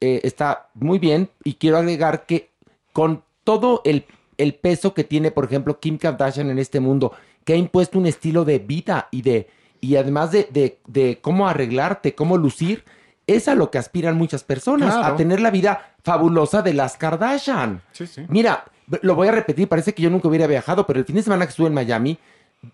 [0.00, 1.30] eh, está muy bien.
[1.44, 2.50] Y quiero agregar que
[2.94, 4.06] con todo el,
[4.38, 7.12] el peso que tiene, por ejemplo, Kim Kardashian en este mundo,
[7.44, 9.48] que ha impuesto un estilo de vida y de
[9.82, 12.84] y además de, de- de cómo arreglarte, cómo lucir,
[13.26, 15.12] es a lo que aspiran muchas personas, Claro.
[15.14, 17.82] a tener la vida fabulosa de las Kardashian.
[17.92, 18.24] Sí, sí.
[18.28, 18.64] Mira,
[19.02, 21.44] lo voy a repetir, parece que yo nunca hubiera viajado, pero el fin de semana
[21.44, 22.18] que estuve en Miami,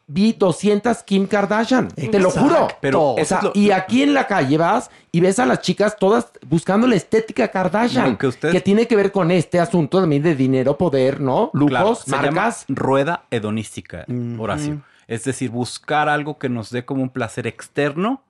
[0.06, 1.88] vi 200 Kim Kardashian.
[1.88, 2.68] Te lo juro.
[2.80, 5.46] Pero O eso sea, es lo- y aquí en la calle vas y ves a
[5.46, 8.04] las chicas todas buscando la estética Kardashian.
[8.06, 11.50] Aunque usted- Que tiene que ver con este asunto también de dinero, poder, ¿no?
[11.52, 12.64] Lujos, Claro, se llama marcas.
[12.68, 14.04] rueda hedonística,
[14.38, 14.82] Horacio.
[15.08, 18.22] Es decir, buscar algo que nos dé como un placer externo,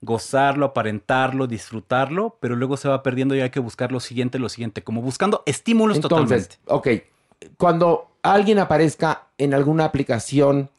[0.00, 4.48] gozarlo, aparentarlo, disfrutarlo, pero luego se va perdiendo y hay que buscar lo siguiente, lo
[4.48, 7.02] siguiente, como buscando estímulos Entonces, totalmente.
[7.02, 10.70] ok, cuando alguien aparezca en alguna aplicación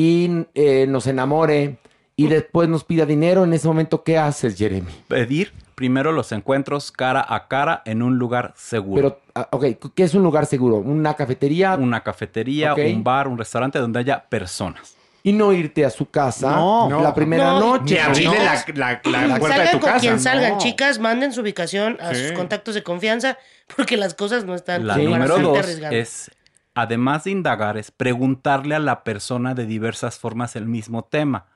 [0.00, 1.76] y eh, nos enamore
[2.16, 4.90] y después nos pida dinero, en ese momento, ¿qué haces, Jeremy?
[5.08, 8.94] Pedir primero los encuentros cara a cara en un lugar seguro.
[9.02, 9.64] Pero, ah, ok,
[9.94, 10.76] ¿qué es un lugar seguro?
[10.76, 11.74] ¿Una cafetería?
[11.76, 12.80] Una cafetería, Ok.
[12.94, 14.94] un bar, un restaurante donde haya personas.
[15.22, 17.94] Y no irte a su casa No, la primera No, noche.
[17.96, 18.44] Ni abrirle ¿no?
[18.74, 20.00] la, la- la puerta de salgan tu con casa.
[20.00, 20.58] quien salgan, No.
[20.58, 22.22] chicas, manden su ubicación a Sí.
[22.22, 23.36] sus contactos de confianza,
[23.76, 25.92] porque las cosas no están La número dos arriesgar.
[25.92, 26.30] es,
[26.74, 31.46] además de indagar, es preguntarle a la persona de diversas formas el mismo tema.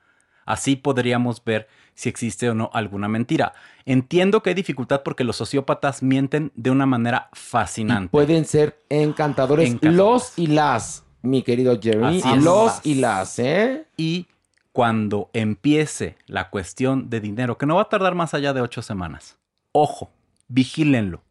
[0.45, 3.53] Así podríamos ver si existe o no alguna mentira.
[3.85, 8.09] Entiendo que hay dificultad porque los sociópatas mienten de una manera fascinante.
[8.09, 9.97] Pueden ser encantadores, Encantadores.
[9.97, 12.19] los y las, mi querido Jeremy.
[12.19, 12.43] Así es.
[12.43, 13.87] los y las, ¿eh?
[13.97, 14.27] Y
[14.71, 18.81] cuando empiece la cuestión de dinero, que no va a tardar más allá de ocho
[18.81, 19.37] semanas,
[19.71, 20.11] ojo,
[20.47, 21.23] vigílenlo.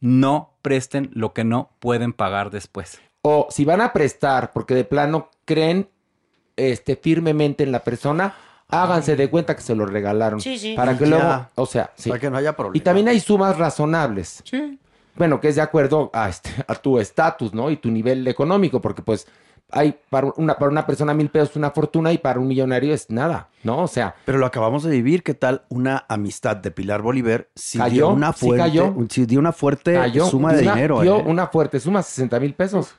[0.00, 3.00] No presten lo que no pueden pagar después.
[3.30, 5.90] O si van a prestar porque de plano creen
[6.56, 8.34] este, firmemente en la persona,
[8.68, 10.40] háganse de cuenta que se lo regalaron.
[10.40, 10.72] Sí, sí.
[10.74, 11.10] Para que Ya.
[11.10, 12.08] luego, o sea, sí.
[12.08, 12.78] Para que no haya problema.
[12.78, 14.42] Y también hay sumas razonables.
[14.44, 14.78] Sí.
[15.14, 17.70] Bueno, que es de acuerdo a, este, a tu estatus, ¿no?
[17.70, 19.26] Y tu nivel económico, porque pues
[19.70, 23.10] hay para una, para una persona mil pesos una fortuna y para un millonario es
[23.10, 23.82] nada, ¿no?
[23.82, 25.22] O sea, Pero lo acabamos de vivir.
[25.22, 27.48] ¿Qué tal una amistad de Pilar Bolívar?
[27.54, 28.86] Sí Cayó, dio una sí fuerte, cayó.
[28.86, 31.00] un- sí dio una fuerte cayó suma de una- dinero.
[31.02, 31.24] dio ¿eh?
[31.26, 32.94] una fuerte suma, 60 mil pesos.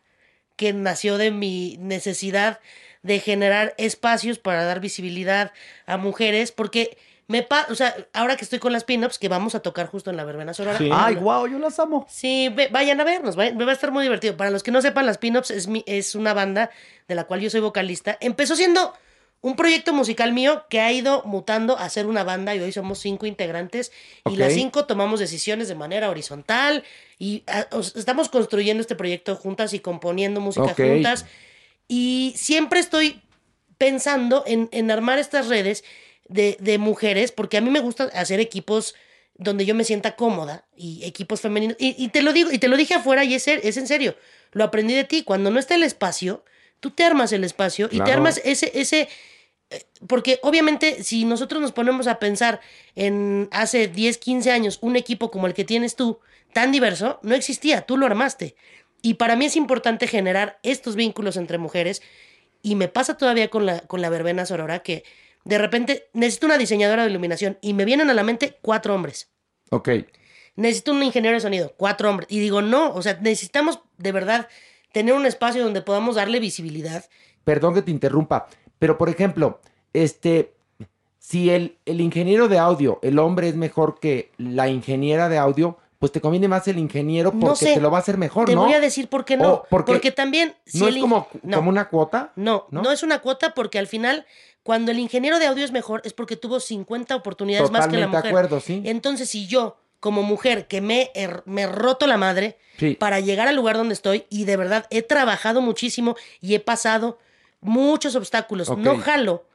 [0.55, 2.59] que nació de mi necesidad
[3.01, 5.51] de generar espacios para dar visibilidad
[5.85, 6.97] a mujeres, porque
[7.27, 10.09] me pa o sea, ahora que estoy con las pin-ups, que vamos a tocar justo
[10.09, 10.77] en la Verbena Sonora.
[10.77, 10.89] Sí.
[10.91, 12.05] Ay, guau, yo las amo.
[12.09, 14.35] Sí, ve- vayan a vernos, vayan- me va a estar muy divertido.
[14.37, 16.69] Para los que no sepan, las Pin-Ups es, mi- es una banda
[17.07, 18.17] de la cual yo soy vocalista.
[18.21, 18.93] Empezó siendo
[19.41, 22.99] un proyecto musical mío que ha ido mutando a ser una banda y hoy somos
[22.99, 23.91] cinco integrantes
[24.29, 26.83] y las cinco tomamos decisiones de manera horizontal
[27.19, 31.25] y ah, os- estamos construyendo este proyecto juntas y componiendo música juntas
[31.89, 33.21] y siempre estoy
[33.77, 35.83] pensando en, en armar estas redes
[36.33, 38.95] de, de mujeres, porque a mí me gusta hacer equipos
[39.35, 41.75] donde yo me sienta cómoda y equipos femeninos.
[41.79, 44.15] Y, y te lo digo, y te lo dije afuera y es, es en serio.
[44.51, 45.23] Lo aprendí de ti.
[45.23, 46.43] Cuando no está el espacio,
[46.79, 49.09] tú te armas el espacio y te armas ese, ese.
[49.69, 52.59] eh, Porque obviamente, si nosotros nos ponemos a pensar
[52.95, 56.19] en hace 10, 15 años, un equipo como el que tienes tú,
[56.53, 58.55] tan diverso, no existía, tú lo armaste.
[59.01, 62.01] Y para mí es importante generar estos vínculos entre mujeres.
[62.61, 65.03] Y me pasa todavía con la, con la verbena sorora que
[65.45, 69.29] de repente necesito una diseñadora de iluminación y me vienen a la mente cuatro hombres.
[69.69, 69.89] Ok.
[70.55, 72.27] Necesito un ingeniero de sonido, cuatro hombres.
[72.31, 74.47] Y digo, no, o sea, necesitamos de verdad
[74.91, 77.03] tener un espacio donde podamos darle visibilidad.
[77.43, 78.47] perdón que te interrumpa,
[78.79, 79.59] pero por ejemplo,
[79.93, 80.53] este,
[81.17, 85.77] si el, el ingeniero de audio, el hombre es mejor que la ingeniera de audio,
[85.99, 87.73] pues te conviene más el ingeniero porque No sé.
[87.75, 88.65] te lo va a hacer mejor, Te ¿no?
[88.65, 89.63] voy a decir por qué no.
[89.69, 90.53] Porque porque, también...
[90.65, 91.57] si ¿No el es como, no.
[91.57, 92.31] como una cuota?
[92.35, 92.81] No, ¿No?
[92.83, 94.25] no, es una cuota porque al final,
[94.63, 98.07] cuando el ingeniero de audio es mejor, es porque tuvo 50 oportunidades más que la
[98.07, 98.23] mujer.
[98.23, 98.81] de acuerdo, sí.
[98.85, 102.95] Entonces, si yo, como mujer que me he, me he roto la madre Sí.
[102.95, 107.19] para llegar al lugar donde estoy y de verdad he trabajado muchísimo y he pasado
[107.61, 108.67] muchos obstáculos.
[108.69, 108.79] Ok.
[108.79, 109.45] No jalo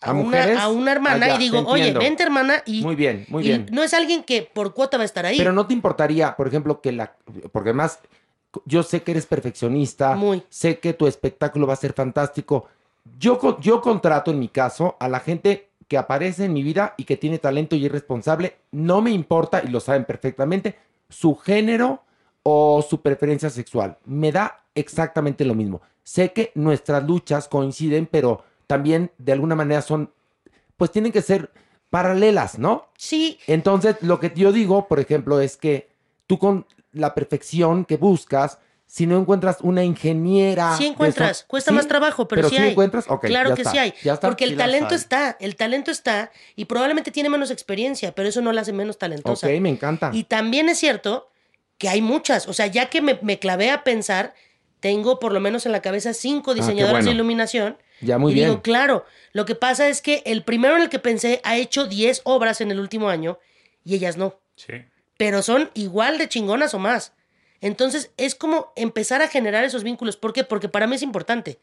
[0.00, 0.58] a, ¿A una, mujeres?
[0.58, 2.00] a una hermana Ah, ya, y digo, te oye, entiendo.
[2.00, 3.66] vente hermana y, Muy bien, muy y bien.
[3.70, 5.36] no es alguien que por cuota va a estar ahí.
[5.36, 7.16] Pero no te importaría, por ejemplo, que la.
[7.52, 7.98] Porque además,
[8.64, 10.14] yo sé que eres perfeccionista.
[10.14, 10.42] Muy.
[10.48, 12.66] Sé que tu espectáculo va a ser fantástico.
[13.18, 17.04] Yo, yo contrato, en mi caso, a la gente que aparece en mi vida y
[17.04, 18.56] que tiene talento y es responsable.
[18.70, 20.76] No me importa, y lo saben perfectamente,
[21.08, 22.02] su género
[22.42, 23.98] o su preferencia sexual.
[24.04, 25.82] Me da exactamente lo mismo.
[26.02, 30.12] Sé que nuestras luchas coinciden, pero también de alguna manera son,
[30.76, 31.50] pues tienen que ser
[31.90, 32.86] paralelas, ¿no?
[32.96, 33.38] Sí.
[33.46, 35.90] Entonces, lo que yo digo, por ejemplo, es que
[36.26, 38.58] tú con la perfección que buscas,
[38.92, 40.76] si no encuentras una ingeniera...
[40.76, 41.76] Sí de encuentras, eso- cuesta ¿sí?
[41.76, 42.70] más trabajo, pero, sí, sí hay.
[42.70, 43.94] encuentras, ok, claro ya que está, sí hay.
[44.02, 44.26] ya está.
[44.28, 48.40] Porque el Sí talento está, el talento está y probablemente tiene menos experiencia, pero eso
[48.40, 49.46] no la hace menos talentosa.
[49.46, 50.10] Ok, me encanta.
[50.12, 51.28] Y también es cierto
[51.78, 54.34] que hay muchas, o sea, ya que me, me clavé a pensar,
[54.80, 57.12] tengo por lo menos en la cabeza cinco Ah, diseñadoras de bueno.
[57.12, 57.78] iluminación.
[58.00, 58.48] Ya, muy y bien.
[58.48, 61.86] digo, claro, lo que pasa es que el primero en el que pensé ha hecho
[61.86, 63.38] 10 obras en el último año
[63.84, 64.72] y ellas no Sí.
[65.16, 67.12] pero son igual de chingonas o más.
[67.60, 70.16] Entonces es como empezar a generar esos vínculos.
[70.16, 70.44] ¿Por qué?
[70.44, 71.58] Porque para mí es importante.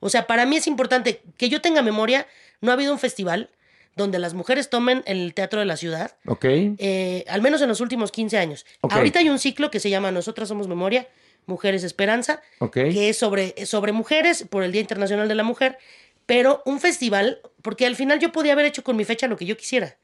[0.00, 2.26] O sea, para mí es importante que yo tenga memoria.
[2.60, 3.50] No ha habido un festival
[3.94, 6.44] donde las mujeres tomen el teatro de la ciudad, Ok.
[6.46, 8.64] eh, al menos en los últimos 15 años.
[8.80, 8.94] Ok.
[8.94, 11.08] Ahorita hay un ciclo que se llama Nosotras Somos Memoria,
[11.44, 12.72] Mujeres Esperanza, Ok.
[12.72, 15.76] que es sobre, sobre mujeres por el Día Internacional de la Mujer,
[16.24, 19.44] pero un festival, porque al final yo podía haber hecho con mi fecha lo que
[19.44, 19.96] yo quisiera.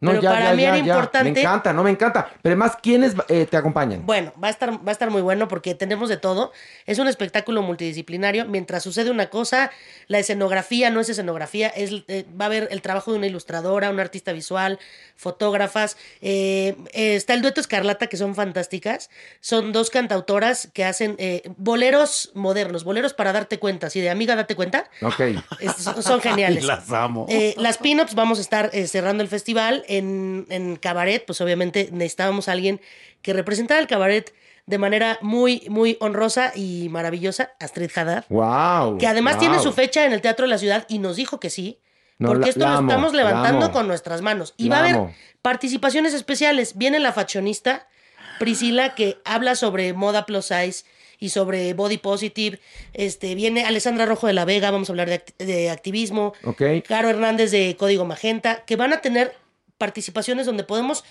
[0.00, 0.92] No, pero ya, para ya, mí ya, era ya.
[0.94, 1.32] importante.
[1.32, 2.28] Me encanta, no me encanta.
[2.42, 4.04] Pero además, ¿quiénes eh, te acompañan?
[4.04, 6.52] Bueno, va a estar, va a estar muy bueno porque tenemos de todo.
[6.84, 8.44] Es un espectáculo multidisciplinario.
[8.44, 9.70] Mientras sucede una cosa,
[10.08, 13.88] la escenografía no es escenografía, es, eh, va a haber el trabajo de una ilustradora,
[13.88, 14.78] una artista visual,
[15.16, 15.96] fotógrafas.
[16.20, 19.08] eh, eh, está el dueto Escarlata, que son fantásticas.
[19.40, 23.86] Son dos cantautoras que hacen eh, boleros modernos, boleros para darte cuenta.
[23.86, 24.90] Así de amiga, date cuenta.
[25.00, 25.20] Ok.
[25.60, 25.72] Es-
[26.04, 26.64] son, geniales.
[26.74, 27.26] Las amo.
[27.28, 31.88] Eh, las pin-ups vamos a estar eh, cerrando el festival en, en cabaret, pues obviamente
[31.92, 32.80] necesitábamos a alguien
[33.22, 34.32] que representara el cabaret
[34.66, 38.98] de manera muy, muy honrosa y maravillosa, Astrid Haddad, Wow.
[38.98, 41.50] que además tiene su fecha en el Teatro de la Ciudad y nos dijo que
[41.50, 41.80] sí,
[42.18, 44.54] No, porque la- esto la lo amo, estamos levantando con nuestras manos.
[44.56, 44.96] Y va a haber
[45.42, 46.78] participaciones especiales.
[46.78, 47.86] Viene la fashionista
[48.38, 50.84] Priscila, que habla sobre moda plus size
[51.18, 52.58] y sobre body positive.
[52.92, 56.32] Este, viene Alessandra Rojo de la Vega, vamos a hablar de, act- de activismo.
[56.42, 56.62] Ok.
[56.88, 59.34] Caro Hernández de Código Magenta, que van a tener
[59.84, 61.04] participaciones donde podemos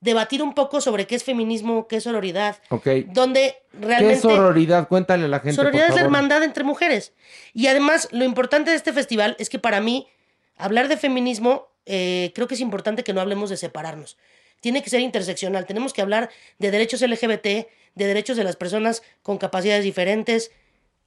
[0.00, 2.86] debatir un poco sobre qué es feminismo, qué es sororidad, Ok.
[3.06, 4.86] donde ¿Qué realmente es sororidad?
[4.86, 5.56] Cuéntale a la gente.
[5.56, 7.12] sororidad por es la hermandad entre mujeres.
[7.54, 10.06] Y además, lo importante de este festival es que para mí,
[10.56, 14.16] hablar de feminismo, eh, creo que es importante que no hablemos de separarnos.
[14.60, 15.66] Tiene que ser interseccional.
[15.66, 16.30] Tenemos que hablar
[16.60, 17.46] de derechos LGBT,
[17.94, 20.52] de derechos de las personas con capacidades diferentes.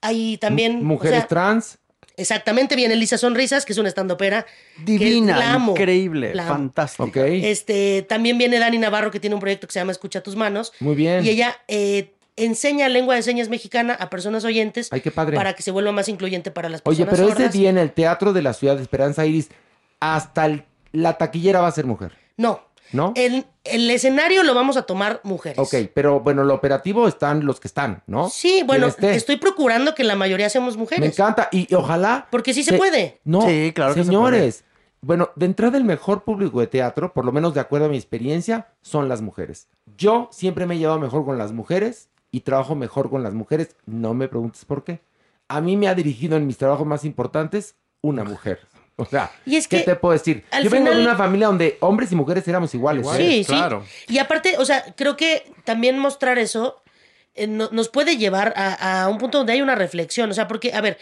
[0.02, 0.84] Hay también...
[0.84, 1.78] Mujeres sea, trans.
[2.18, 4.46] Exactamente, viene Lisa Sonrisas, que es una estandopera.
[4.78, 6.54] que Divina, la amo, increíble, la amo.
[6.54, 7.04] fantástica.
[7.04, 7.18] Ok.
[7.18, 10.74] Este, también viene Dani Navarro, que tiene un proyecto que se llama Escucha tus manos.
[10.80, 11.24] Muy bien.
[11.24, 15.36] Y ella eh, enseña lengua de señas mexicana a personas oyentes Ay, qué padre.
[15.36, 17.92] para que se vuelva más incluyente para las Oye, personas pero ese día en el
[17.92, 19.50] Teatro de la Ciudad de Esperanza Iris,
[20.00, 22.62] hasta el- la taquillera va a ser mujer, No,
[22.92, 23.14] ¿no?
[23.16, 25.58] el, el escenario lo vamos a tomar mujeres.
[25.60, 28.30] Ok, pero bueno, lo operativo están los que están, ¿no?
[28.30, 31.12] Sí, bueno, estoy procurando que la mayoría seamos Me mujeres.
[31.14, 32.28] encanta y, y ojalá...
[32.32, 33.20] Porque sí se puede.
[33.24, 34.64] No, Sí, claro que se señores.
[35.02, 37.98] Bueno, de entrada el mejor público de teatro, por lo menos de acuerdo a mi
[37.98, 39.68] experiencia, son las mujeres.
[39.98, 43.76] Yo siempre me he llevado mejor con las mujeres y trabajo mejor con las mujeres.
[43.86, 45.00] No me preguntes por qué.
[45.50, 48.60] A mí me ha dirigido en mis trabajos más importantes una mujer.
[49.00, 50.44] O sea, Y es ¿qué que te puedo decir?
[50.52, 53.06] al Yo vengo de una familia donde hombres y mujeres éramos iguales.
[53.20, 53.44] ¿eh?
[53.44, 53.54] Sí, sí.
[54.08, 56.82] Y aparte, o sea, creo que también mostrar eso
[57.36, 60.32] eh, no- nos puede llevar a, a un punto donde hay una reflexión.
[60.32, 60.98] O sea, porque, a ver,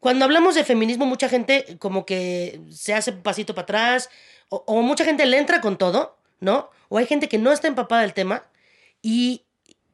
[0.00, 4.10] cuando hablamos de feminismo, mucha gente como que se hace un pasito para atrás,
[4.48, 6.70] o, o mucha gente le entra con todo, ¿no?
[6.88, 8.44] O hay gente que no está empapada del tema
[9.00, 9.44] y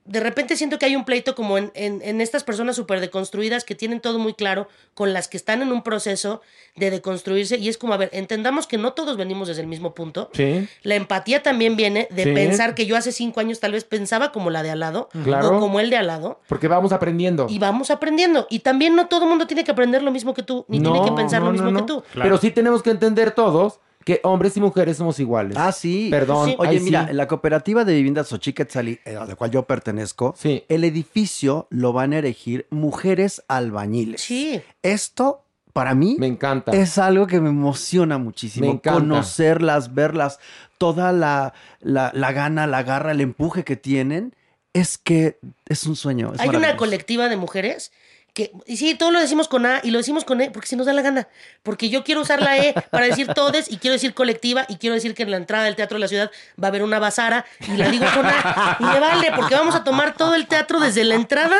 [0.06, 3.64] de repente siento que hay un pleito como en, en- en estas personas súper deconstruidas
[3.64, 6.42] que tienen todo muy claro, con las que están en un proceso
[6.76, 9.94] de deconstruirse y es como, a ver, entendamos que no todos venimos desde el mismo
[9.94, 10.28] punto.
[10.34, 10.68] Sí.
[10.82, 12.32] La empatía también viene de Sí.
[12.34, 15.56] pensar que yo hace cinco años tal vez pensaba como la de al lado Claro.
[15.56, 17.46] o como el de al lado Porque vamos aprendiendo.
[17.48, 18.46] y vamos aprendiendo.
[18.50, 21.02] Y también no todo el mundo tiene que aprender lo mismo que tú, ni tiene
[21.02, 22.00] que pensar no, lo mismo no, que no.
[22.00, 22.04] tú.
[22.12, 25.56] Pero sí tenemos que entender todos que hombres y mujeres somos iguales.
[25.58, 26.08] Ah, sí.
[26.10, 26.54] Perdón.
[26.58, 26.84] Oye, Ay, sí.
[26.84, 31.92] mira, la cooperativa de viviendas Xochiquetzali, eh, a la cual yo pertenezco, el edificio lo
[31.92, 34.20] van a erigir mujeres albañiles.
[34.20, 34.60] Sí.
[34.82, 35.40] Esto
[35.72, 36.70] para mí Me encanta.
[36.72, 38.66] es algo que me emociona muchísimo.
[38.66, 39.00] Me encanta.
[39.00, 40.38] Conocerlas, verlas,
[40.78, 44.34] toda la, la, la gana, la garra, el empuje que tienen,
[44.72, 46.32] es que es un sueño.
[46.34, 47.90] es Hay una colectiva de mujeres
[48.34, 50.74] que, y sí, todo lo decimos con A y lo decimos con E porque si
[50.74, 51.28] nos da la gana.
[51.62, 54.94] Porque yo quiero usar la E para decir todes y quiero decir colectiva y quiero
[54.94, 57.46] decir que en la entrada del Teatro de la Ciudad va a haber una basara
[57.60, 58.76] y la digo con A.
[58.80, 61.56] Y me vale porque vamos a tomar todo el teatro desde la entrada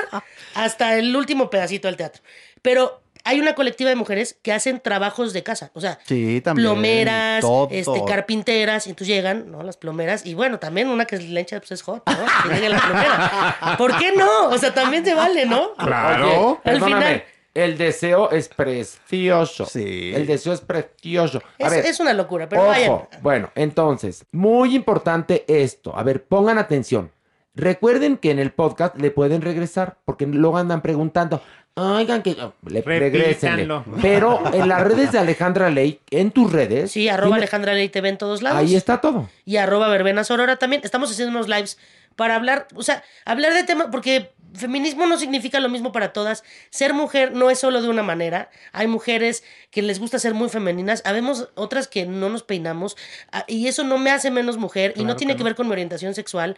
[0.55, 2.22] hasta el último pedacito del teatro.
[2.60, 5.70] Pero hay una colectiva de mujeres que hacen trabajos de casa.
[5.74, 6.68] O sea, Sí, también.
[6.68, 7.68] plomeras, todo.
[7.70, 9.62] este, carpinteras, y entonces llegan, ¿no?
[9.62, 12.14] Las plomeras, y bueno, también una que es lencha, pues es hot, ¿no?
[12.48, 13.74] Que llegue la plomera.
[13.78, 14.48] ¿Por qué no?
[14.51, 15.70] O sea, también se vale, ¿no?
[15.72, 17.24] Oye, Al perdóname, final,
[17.55, 19.66] El deseo es precioso.
[19.66, 20.12] Sí.
[20.14, 21.38] El deseo es precioso.
[21.60, 22.70] A es, ver, es una locura, pero ojo.
[22.70, 22.98] vayan.
[23.22, 25.96] Bueno, entonces, muy importante esto.
[25.96, 27.10] A ver, pongan atención.
[27.56, 31.40] Recuerden que en el podcast le pueden regresar, porque luego andan preguntando.
[31.76, 32.36] Oigan, que
[32.68, 33.64] le regresenle.
[33.66, 33.84] Repítanlo.
[34.01, 36.92] Pero en las redes de Alejandra Ley, en tus redes.
[36.92, 38.60] Sí, arroba tiene- Alejandra Ley TV en todos lados.
[38.60, 39.28] Ahí está todo.
[39.44, 40.82] Y arroba Verbena Sorora también.
[40.84, 41.76] Estamos haciendo unos lives
[42.14, 46.44] para hablar, o sea, hablar de temas, porque feminismo no significa lo mismo para todas.
[46.70, 48.51] Ser mujer no es solo de una manera.
[48.72, 49.42] Hay mujeres
[49.72, 52.96] que les gusta ser muy femeninas, habemos otras que no nos peinamos,
[53.32, 55.72] ah, y eso no me hace menos mujer, y no tiene que ver con mi
[55.72, 56.56] orientación sexual.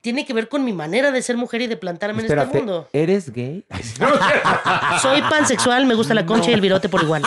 [0.00, 2.88] Tiene que ver con mi manera de ser mujer y de plantarme en este mundo.
[2.92, 3.64] ¿eres gay?
[5.02, 7.22] Soy pansexual, me gusta la concha y el virote por igual.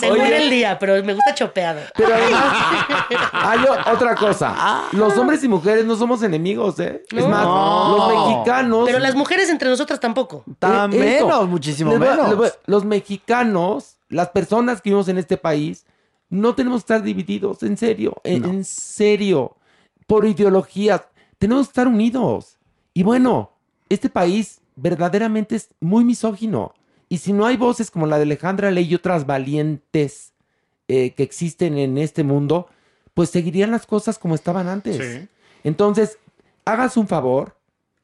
[0.00, 0.44] Según Oye.
[0.44, 1.80] el día, pero me gusta chopeado.
[1.94, 2.56] Pero además,
[3.32, 3.60] hay
[3.92, 4.84] otra cosa.
[4.92, 7.02] Los hombres y mujeres no somos enemigos, ¿eh?
[7.10, 7.28] Es No.
[7.28, 8.84] más, los mexicanos.
[8.86, 10.44] Pero las mujeres entre nosotras tampoco.
[10.58, 11.26] Tan Eh, esto.
[11.28, 12.52] menos, muchísimo menos.
[12.66, 15.84] los mexicanos, las personas que vivimos en este país,
[16.30, 19.56] no tenemos que estar divididos, en serio, en, en serio,
[20.12, 21.00] por ideologías.
[21.38, 22.58] Tenemos que estar unidos.
[22.92, 23.52] Y bueno,
[23.88, 26.74] este país verdaderamente es muy misógino.
[27.08, 30.34] Y si no hay voces como la de Alejandra Ley y otras valientes
[30.86, 32.68] eh, que existen en este mundo,
[33.14, 34.98] pues seguirían las cosas como estaban antes.
[34.98, 35.28] Sí.
[35.64, 36.18] Entonces,
[36.66, 37.56] hágase un favor,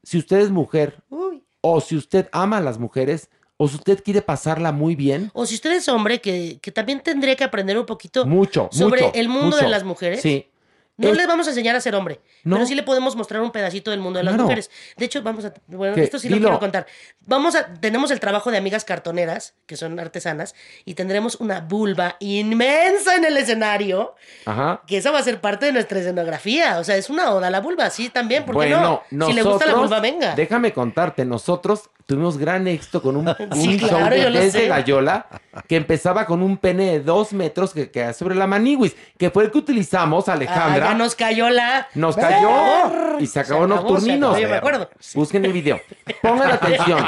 [0.02, 1.42] si usted es mujer, Uy.
[1.60, 3.28] o si usted ama a las mujeres,
[3.58, 7.02] o si usted quiere pasarla muy bien, O si usted es hombre, que, que también
[7.02, 10.22] tendría que aprender un poquito mucho, sobre mucho, el mundo de las mujeres.
[10.22, 10.46] Sí.
[10.98, 12.56] No Es- les vamos a enseñar a ser hombre, No.
[12.56, 14.42] pero sí le podemos mostrar un pedacito del mundo de las Claro.
[14.44, 14.68] mujeres.
[14.96, 16.02] De hecho, vamos a, bueno, ¿Qué?
[16.02, 16.86] esto sí lo quiero contar.
[17.26, 20.54] Vamos a, tenemos el trabajo de amigas cartoneras, que son artesanas,
[20.84, 24.14] y tendremos una vulva inmensa en el escenario,
[24.44, 24.82] Ajá.
[24.86, 26.78] que esa va a ser parte de nuestra escenografía.
[26.80, 29.26] O sea, es una oda a la vulva, sí, también, ¿por qué Bueno, no?
[29.26, 30.34] Si le gusta la vulva, venga.
[30.34, 34.66] Déjame contarte, nosotros tuvimos gran éxito con un, un Sí, show claro, de desde.
[34.66, 35.26] Gallola
[35.66, 39.44] que empezaba con un pene de dos metros que queda sobre la maniwis, que fue
[39.44, 40.87] el que utilizamos, Ah, Alejandra.
[40.88, 41.88] Ya nos cayó la...
[41.94, 44.30] Nos cayó y se acabó, Nocturninos.
[44.30, 44.90] acabó, yo me acuerdo.
[45.14, 45.80] Busquen el video.
[46.22, 47.04] Pongan atención.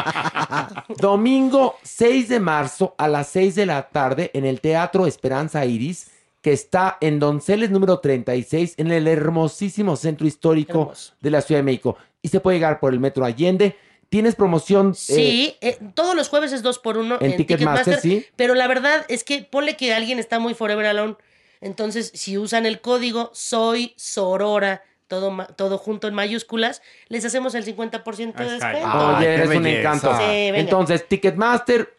[0.98, 6.10] Domingo 6 de marzo a las 6 de la tarde en el Teatro Esperanza Iris,
[6.42, 11.12] que está en Donceles número 36, en el hermosísimo centro histórico Hermoso.
[11.20, 11.96] de la Ciudad de México.
[12.22, 13.76] Y se puede llegar por el Metro Allende.
[14.08, 14.90] Tienes promoción.
[14.90, 18.26] eh, Sí, eh, todos los jueves es dos por uno en en, Ticketmaster, Ticketmaster, sí.
[18.36, 21.14] Pero la verdad es que ponle que alguien está muy forever alone.
[21.60, 27.54] Entonces, si usan el código Soy Sorora, todo, ma- todo junto en mayúsculas, les hacemos
[27.54, 28.88] el 50% de descuento.
[28.90, 30.16] Ay, Oye, eres un encanto.
[30.16, 30.22] Sí.
[30.24, 31.96] Entonces, Ticketmaster,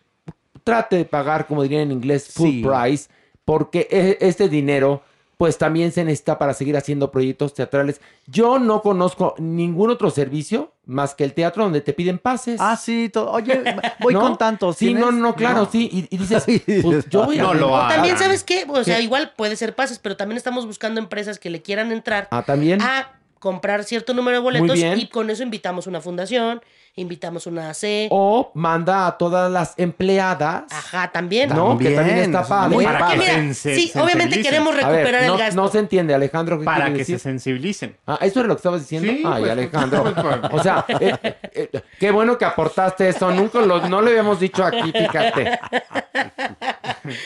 [0.63, 2.63] trate de pagar, como dirían en inglés, full Sí.
[2.63, 3.09] price,
[3.45, 5.03] porque e- este dinero,
[5.41, 7.99] pues también se necesita para seguir haciendo proyectos teatrales.
[8.27, 12.61] Yo no conozco ningún otro servicio más que el teatro donde te piden pases.
[12.61, 13.63] Ah, sí, oye,
[13.99, 14.22] voy ¿No?
[14.22, 14.77] con tantos.
[14.77, 15.89] Sí, no, no, claro, sí.
[15.91, 16.45] Y, y dices,
[16.84, 17.41] pues yo voy a.
[17.41, 17.95] No lo O hagas.
[17.95, 18.68] también, ¿sabes qué?
[18.69, 19.01] O sea, ¿Qué?
[19.01, 22.80] igual puede ser pases, pero también estamos buscando empresas que le quieran entrar Ah, también.
[22.80, 23.09] a
[23.39, 24.99] comprar cierto número de boletos bien.
[24.99, 26.61] y con eso invitamos una fundación,
[26.95, 28.07] invitamos una AC.
[28.09, 30.63] O manda a todas las empleadas.
[30.72, 31.49] Ajá, también.
[31.49, 32.84] No, que también está padre.
[32.84, 35.61] Para Porque que mira, se- sí, se obviamente queremos ver, recuperar no, el gasto.
[35.61, 36.59] no se entiende, Alejandro.
[36.59, 37.97] ¿qué Para que se sensibilicen.
[38.05, 39.11] Ah, ¿eso era lo que estabas diciendo?
[39.11, 40.03] Sí, Ay, pues, Alejandro.
[40.03, 40.53] pues, pues.
[40.53, 41.15] O sea, eh,
[41.53, 43.31] eh, qué bueno que aportaste eso.
[43.31, 45.59] Nunca lo, no lo habíamos dicho aquí, fíjate.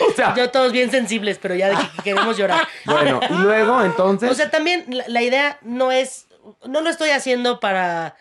[0.07, 2.67] O sea, Yo todos bien sensibles, pero ya de que queremos llorar.
[2.85, 4.29] bueno, y luego entonces.
[4.31, 6.27] O sea, también la, la idea no es,
[6.67, 8.15] no lo estoy haciendo para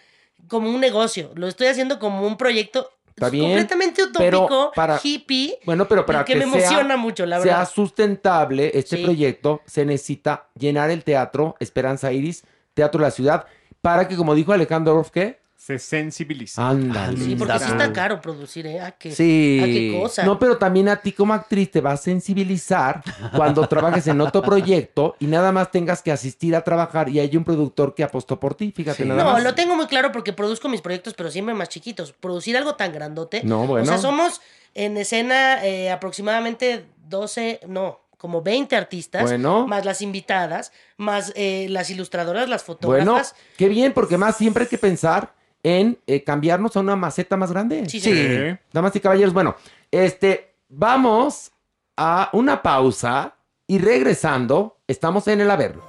[0.48, 5.58] como un negocio, lo estoy haciendo como un proyecto Está bien, completamente utópico, para- hippie,
[5.64, 7.70] bueno, pero para que, que, me sea- emociona mucho, la sea verdad.
[7.72, 9.04] sustentable este Sí.
[9.04, 12.44] proyecto, se necesita llenar el teatro Esperanza Iris,
[12.74, 13.46] Teatro de la Ciudad,
[13.80, 15.38] para que, como dijo Alejandro Orff, ¿qué?
[15.64, 16.68] Se sensibiliza.
[16.68, 17.16] Ándale.
[17.16, 18.80] Sí, porque sí Está caro producir, ¿eh?
[18.82, 19.60] ¿A qué, Sí.
[19.62, 20.22] ¿A qué cosa?
[20.24, 23.02] No, pero también a ti como actriz te va a sensibilizar
[23.34, 27.34] cuando trabajes en otro proyecto y nada más tengas que asistir a trabajar y hay
[27.34, 29.08] un productor que apostó por ti, fíjate Sí.
[29.08, 29.42] nada No, más.
[29.42, 32.12] lo tengo muy claro porque produzco mis proyectos, pero siempre más chiquitos.
[32.12, 33.40] Producir algo tan grandote.
[33.42, 33.84] No, bueno.
[33.84, 34.42] O sea, somos
[34.76, 39.66] En escena, eh, aproximadamente 12, no, como 20 artistas, Bueno.
[39.68, 43.34] más las invitadas, más eh, las ilustradoras, las Bueno, fotógrafas.
[43.56, 45.32] qué bien, porque más siempre hay que pensar
[45.64, 47.88] en eh, cambiarnos a una maceta más grande.
[47.88, 48.60] Sí, señor.
[48.72, 49.56] Damas y caballeros, bueno,
[49.90, 51.50] este, vamos
[51.96, 53.34] a una pausa
[53.66, 55.82] y regresando, estamos en el Averno.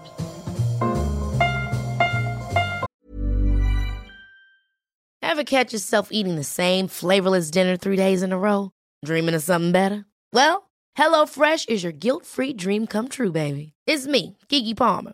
[5.22, 8.72] Ever catch yourself eating the same flavorless dinner three days in a row?
[9.04, 10.06] Dreaming of something better?
[10.32, 13.74] Well, HelloFresh is your guilt-free dream come true, baby.
[13.86, 15.14] It's me, Kiki Palmer.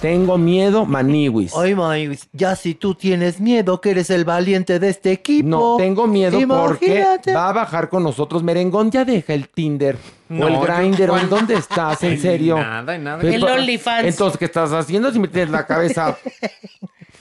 [0.00, 1.54] Tengo miedo, Maniwis.
[1.56, 5.48] Ay, Maniwis, ya si tú tienes miedo, que eres el valiente de este equipo.
[5.48, 7.04] No, tengo miedo porque
[7.34, 8.90] va a bajar con nosotros Merengón.
[8.90, 9.96] Ya deja el Tinder
[10.28, 11.10] No, o el yo- Grinder.
[11.10, 11.30] ¿o ¿En ¿cuál?
[11.30, 12.02] dónde estás?
[12.02, 12.56] ¿En serio?
[12.56, 13.20] nada, en nada.
[13.20, 14.06] Pues, El OnlyFans.
[14.06, 16.16] Entonces, ¿qué estás haciendo si me tienes la cabeza?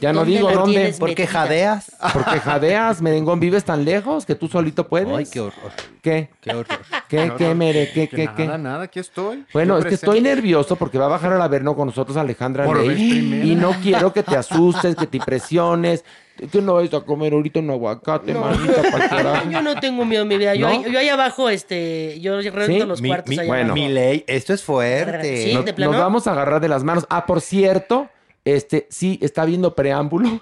[0.01, 0.93] Ya no ¿Dónde digo dónde.
[0.99, 1.91] ¿Por qué jadeas?
[2.13, 3.39] Porque jadeas, Merengón.
[3.39, 5.07] ¿Vives tan lejos que tú solito puedes?
[5.15, 5.71] Ay, qué horror.
[6.01, 6.29] ¿Qué?
[6.41, 6.79] Qué horror.
[7.07, 7.91] ¿Qué, qué, Mere?
[7.93, 8.47] ¿Qué, Que qué, nada, qué?
[8.57, 9.45] nada, aquí estoy.
[9.53, 12.83] Bueno, es que estoy nervioso porque va a bajar al Averno con nosotros Alejandra Por
[12.83, 13.45] primera.
[13.45, 16.03] Y no quiero que te asustes, que te impresiones.
[16.51, 19.49] Que no vais a comer ahorita un aguacate, manita, para.
[19.49, 20.53] Yo no tengo miedo, mi vida.
[20.53, 20.73] Yo, ¿No?
[20.73, 22.79] ahí, yo ahí abajo, este, yo rento ¿Sí?
[22.85, 23.63] los Mi, cuartos mi- allá bueno.
[23.71, 23.75] abajo.
[23.75, 25.37] mi ley, esto es fuerte.
[25.45, 25.93] Sí, Nos, de plano.
[25.93, 27.05] nos vamos a agarrar de las manos.
[27.09, 28.09] Ah, por cierto,
[28.45, 30.39] este, sí, está viendo preámbulo.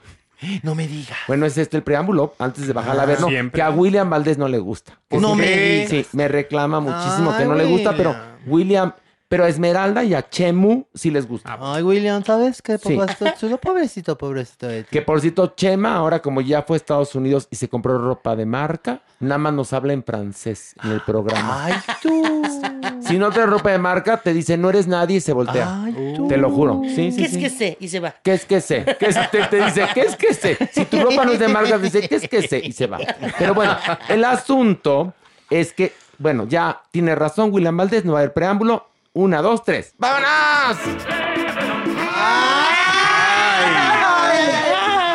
[0.62, 1.18] No me digas.
[1.28, 3.30] Bueno, es este el preámbulo antes de bajar al Averno.
[3.30, 3.58] siempre.
[3.58, 5.00] Que a William Valdés no le gusta.
[5.10, 6.14] Que No sí- me Sí, digas.
[6.14, 8.14] me reclama muchísimo que no le gusta, pero
[8.46, 8.92] William.
[9.34, 11.58] Pero a Esmeralda y a Chemu sí les gusta.
[11.60, 12.78] Ay, William, ¿sabes qué?
[12.78, 12.94] Sí.
[12.94, 14.68] Pobrecito, chulo, pobrecito, pobrecito.
[14.68, 14.90] de ti.
[14.92, 18.36] Que por cierto, Chema, ahora como ya fue a Estados Unidos y se compró ropa
[18.36, 21.66] de marca, nada más nos habla en francés en el programa.
[21.66, 22.44] Ay, tú.
[23.02, 25.84] Si no traes ropa de marca, te dice no eres nadie y se voltea.
[25.84, 26.28] Ay, tú.
[26.28, 26.84] Te lo juro.
[26.86, 27.40] Sí, sí, ¿Qué es sí.
[27.40, 27.78] que sé?
[27.80, 28.14] Y se va.
[28.22, 28.86] ¿Qué es que sé?
[29.00, 30.70] ¿Qué es, te, te dice, ¿qué es que sé?
[30.72, 32.60] Si tu ropa no es de marca, te dice, ¿qué es que sé?
[32.64, 33.00] Y se va.
[33.40, 33.76] Pero bueno,
[34.10, 35.16] el asunto
[35.50, 38.93] es que, bueno, ya tiene razón William Valdés, no va a haber preámbulo.
[39.15, 39.94] Una, dos, tres.
[39.99, 40.77] ¡Vámonos!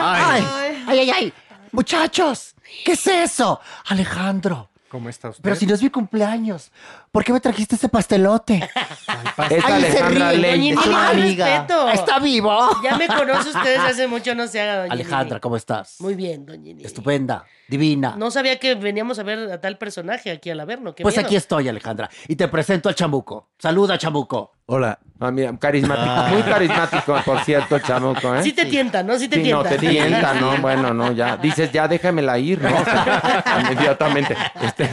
[0.01, 0.45] ¡Ay!
[0.87, 1.33] ¡Ay, ay, ay!
[1.73, 2.55] Muchachos,
[2.85, 3.61] ¿qué es eso?
[3.89, 5.43] Alejandro, ¿Cómo está usted?
[5.43, 6.71] pero si no es mi cumpleaños,
[7.13, 8.69] ¿por qué me trajiste ese pastelote?
[9.37, 10.39] Ay, se Alejandra ríe.
[10.39, 10.51] Ley.
[10.51, 11.47] Doña Es Inés, una amiga.
[11.47, 11.89] respeto.
[11.91, 12.69] ¿Está vivo?
[12.83, 15.41] Ya me conoce usted desde hace mucho, no se haga, doña Alejandra.
[15.41, 15.97] ¿cómo estás?
[16.01, 16.87] Muy bien, doña Inés.
[16.87, 18.15] Estupenda, divina.
[18.17, 20.95] No sabía que veníamos a ver a tal personaje aquí al Averno.
[20.95, 21.27] qué pues miedo.
[21.27, 23.49] aquí estoy, Alejandra, y te presento al chamuco.
[23.59, 24.53] Saluda, chamuco.
[24.71, 24.99] Hola.
[25.19, 26.29] Ah, mira, carismático.
[26.35, 28.43] Muy carismático, por cierto, el chamuco, ¿eh?
[28.43, 29.19] Sí te tienta, ¿no?
[29.19, 29.69] Sí te Sí, no, tienta.
[29.71, 30.59] te tienta, ¿no?
[30.59, 31.37] Bueno, no, ya.
[31.39, 32.69] Dices, ya déjamela ir, ¿no?
[32.69, 34.37] O sea, inmediatamente.
[34.61, 34.89] Este,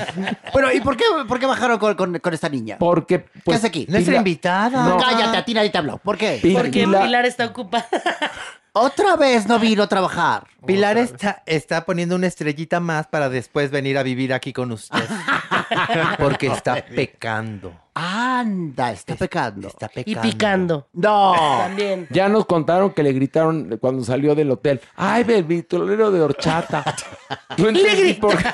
[0.53, 2.77] Bueno, ¿y por qué, por qué bajaron con, con- con esta niña?
[2.79, 3.43] porque, pues...
[3.45, 3.85] ¿Qué hace aquí?
[3.89, 4.85] Nuestra Pilar- invitada.
[4.89, 4.97] No.
[4.97, 5.97] Cállate, a ti nadie te habló.
[5.97, 6.39] ¿Por qué?
[6.41, 7.87] Pi- Porque Pilar- Pilar está ocupada.
[8.77, 10.47] Otra vez no vino a trabajar.
[10.65, 14.99] Pilar está, está poniendo una estrellita más para después venir a vivir aquí con usted.
[16.19, 17.73] Porque está pecando.
[17.93, 19.69] Anda, está pecando.
[19.69, 20.89] Está Y picando.
[20.91, 21.33] No.
[21.59, 22.07] También.
[22.09, 24.81] Ya nos contaron que le gritaron cuando salió del hotel.
[24.97, 26.83] ¡Ay, bebitolero de horchata!
[27.57, 28.49] No entendí por qué.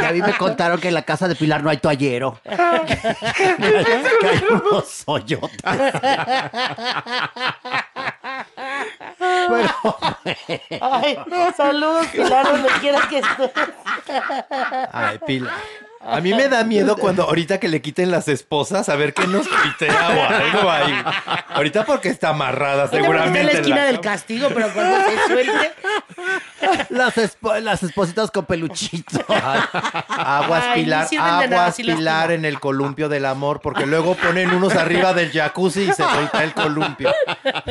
[0.00, 2.40] Ay, a mí me contaron que en la casa de Pilar no hay toallero.
[2.44, 5.92] que hay unos hoyotas.
[10.80, 11.18] Ay,
[11.56, 13.50] saludos, Pilar, donde quiera que estés.
[14.92, 15.54] Ay, Pilar.
[16.06, 19.26] A mí me da miedo cuando ahorita que le quiten las esposas a ver qué
[19.26, 20.94] nos tuitea o algo ahí.
[21.48, 23.40] Ahorita porque está amarrada Está seguramente.
[23.40, 25.72] en la esquina la del castigo, pero cuando se suelte.
[26.90, 29.24] Las, espo- las espositas con peluchito.
[29.28, 34.50] Aguas Ay, Pilar, no nada, aguas Pilar en el columpio del amor, porque luego ponen
[34.54, 37.12] unos arriba del jacuzzi y se suelta el columpio.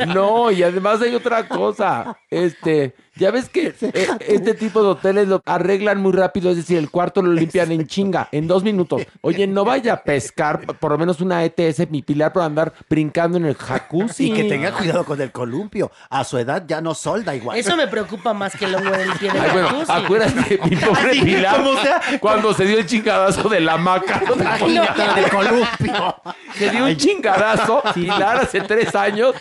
[0.08, 2.18] No, y además hay otra cosa.
[2.30, 6.78] Este, ya ves que eh, este tipo de hoteles lo arreglan muy rápido, es decir,
[6.78, 9.04] el cuarto lo limpian en chinga, en dos minutos.
[9.22, 13.38] Oye, no vaya a pescar por lo menos una ETS, mi pilar, por andar brincando
[13.38, 14.32] en el jacuzzi.
[14.32, 15.92] Y que tenga cuidado con el columpio.
[16.10, 17.58] A su edad ya no solda igual.
[17.58, 19.92] Eso me preocupa más que el hongo del pie del Ay, bueno, jacuzzi.
[19.92, 22.02] acuérdate, mi pobre Así, Pilar, como sea.
[22.20, 24.22] cuando se dio el chingadazo de la maca.
[24.46, 26.16] Ay, no, pero del columpio.
[26.58, 29.36] Se dio un chingadazo, Pilar, hace tres años.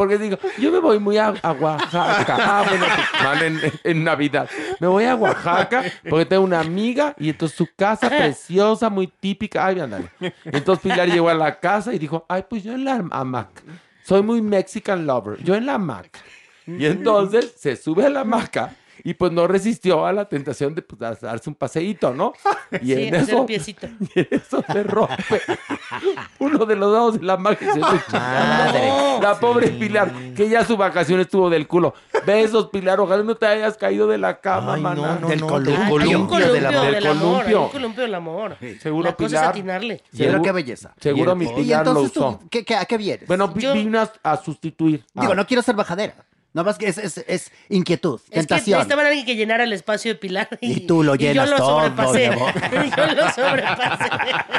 [0.00, 2.38] Porque digo, yo me voy muy a, a Oaxaca.
[2.40, 4.48] Ah, bueno, pues, van en, en Navidad.
[4.78, 9.66] Me voy a Oaxaca porque tengo una amiga y entonces su casa preciosa, muy típica.
[9.66, 10.08] Ay, ándale.
[10.46, 13.60] Entonces Pilar llegó a la casa y dijo, ay, pues yo en la hamaca.
[14.02, 15.36] Soy muy Mexican lover.
[15.44, 16.20] Yo en la hamaca.
[16.66, 18.74] Y entonces se sube a la hamaca
[19.04, 22.32] y pues no resistió a la tentación de pues, darse un paseíto, ¿no?
[22.82, 23.86] Y Sí, en eso, el piecito.
[24.14, 25.40] y en eso se rompe
[26.38, 28.90] uno de los dados de la magia se Madre.
[29.20, 31.94] La pobre Pilar, que ya su vacación estuvo del culo.
[32.26, 35.14] Besos, Pilar, ojalá no te hayas caído de la cama, Ay, maná.
[35.14, 35.80] no, no, Del no, columpio.
[36.20, 36.82] un columpio del amor.
[36.84, 37.62] del Del amor, hay columpio.
[37.62, 38.56] un columpio del amor.
[38.80, 39.44] Seguro, La cosa es Pilar.
[39.50, 40.02] atinarle.
[40.12, 40.94] Seguro- qué belleza.
[41.00, 42.38] Seguro mi Y Pilar lo entonces, usó.
[42.40, 43.26] ¿tú, ¿qué, qué- ¿a qué vienes?
[43.26, 45.04] Bueno, Yo- vino a, a sustituir.
[45.14, 45.36] Digo, Ah.
[45.36, 46.14] no quiero ser bajadera.
[46.52, 48.78] Nada más que es, es, es inquietud, Es que tentación.
[48.78, 50.48] necesitaban alguien que llenara el espacio de Pilar.
[50.60, 52.30] Y, Y tú lo llenas y yo lo todo, sobrepasé.
[52.96, 54.10] yo lo sobrepasé.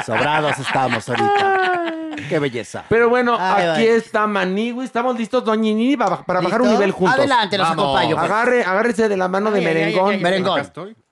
[0.06, 2.16] Sobrados estamos ahorita.
[2.28, 2.84] Qué belleza.
[2.88, 3.86] Pero bueno, Ay, aquí ay.
[3.88, 4.84] está Manigui.
[4.84, 7.18] ¿Estamos listos, Doña Nini, para, para bajar un nivel juntos?
[7.18, 7.84] Adelante, los Vamos.
[7.84, 8.16] acompaño.
[8.16, 8.30] pues.
[8.30, 10.22] Agarre, agárrese de la mano de Ay, merengón.
[10.22, 10.62] Merengón.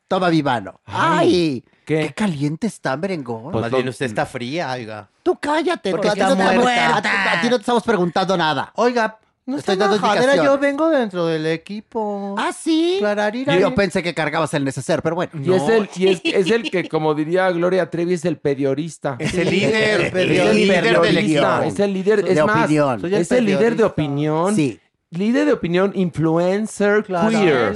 [0.09, 0.81] Toma mi mano.
[0.87, 2.07] Ay, ¿Qué?
[2.07, 3.53] qué caliente está, merengón.
[3.53, 5.09] Pues Más bien usted está fría, oiga.
[5.23, 5.91] Tú cállate.
[5.91, 6.97] Porque tú- a ti está no te- muerta.
[6.97, 8.73] A ti, a ti no te estamos preguntando nada.
[8.77, 12.35] Oiga, no Estoy dando majadera, yo vengo dentro del equipo.
[12.39, 12.97] Ah, sí.
[12.99, 13.59] Clararira.
[13.59, 15.33] Yo pensé que cargabas el neceser, pero bueno.
[15.43, 19.17] Y, es, el, y es, es el que, como diría Gloria Trevi, es el periodista.
[19.19, 20.01] Es el líder.
[20.17, 21.69] el Es el líder del periodista, guion.
[21.69, 23.01] es el líder, De más, opinión.
[23.01, 24.55] Soy el es el líder de opinión.
[24.55, 24.81] Sí.
[25.13, 27.75] Líder de opinión, influencer queer.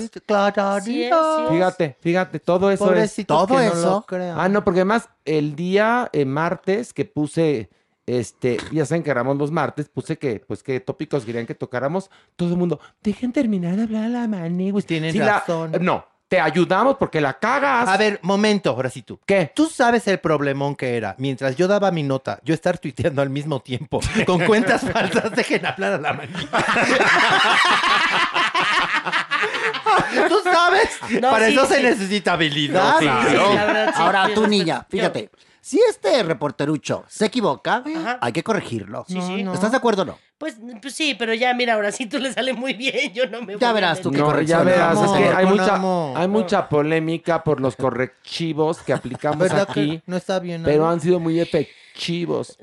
[0.85, 1.11] Sí.
[1.51, 3.17] Fíjate, fíjate, todo eso es.
[3.27, 3.91] Todo que no eso.
[3.91, 4.37] lo crea.
[4.39, 7.71] Ah, no, porque además el día eh, martes que puse,
[8.07, 12.11] este, ya saben que los martes, puse que, pues, qué tópicos querían que tocáramos.
[12.37, 14.87] Todo el mundo, dejen terminar de hablar a la manigüis.
[14.87, 15.73] Tienen Sí, la- razón.
[15.81, 17.89] no, te ayudamos porque la cagas.
[17.89, 19.19] A ver, momento, ahora sí tú.
[19.25, 19.53] ¿Qué?
[19.55, 21.15] Tú sabes el problemón que era.
[21.19, 25.65] Mientras yo daba mi nota, yo estar tuiteando al mismo tiempo con cuentas falsas, dejen
[25.67, 26.65] hablar a la manita.
[30.29, 30.89] Tú sabes.
[31.21, 32.95] No, Para sí, eso se necesita habilidad.
[32.99, 33.09] Sí, sí,
[33.55, 34.03] la verdad, sí.
[34.03, 35.31] Ahora tú, niña, yo- fíjate.
[35.65, 38.19] Si este reporterucho se equivoca, Ajá.
[38.21, 39.07] hay que corregirlo.
[39.09, 39.41] Sí, sí.
[39.51, 40.19] ¿Estás de acuerdo o no?
[40.37, 43.41] Pues, pues sí, pero ya mira, ahora sí tú le sale muy bien, yo no
[43.41, 44.27] me Ya voy a verás tú meter.
[44.27, 45.81] qué No, ya verás, es que hay mucha,
[46.21, 50.63] hay mucha polémica por los correctivos que aplicamos ¿Verdad aquí, que no está bien?
[50.65, 51.81] pero han sido muy efectivos.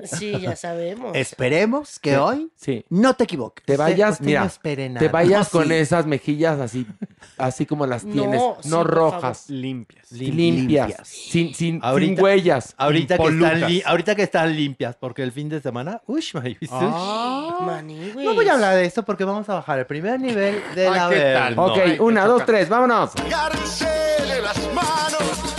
[0.04, 1.16] Sí, ya sabemos.
[1.16, 2.84] Esperemos que hoy Sí.
[2.90, 3.64] no te equivoques.
[3.64, 4.50] Te vayas, usted mira,
[4.90, 5.74] no te vayas No, con sí.
[5.74, 6.86] esas mejillas así,
[7.38, 10.12] así como las tienes, no rojas, Limpias.
[10.12, 11.08] limpias, Limpias.
[11.08, 12.74] sin, sin, Ahorita- sin huellas.
[12.76, 16.02] Ahorita que, están li- ahorita que están limpias, porque el fin de semana.
[16.06, 17.82] Uy, my- Ah.
[18.14, 20.94] No voy a hablar de esto porque vamos a bajar el primer nivel de Ay,
[20.94, 21.40] la ¿qué verga.
[21.40, 21.58] tal?
[21.58, 23.12] Ok, una, dos, tres, vámonos.
[24.42, 25.51] Las manos,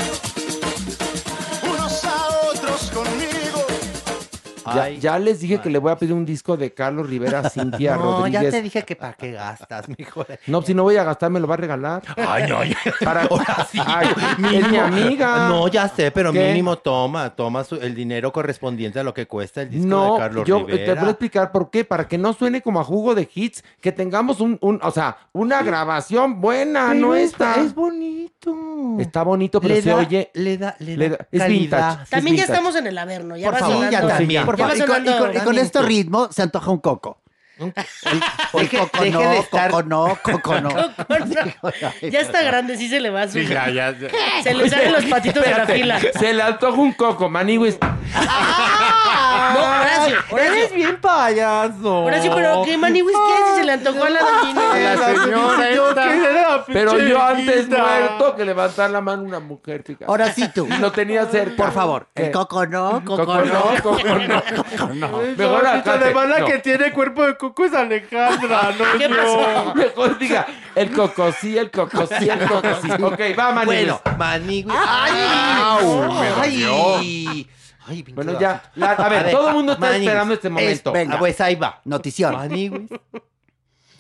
[5.00, 7.96] Ya, les dije que le voy a pedir un disco de Carlos Rivera a Cintia
[7.96, 8.42] No, Rodríguez.
[8.44, 10.26] ya te dije que para qué gastas, mijo.
[10.48, 12.02] No, si no voy a gastar, me lo va a regalar.
[12.18, 12.78] Ay, no, ya.
[13.04, 13.24] Para...
[13.30, 13.80] Ahora sí.
[13.86, 14.08] Ay,
[14.54, 15.48] es mi amiga.
[15.50, 16.48] No, ya sé, pero ¿Qué?
[16.48, 20.20] mínimo toma, toma su- el dinero correspondiente a lo que cuesta el disco No, de
[20.20, 20.94] Carlos yo eh, Rivera.
[20.94, 23.64] te voy a explicar por qué, para que no suene como a jugo de hits,
[23.82, 27.56] que tengamos un, un o sea, una grabación buena, Pero no es- está.
[27.56, 28.54] Es bonito.
[29.00, 30.30] Está bonito, pero le se da, oye.
[30.34, 31.50] le da, le le da es calidad.
[31.94, 32.10] vintage.
[32.10, 32.52] También ya vintage.
[32.60, 33.92] estamos en el Averno, ya Por va favor, sonando.
[34.08, 34.42] ya también.
[34.42, 37.18] ya Por Y con, y con- y con este ritmo se antoja un coco.
[38.54, 39.72] Deje, deje de estar...
[39.72, 40.70] Coco no, coco no.
[42.02, 43.34] Ya está grande, sí se le va a su.
[43.34, 44.10] Sí, ya, ya, ya.
[44.42, 46.00] Se le salen los patitos de la fila.
[46.00, 47.30] Se le antoja un coco.
[47.30, 47.40] No,
[49.64, 50.54] Horacio, Horacio.
[50.54, 52.04] Eres bien payaso.
[52.04, 53.44] Horacio, pero ¿qué maniwis qué?
[53.52, 54.96] Si se le antojó a la doñina.
[54.96, 56.66] La señora esta.
[56.68, 60.06] Pero yo antes muerto que levantar la mano una mujer, fíjate.
[60.06, 60.68] Ahora sí tú.
[60.70, 61.56] Y lo tenía cerca.
[61.56, 63.46] Por favor, el coco no, coco, Coco no.
[63.46, 64.44] no, coco no.
[64.44, 65.22] Coco no.
[65.38, 66.46] Mejor La no.
[66.46, 69.16] que tiene cuerpo de coco es Alejandra, no ¿Qué yo.
[69.18, 69.76] pasó?
[69.76, 70.46] Mejor diga,
[70.76, 72.90] el cocosí, el cocosí, el cocosí.
[73.04, 73.66] Ok, va, maniwis.
[73.66, 74.78] Bueno, manigüis.
[74.80, 77.50] Au, me ¡Ay!
[77.86, 78.64] Ay, Bueno, ya.
[78.76, 80.08] la- a ver, A ver, todo el mundo está manigüis.
[80.08, 80.90] esperando este momento.
[80.90, 81.82] Es- venga, pues ahí va.
[81.84, 82.34] Notición.
[82.34, 82.90] Manigüis.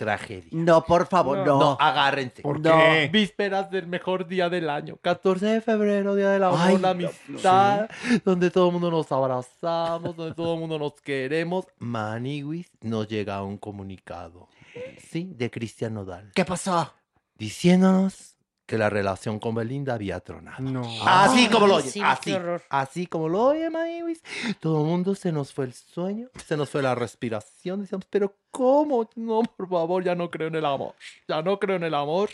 [0.04, 0.50] Tragedia.
[0.52, 1.60] No, por favor, no.
[1.60, 2.42] No, agárrense.
[2.42, 2.72] ¿Por No.
[2.78, 3.10] qué?
[3.12, 4.98] Vísperas del mejor día del año.
[5.02, 7.90] 14 de febrero, día del amor, Ay, la amistad.
[8.26, 11.66] Donde todo el mundo nos abrazamos, donde todo el mundo nos queremos.
[11.80, 14.48] Maniwis nos llega un comunicado.
[15.10, 16.32] Sí, de Cristian Nodal.
[16.34, 16.92] ¿Qué pasó?
[17.38, 18.33] Diciéndonos
[18.65, 20.64] que la relación con Belinda había tronado.
[20.64, 20.84] No.
[21.06, 22.35] Así como lo sí, así,
[22.69, 24.23] así como lo oyen, Maniwis.
[24.60, 27.81] Todo el mundo se nos fue el sueño, se nos fue la respiración.
[27.81, 29.10] Decíamos, pero ¿cómo?
[29.15, 30.95] No, por favor, ya no creo en el amor.
[31.27, 32.30] Ya no creo en el amor.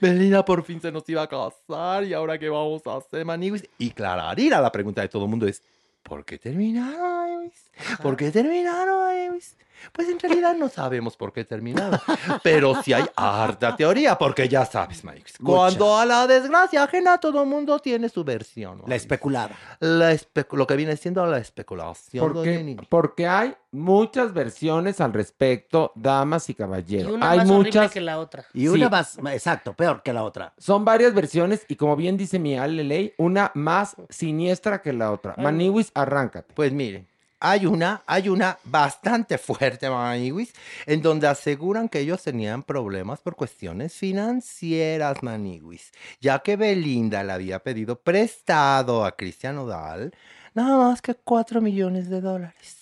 [0.00, 3.68] Belinda por fin se nos iba a casar y ahora qué vamos a hacer, Maniwis.
[3.78, 5.62] Y Clararira, la pregunta de todo el mundo es,
[6.02, 7.70] ¿por qué terminaron, Maniwis?
[8.02, 9.56] ¿Por qué terminaron, Maniwis?
[9.92, 12.00] Pues en realidad no sabemos por qué terminaron.
[12.42, 15.34] Pero sí hay harta teoría, porque ya sabes, Maniwis.
[15.42, 18.82] Cuando a la desgracia ajena todo el mundo tiene su versión.
[18.86, 19.56] La especulada.
[19.80, 22.32] La espe- lo que viene siendo la especulación.
[22.32, 27.12] Porque, porque hay muchas versiones al respecto, damas y Y caballeros.
[27.12, 27.90] una hay más muchas.
[27.92, 28.44] que la otra.
[28.52, 28.90] Y una Sí.
[29.22, 30.52] más, exacto, peor que la otra.
[30.58, 35.34] Son varias versiones y como bien dice mi Ley, una más siniestra que la otra.
[35.38, 36.52] Maniwis, arráncate.
[36.54, 37.06] Pues miren,
[37.40, 40.52] hay una, hay una bastante fuerte, Maniwis,
[40.86, 47.32] en donde aseguran que ellos tenían problemas por cuestiones financieras, Maniwis, ya que Belinda le
[47.32, 50.12] había pedido prestado a Cristian Odal
[50.54, 52.76] nada más que 4 millones de dólares.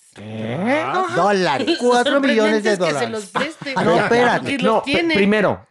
[1.15, 1.77] Dólares.
[1.79, 3.09] 4 Sorprendente millones de es que se dólares.
[3.09, 3.73] los preste.
[3.75, 4.57] Ah, no, espérate.
[4.57, 5.65] No, primero,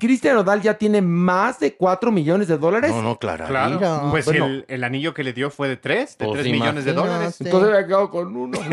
[0.00, 2.90] Cristian Odal ya tiene más de 4 millones de dólares.
[2.90, 3.46] No, no, claro.
[3.46, 4.08] Claro.
[4.10, 4.46] Pues Bueno.
[4.46, 7.40] el, el anillo que le dio fue de 3, de Pues 3 millones de dólares.
[7.40, 8.58] Entonces había quedado con uno.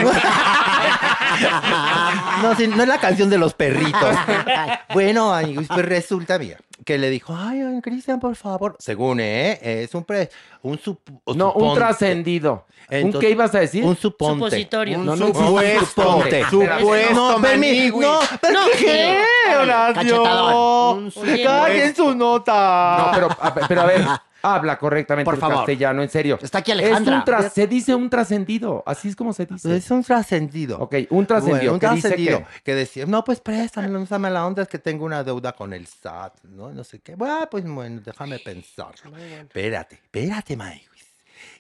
[2.42, 4.16] No, sí, no es la canción de los perritos.
[4.94, 8.76] bueno, amigos, pues resulta, mira, que le dijo, ay, Cristian, por favor.
[8.80, 9.60] Según, ¿eh?
[9.62, 10.30] Es un pre...
[10.62, 11.00] Un sup-
[11.36, 12.66] No, un trascendido.
[12.90, 13.84] ¿Un qué ibas a decir?
[13.84, 14.46] Un suponte.
[14.46, 15.00] Supositorio.
[15.00, 15.86] Un No, no, supuesto.
[16.04, 16.44] suponte.
[16.50, 18.08] Supuesto, No, manigüis.
[18.08, 19.22] No, pero No, ¿qué.
[19.60, 19.94] Horacio?
[20.24, 21.12] Cachetadón.
[21.44, 22.98] Cada quien su nota.
[23.00, 24.02] No, pero, a, pero a ver,
[24.42, 25.58] habla correctamente Por el favor.
[25.58, 26.40] castellano, en serio.
[26.42, 27.14] Está aquí Alejandra.
[27.16, 29.76] Es un tras- se dice un trascendido, así es como se dice.
[29.76, 30.80] Es un trascendido.
[30.80, 31.58] Ok, un trascendido.
[31.58, 32.40] Bueno, un que dice trascendido.
[32.40, 35.54] que- Que decía, no, pues préstame, no me la onda, es que tengo una deuda
[35.54, 36.72] con el SAT, ¿no?
[36.72, 37.16] No sé qué.
[37.16, 38.94] Bueno, pues bueno, déjame pensar.
[39.42, 40.88] Espérate, espérate, Maywis.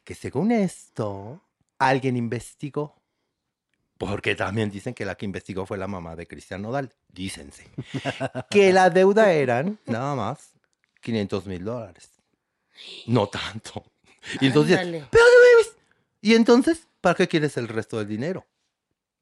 [0.03, 1.41] Que según esto,
[1.79, 2.95] alguien investigó.
[3.97, 6.93] Porque también dicen que la que investigó fue la mamá de Cristian Nodal.
[7.09, 7.67] Dícense.
[8.49, 10.51] que la deuda eran nada más
[11.01, 12.11] 500 mil dólares.
[13.05, 13.83] No tanto.
[14.41, 14.79] Y entonces,
[15.09, 15.25] pero,
[16.21, 18.45] ¿y entonces para qué quieres el resto del dinero?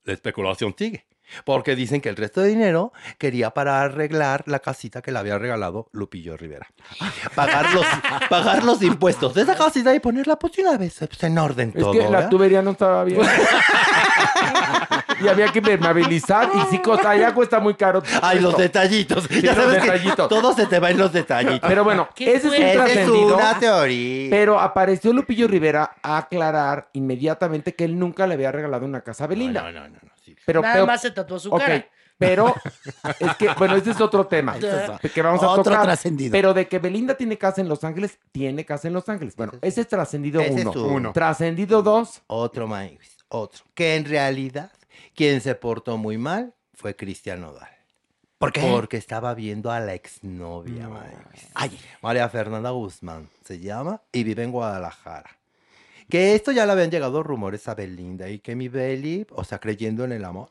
[0.03, 1.05] La especulación sigue.
[1.43, 5.37] Porque dicen que el resto de dinero quería para arreglar la casita que le había
[5.37, 6.67] regalado Lupillo Rivera.
[7.35, 7.85] Pagar los,
[8.29, 11.81] pagar los impuestos de esa casita y ponerla pues una vez pues, en orden Es
[11.81, 11.91] todo.
[11.91, 12.29] que la ¿verdad?
[12.29, 13.21] tubería no estaba bien.
[15.21, 18.01] y había que permeabilizar y sí costa, ya cuesta muy caro.
[18.21, 19.25] Ay, los detallitos.
[19.29, 20.29] Sí, ya los sabes que detallitos.
[20.29, 21.67] todo se te va en los detallitos.
[21.67, 22.57] Pero bueno, ¿Qué ese es fue?
[22.57, 23.35] un Esa es trascendido.
[23.37, 24.29] una teoría.
[24.29, 29.23] Pero apareció Lupillo Rivera a aclarar inmediatamente que él nunca le había regalado una casa
[29.23, 29.61] a Belinda.
[29.63, 30.14] No, no, no, no.
[30.45, 31.85] Pero, Nada pero- más se tatuó su cara.
[32.17, 32.53] pero
[33.19, 34.53] es que, bueno, ese es otro tema
[35.13, 35.83] que vamos a Otro tocar.
[35.83, 36.31] trascendido.
[36.31, 39.35] Pero de que Belinda tiene casa en Los Ángeles, tiene casa en Los Ángeles.
[39.35, 40.85] Bueno, ese es trascendido Ese es uno.
[40.87, 41.13] uno.
[41.13, 43.63] Trascendido dos, Otro Maywis, otro.
[43.73, 44.71] Que en realidad,
[45.13, 47.69] quien se portó muy mal fue Cristian Nodal.
[48.37, 48.61] ¿Por qué?
[48.69, 50.89] Porque estaba viendo a la exnovia.
[51.53, 55.29] Ay, María Fernanda Guzmán se llama y vive en Guadalajara.
[56.09, 59.59] Que esto ya le habían llegado rumores a Belinda y que mi Beli, o sea,
[59.59, 60.49] creyendo en el amor,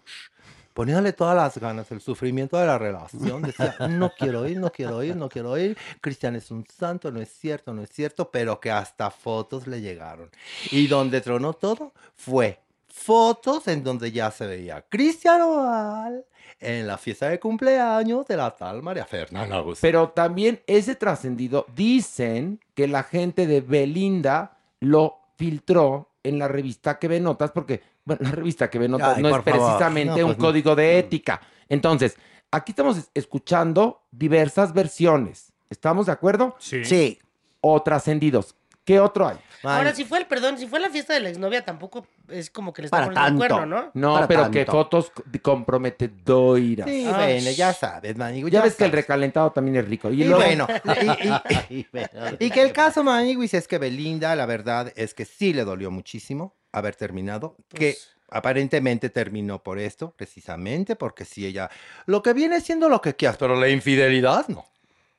[0.75, 5.03] poniéndole todas las ganas, el sufrimiento de la relación, decía, no quiero ir, no quiero
[5.03, 8.61] ir, no quiero ir, Cristian es un santo, no es cierto, no es cierto, pero
[8.61, 10.31] que hasta fotos le llegaron.
[10.71, 12.59] Y donde tronó todo fue
[12.89, 16.25] fotos en donde ya se veía Cristian Oval
[16.61, 22.61] en la fiesta de cumpleaños de la tal María Fernanda pero también ese trascendido dicen
[22.73, 28.21] que la gente de Belinda lo filtró en la revista que ve notas porque Bueno,
[28.25, 29.45] la revista que ve notas Ay, no es favor.
[29.45, 30.45] precisamente No, un pues no.
[30.45, 31.41] código de ética.
[31.69, 32.17] Entonces,
[32.51, 35.53] aquí estamos es- escuchando diversas versiones.
[35.71, 36.55] ¿Estamos de acuerdo?
[36.59, 36.85] Sí.
[36.85, 37.19] Sí.
[37.63, 38.55] O trascendidos.
[38.85, 39.37] ¿Qué otro hay?
[39.63, 42.73] Ahora, si fue el, perdón, si fue la fiesta de la exnovia, tampoco es como
[42.75, 43.91] que le estamos poniendo el cuerno, ¿no?
[43.95, 46.89] No, Para pero que fotos comprometedoras.
[46.89, 48.53] Sí, Ah, bueno, ya sabes, Maniguis.
[48.53, 50.11] Ya ves que el recalentado también es rico.
[50.11, 50.67] Y, Y luego- bueno,
[51.71, 51.87] y, y-
[52.47, 55.91] y que el caso, Maniguis, es que Belinda, la verdad es que sí le dolió
[55.91, 57.57] muchísimo haber terminado.
[57.69, 57.97] Que
[58.31, 61.71] aparentemente terminó por esto, precisamente porque si ella.
[62.07, 64.67] Lo que viene siendo lo que quieras, pero la infidelidad no.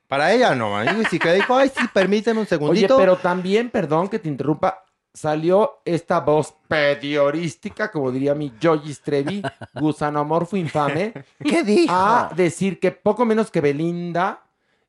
[0.08, 1.12] Para ella no, Maniguis.
[1.12, 2.96] Y que dijo, ay, sí, permíteme un Oye, segundito.
[2.96, 9.42] pero también, perdón que te interrumpa, salió esta voz pediorística, como diría mi Joyce Trevi,
[9.74, 11.12] gusanomorfo infame.
[11.42, 11.92] ¿Qué dijo?
[11.94, 14.42] A decir que poco menos que Belinda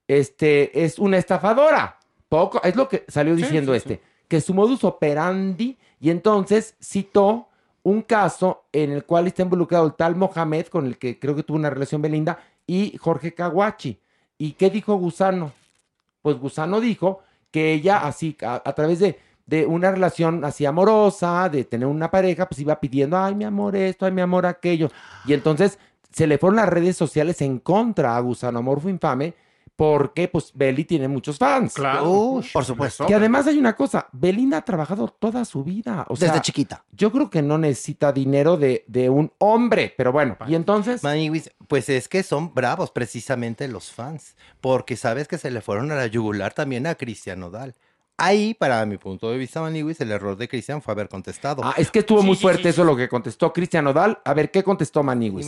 [0.08, 1.98] este, es una estafadora.
[2.30, 4.02] Poco, es lo que salió Sí, diciendo sí, este.
[4.28, 7.48] Que su modus operandi, y entonces citó
[7.84, 11.44] un caso en el cual está involucrado el tal Mohamed, con el que creo que
[11.44, 13.98] tuvo una relación Belinda, y Jorge Caguachi.
[14.38, 15.54] ¿Y qué dijo Gusano?
[16.22, 21.64] Pues Gusano dijo que ella así, a, través de, de una relación así amorosa, de
[21.64, 24.90] tener una pareja, pues iba pidiendo, ay, mi amor esto, ay, mi amor aquello.
[25.26, 25.80] Y entonces
[26.12, 29.34] se le fueron las redes sociales en contra a Gusano Morfo Infame,
[29.78, 31.76] porque pues Beli tiene muchos fans.
[31.76, 32.42] Claro.
[32.52, 33.06] por supuesto.
[33.06, 36.06] Que además hay una cosa, Belinda ha trabajado toda su vida.
[36.10, 36.84] O sea, Desde chiquita.
[36.92, 41.04] Yo creo que no necesita dinero de, de un hombre, pero bueno, y entonces...
[41.04, 45.92] Maniwis, pues es que son bravos precisamente los fans, porque sabes que se le fueron
[45.92, 47.76] a la yugular también a Cristian Nodal.
[48.20, 51.62] Ahí, para mi punto de vista, Maniwis, el error de Cristian fue haber contestado.
[51.64, 54.18] Ah, es que estuvo muy fuerte eso lo que contestó Cristian Nodal.
[54.26, 55.48] A ver, ¿qué contestó Maniwis?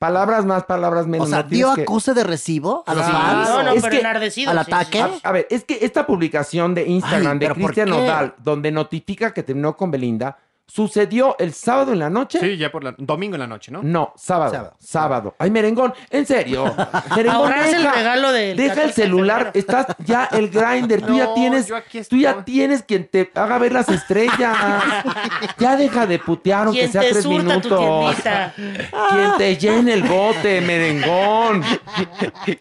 [0.00, 1.28] Palabras más, palabras O menos.
[1.28, 3.48] sea, no tienes dio que- acuse de recibo a los fans.
[3.50, 4.50] No, no, Es pero que- enardecido.
[4.50, 4.98] ¿Al ataque?
[4.98, 5.20] sí.
[5.22, 7.92] A, a ver, es que esta publicación de Instagram Ay, de ¿pero por Cristian qué?
[7.92, 10.38] Nodal, donde notifica que terminó con Belinda,
[10.68, 12.38] sucedió el sábado en la noche.
[12.40, 12.94] Sí, ya por la...
[12.98, 13.82] Domingo en la noche, ¿no?
[13.82, 14.74] No, sábado, sábado.
[14.78, 15.34] Sábado.
[15.38, 16.64] Ay, merengón, en serio.
[17.16, 19.58] Merengón, Ahorrarse el regalo del Deja el 14 de celular, febrero.
[19.58, 22.44] estás ya el grinder, tú ya No, tienes, yo aquí tú ya estoy.
[22.44, 24.38] tienes quien te haga ver las estrellas.
[25.58, 27.78] ya deja de putear aunque Quien sea te tres surta tu minutos.
[28.22, 28.54] tiendita.
[28.56, 31.64] Quien te llene el bote, merengón.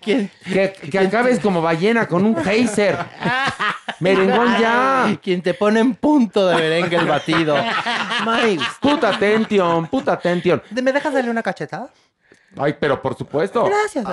[0.01, 0.27] Que,
[0.89, 2.97] que acabes como ballena con un geyser.
[3.99, 5.17] Merengón ya.
[5.23, 7.55] Quien te pone en punto de merengue el batido.
[8.26, 10.61] Maniwis, Puta atención, puta atención.
[10.72, 11.90] ¿me dejas darle una cachetada?
[12.57, 13.64] Ay, pero por supuesto.
[13.65, 14.06] Gracias.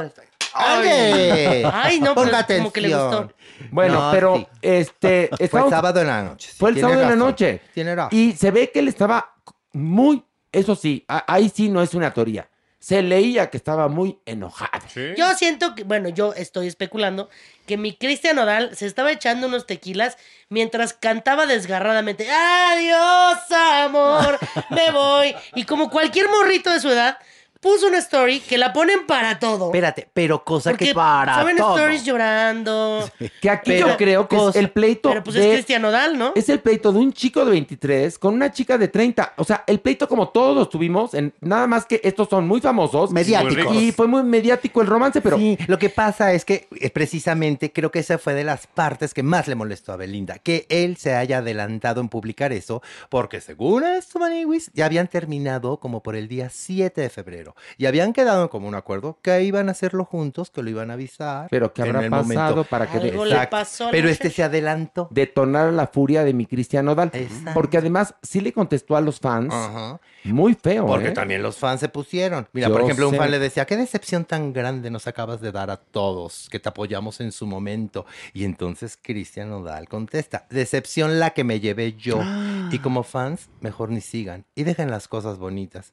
[0.78, 1.65] ¡Oye!
[1.73, 3.23] Ay, no, pero Ponga como que le atención.
[3.27, 3.35] gustó.
[3.70, 4.47] Bueno, No, pero sí.
[4.62, 5.31] este.
[5.51, 6.48] Fue el sábado en la noche.
[6.51, 7.62] sí, Fue el sábado en la noche.
[7.73, 8.11] Tiene razón.
[8.19, 9.35] Y se ve que él estaba
[9.73, 10.24] muy.
[10.52, 12.48] Eso sí, a- ahí sí no es una teoría.
[12.85, 14.86] Se leía que estaba muy enojado.
[15.16, 17.31] Yo siento que, bueno, yo estoy especulando
[17.66, 20.19] que mi Cristian Nodal se estaba echando unos tequilas
[20.51, 24.39] mientras cantaba desgarradamente, adiós amor,
[24.69, 25.35] me voy.
[25.55, 27.16] Y como cualquier morrito de su edad,
[27.64, 29.66] puso una story que la ponen para todo.
[29.68, 31.76] Espérate, pero cosa Porque que para saben todo.
[31.78, 33.10] stories llorando.
[33.40, 35.08] Que aquí Pero yo creo que es el pleito.
[35.08, 36.32] Pero pues de- es Cristian Nodal, ¿no?
[36.34, 39.32] Es el pleito de un chico de 23 con una chica de 30.
[39.38, 43.10] O sea, el pleito como todos tuvimos, en, nada más que estos son muy famosos.
[43.12, 43.74] Mediáticos.
[43.74, 47.72] Y fue muy mediático el romance, pero Sí, lo que pasa es que eh, precisamente
[47.72, 50.98] creo que esa fue de las partes que más le molestó a Belinda, que él
[50.98, 56.14] se haya adelantado en publicar eso, porque según esto, Maniwis, ya habían terminado como por
[56.14, 60.05] el día 7 de febrero y habían quedado como un acuerdo que iban a hacerlo
[60.05, 61.48] juntos, que lo iban a avisar.
[61.51, 62.64] Pero ¿qué en habrá pasado momento.
[62.70, 63.51] para que Algo le Exacto.
[63.56, 65.09] pasó Pero este se adelantó.
[65.10, 67.10] detonar la furia de mi Cristian Nodal?
[67.12, 67.51] Exacto.
[67.55, 70.01] Porque además sí le contestó a los fans Ajá.
[70.24, 70.86] muy feo.
[70.86, 71.12] Porque ¿eh?
[71.12, 72.48] también los fans se pusieron.
[72.52, 73.18] Mira, Yo por ejemplo, un sé.
[73.18, 76.68] fan le decía, qué decepción tan grande nos acabas de dar a todos, que te
[76.68, 78.06] apoyamos en su momento.
[78.32, 82.20] Y entonces Cristian Nodal contesta, decepción la que me llevé yo.
[82.70, 84.47] Y como fans, mejor ni sigan.
[84.55, 85.93] Y dejen las cosas bonitas.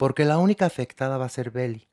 [0.00, 1.86] Porque la única afectada va a ser Belly.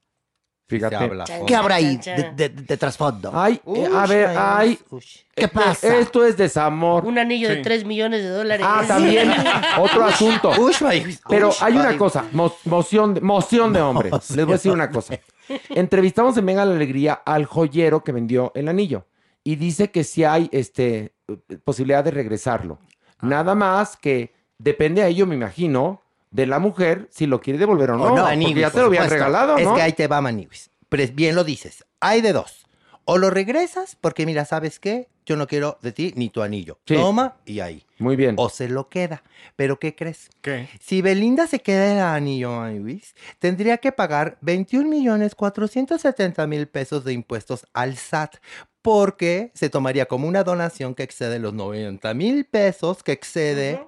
[0.69, 0.97] Fíjate.
[1.45, 2.15] ¿Qué habrá ahí de, cha.
[2.31, 3.31] de- de trasfondo?
[3.33, 5.17] Ay, eh, a Ush, ver, ay, ush.
[5.35, 5.97] ¿Qué eh, pasa?
[5.97, 7.05] Esto es desamor.
[7.05, 7.61] Un anillo de Sí.
[7.63, 8.65] 3 millones de dólares.
[8.67, 9.29] Ah, también.
[9.79, 10.51] Otro asunto.
[10.59, 11.97] Ush, ay, Pero hay una ay.
[11.97, 14.09] cosa, mo- moción, de- moción de hombre.
[14.11, 15.19] Les voy a decir una cosa.
[15.69, 19.05] Entrevistamos en Venga la Alegría al joyero que vendió el anillo
[19.43, 21.13] y dice que si hay este,
[21.65, 22.79] posibilidad de regresarlo.
[23.21, 26.01] Nada más que depende a ello, me imagino,
[26.31, 28.03] de la mujer si lo quiere devolver o no.
[28.03, 29.75] O no, porque Maniwis, ya te lo habían regalado, Es ¿no?
[29.75, 30.69] que ahí te va, Maniwis.
[30.89, 31.85] Pero bien lo dices.
[31.99, 32.65] Hay de dos.
[33.05, 35.07] O lo regresas porque, mira, ¿sabes qué?
[35.25, 36.79] Yo no quiero de ti ni tu anillo.
[36.85, 36.95] Sí.
[36.95, 37.85] Toma y ahí.
[37.99, 38.35] Muy bien.
[38.37, 39.23] O se lo queda.
[39.55, 40.29] Pero ¿qué crees?
[40.41, 40.69] ¿Qué?
[40.81, 47.03] Si Belinda se queda el anillo, Maniwis, tendría que pagar 21 millones 470 mil pesos
[47.03, 48.35] de impuestos al SAT
[48.81, 53.85] porque se tomaría como una donación que excede los 90 mil pesos que excede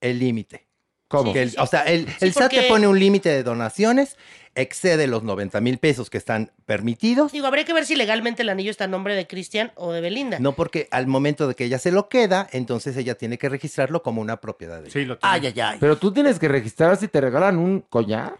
[0.00, 0.69] el límite.
[1.10, 1.32] ¿Cómo?
[1.32, 4.16] Que el- o sea, el, Sí, el SAT te porque- pone un límite de donaciones,
[4.54, 7.32] excede los 90 mil pesos que están permitidos.
[7.32, 10.00] Digo, habría que ver si legalmente el anillo está a nombre de Cristian o de
[10.00, 10.38] Belinda.
[10.38, 14.02] No porque al momento de que ella se lo queda, entonces ella tiene que registrarlo
[14.04, 14.92] como una propiedad de ella.
[14.92, 15.76] Sí, lo Ay, ay, ay.
[15.80, 18.34] Pero tú tienes que registrar si te regalan un collar.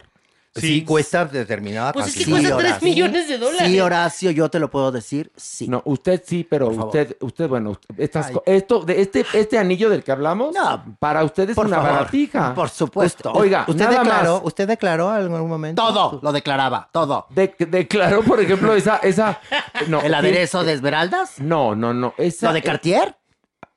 [0.52, 2.40] Sí, cuesta determinada Pues es que cantidad.
[2.40, 2.88] cuesta tres Horacio.
[2.88, 3.68] millones de dólares.
[3.68, 5.68] Sí, Horacio, yo te lo puedo decir, sí.
[5.68, 6.88] No, usted sí, pero Por favor.
[6.88, 10.56] usted, usted, bueno, estas esto, de este, este anillo del que hablamos,
[10.98, 11.92] para usted es por una favor.
[11.92, 12.52] baratija.
[12.54, 13.30] Por supuesto.
[13.32, 14.42] Oiga, ¿Usted nada declaró, más.
[14.44, 15.80] ¿Usted declaró en algún momento?
[15.86, 17.26] Todo, lo declaraba, todo.
[17.30, 19.40] De- declaró, por ejemplo, esa, esa,
[19.86, 21.38] no, ¿El aderezo de Esmeraldas?
[21.38, 23.16] No, no, no, esa, ¿Lo de Cartier?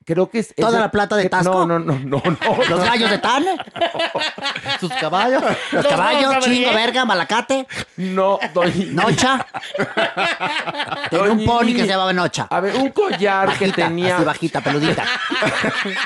[0.05, 1.65] Creo que es ¿Toda esa- la plata de Tasco?
[1.65, 2.63] No, no, no, no, no.
[2.69, 3.55] ¿Los gallos de Tane?
[4.79, 5.41] ¿Sus caballos?
[5.71, 6.39] ¿Los Los caballos?
[6.43, 7.67] Chingo, verga, malacate,
[7.97, 9.45] No, doña- nocha.
[11.09, 12.47] Tenía un pony que se llamaba Nocha.
[12.49, 14.15] A ver, un collar que tenía.
[14.17, 15.05] Así bajita, peludita.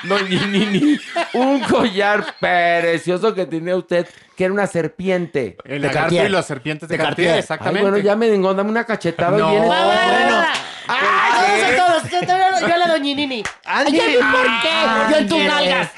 [0.04, 1.00] Doña Nini,
[1.34, 4.08] un collar precioso que tenía usted,
[4.38, 5.58] que era una serpiente.
[5.66, 6.26] El De lagarto Cartier.
[6.28, 7.34] y las serpientes de, De Cartier, Cartier.
[7.34, 7.82] Ay, exactamente.
[7.82, 9.52] bueno, ya me dame una cachetada No.
[9.52, 10.48] y Bueno, va.
[10.88, 12.04] Todos a todos.
[12.12, 13.44] Yo, te- yo a la doñinini.
[13.66, 13.86] Ay,
[14.32, 15.12] por qué.
[15.12, 15.92] Yo en tus nalgas.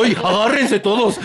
[0.00, 1.18] ¡Uy, agárrense todos!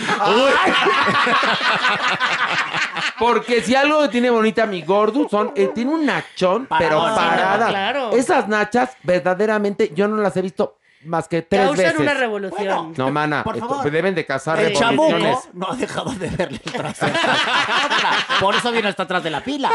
[3.18, 7.68] Porque si algo tiene bonita mi gordo son, eh, tiene un nachón, pero parada.
[7.68, 8.10] Claro.
[8.12, 12.00] Esas nachas, verdaderamente, yo no las he visto más que tres Causan veces.
[12.00, 12.94] una revolución.
[12.96, 13.90] No, mana, Por esto- favor.
[13.90, 15.20] deben de casar El revoluciones.
[15.30, 17.12] chamuco no ha dejado de verle el trasero.
[18.40, 19.70] Por eso viene hasta atrás de la pila.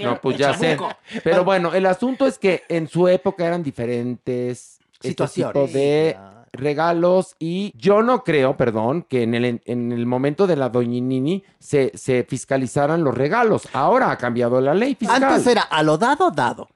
[0.00, 0.76] No, pues ya sé.
[0.76, 0.94] chamuco.
[1.24, 5.56] Pero bueno, el asunto es que en su época eran diferentes Situaciones.
[5.56, 6.18] Este tipo de
[6.52, 11.42] regalos y yo no creo, perdón, que en el, en el momento de la doñinini
[11.58, 13.68] se, se fiscalizaran los regalos.
[13.72, 15.22] Ahora ha cambiado la ley fiscal.
[15.24, 16.68] Antes era a lo dado, dado.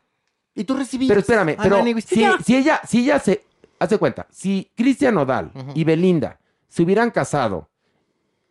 [0.54, 1.08] Y tú recibías.
[1.08, 2.38] Pero espérame, pero si, ya.
[2.42, 3.42] si ella, si ella se
[3.78, 6.38] hace cuenta, si Cristian Nodal y Belinda
[6.68, 7.68] se hubieran casado,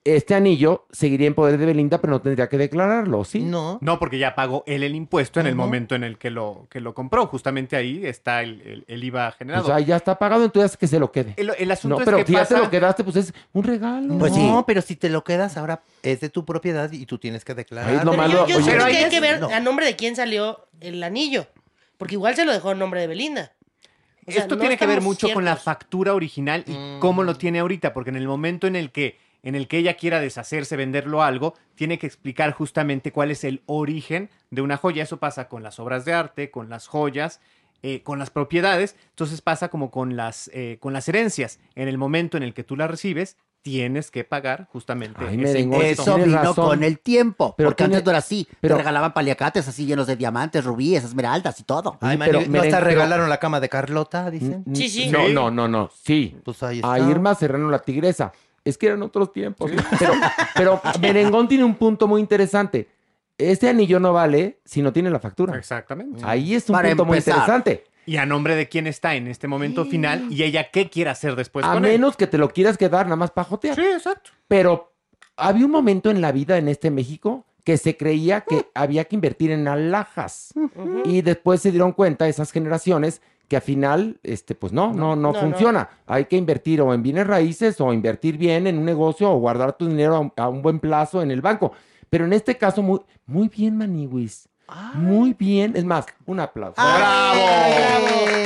[0.06, 3.40] este anillo seguiría en poder de Belinda, pero no tendría que declararlo, ¿sí?
[3.40, 3.78] No.
[3.82, 6.82] No, porque ya pagó él el impuesto en el momento en el que lo, que
[6.82, 7.26] lo compró.
[7.28, 9.64] Justamente ahí está el, el- el IVA generado.
[9.64, 11.34] O sea, ya está pagado, entonces que se lo quede.
[11.38, 13.64] el, el asunto No, es pero que si ya se lo quedaste, pues es un
[13.64, 14.18] regalo.
[14.18, 14.45] Pues sí.
[14.45, 17.54] no, pero si te lo quedas ahora es de tu propiedad y tú tienes que
[17.54, 17.90] declarar.
[17.90, 18.34] Ahí es lo Pero malo.
[18.45, 19.48] yo, yo Oye, siento pero que hay que es- ver no.
[19.48, 21.48] a nombre de quién salió el anillo.
[21.98, 23.54] Porque igual se lo dejó a nombre de Belinda.
[24.26, 27.36] O sea, Esto no tiene que ver mucho con la factura original y cómo lo
[27.36, 30.78] tiene ahorita, porque en el momento en el que en el que ella quiera deshacerse,
[30.78, 35.04] venderlo a algo, tiene que explicar justamente cuál es el origen de una joya.
[35.04, 37.41] Eso pasa con las obras de arte, con las joyas,
[37.82, 38.95] eh, con las propiedades.
[39.10, 41.60] Entonces pasa como con las, eh, con las herencias.
[41.76, 45.68] En el momento en el que tú las recibes, tienes que pagar justamente Ay, ese.
[45.91, 46.53] Eso vino razón.
[46.68, 47.56] con el tiempo.
[47.57, 48.48] Pero porque tiene- antes no era así.
[48.61, 51.98] pero- Te regalaban paliacates así llenos de diamantes, rubíes, esmeraldas y todo.
[52.02, 54.64] Ay, pero ¿no hasta regalaron la cama de Carlota, dicen?
[54.68, 55.10] N- Sí, sí.
[55.10, 55.34] No, Sí.
[55.34, 55.90] no, no, no.
[56.03, 56.38] Sí.
[56.44, 57.10] Pues ahí A está.
[57.10, 58.31] Irma Serrano la tigresa.
[58.65, 59.72] Es que eran otros tiempos.
[59.99, 60.14] Pero,
[60.56, 62.88] pero Merengón tiene un punto muy interesante.
[63.38, 65.57] Este anillo no vale si no tiene la factura.
[65.57, 66.22] Exactamente.
[66.23, 67.84] Ahí es un Para punto muy interesante.
[68.05, 71.35] Y a nombre de quién está en este momento final y ella qué quiere hacer
[71.35, 71.93] después a con él.
[71.93, 73.75] menos que te lo quieras quedar nada más para jotear.
[73.75, 74.31] Sí, exacto.
[74.47, 74.93] Pero
[75.38, 79.15] había un momento en la vida en este México que se creía que había que
[79.15, 80.53] invertir en alhajas.
[81.05, 85.31] Y después se dieron cuenta esas generaciones que al final, este, pues no, no, no,
[85.31, 85.89] No, funciona.
[86.07, 89.77] Hay que invertir o en bienes raíces o invertir bien en un negocio o guardar
[89.77, 91.71] tu dinero a un, a un buen plazo en el banco.
[92.09, 94.49] Pero en este caso, muy, muy bien, Maniwis.
[94.95, 95.74] Muy bien.
[95.76, 96.76] Es más, un aplauso.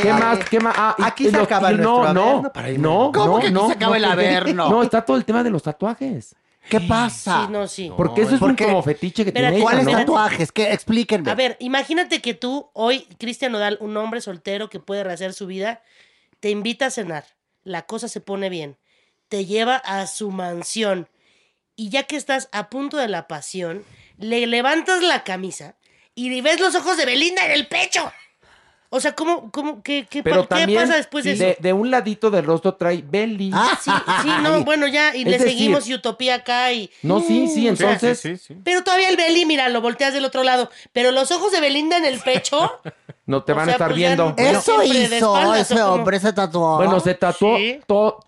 [0.02, 0.40] ¿Qué más?
[0.49, 0.76] ¿Qué más?
[0.78, 3.48] Ah, y- Aquí se los- acaba nuestro no, no, para ir no, ¿Cómo no, que
[3.48, 4.70] aquí no, se acaba no, el averno?
[4.70, 6.36] No, está todo el tema de los tatuajes.
[6.70, 7.45] ¿Qué pasa?
[7.45, 7.91] Sí, no, sí.
[7.95, 10.52] Porque eso es un como fetiche que tiene ¿Cuáles tatuajes?
[10.52, 10.74] ¿Qué?
[10.74, 11.32] Explíquenme.
[11.32, 15.48] A ver, imagínate que tú, hoy, Cristian Nodal, un hombre soltero que puede rehacer su
[15.48, 15.82] vida,
[16.41, 17.24] te invita a cenar.
[17.64, 18.78] La cosa se pone bien.
[19.30, 21.08] Te lleva a su mansión.
[21.78, 23.84] Y ya que estás a punto de la pasión,
[24.18, 25.76] le levantas la camisa
[26.18, 28.11] y ves los ojos de Belinda en el pecho.
[28.89, 31.57] O sea, ¿cómo, cómo, qué, qué, Pero qué también pasa después de eso?
[31.61, 33.52] de, un ladito del rostro trae belly.
[33.53, 33.91] Ah, Sí,
[34.23, 36.89] sí, no, bueno, ya, y Es le decir- seguimos y Utopía acá y...
[37.03, 38.18] No, sí, sí, entonces.
[38.18, 38.61] Sí, sí, sí.
[38.64, 40.72] Pero todavía el Beli, mira, lo volteas del otro lado.
[40.94, 42.80] Pero los ojos de Belinda en el pecho...
[43.26, 44.30] No te O van sea, a estar pues viendo.
[44.30, 46.77] no- Eso hizo espaldas, ese hombre, se tatuó.
[46.77, 47.80] Bueno, se tatuó Sí.
[47.85, 48.19] todo,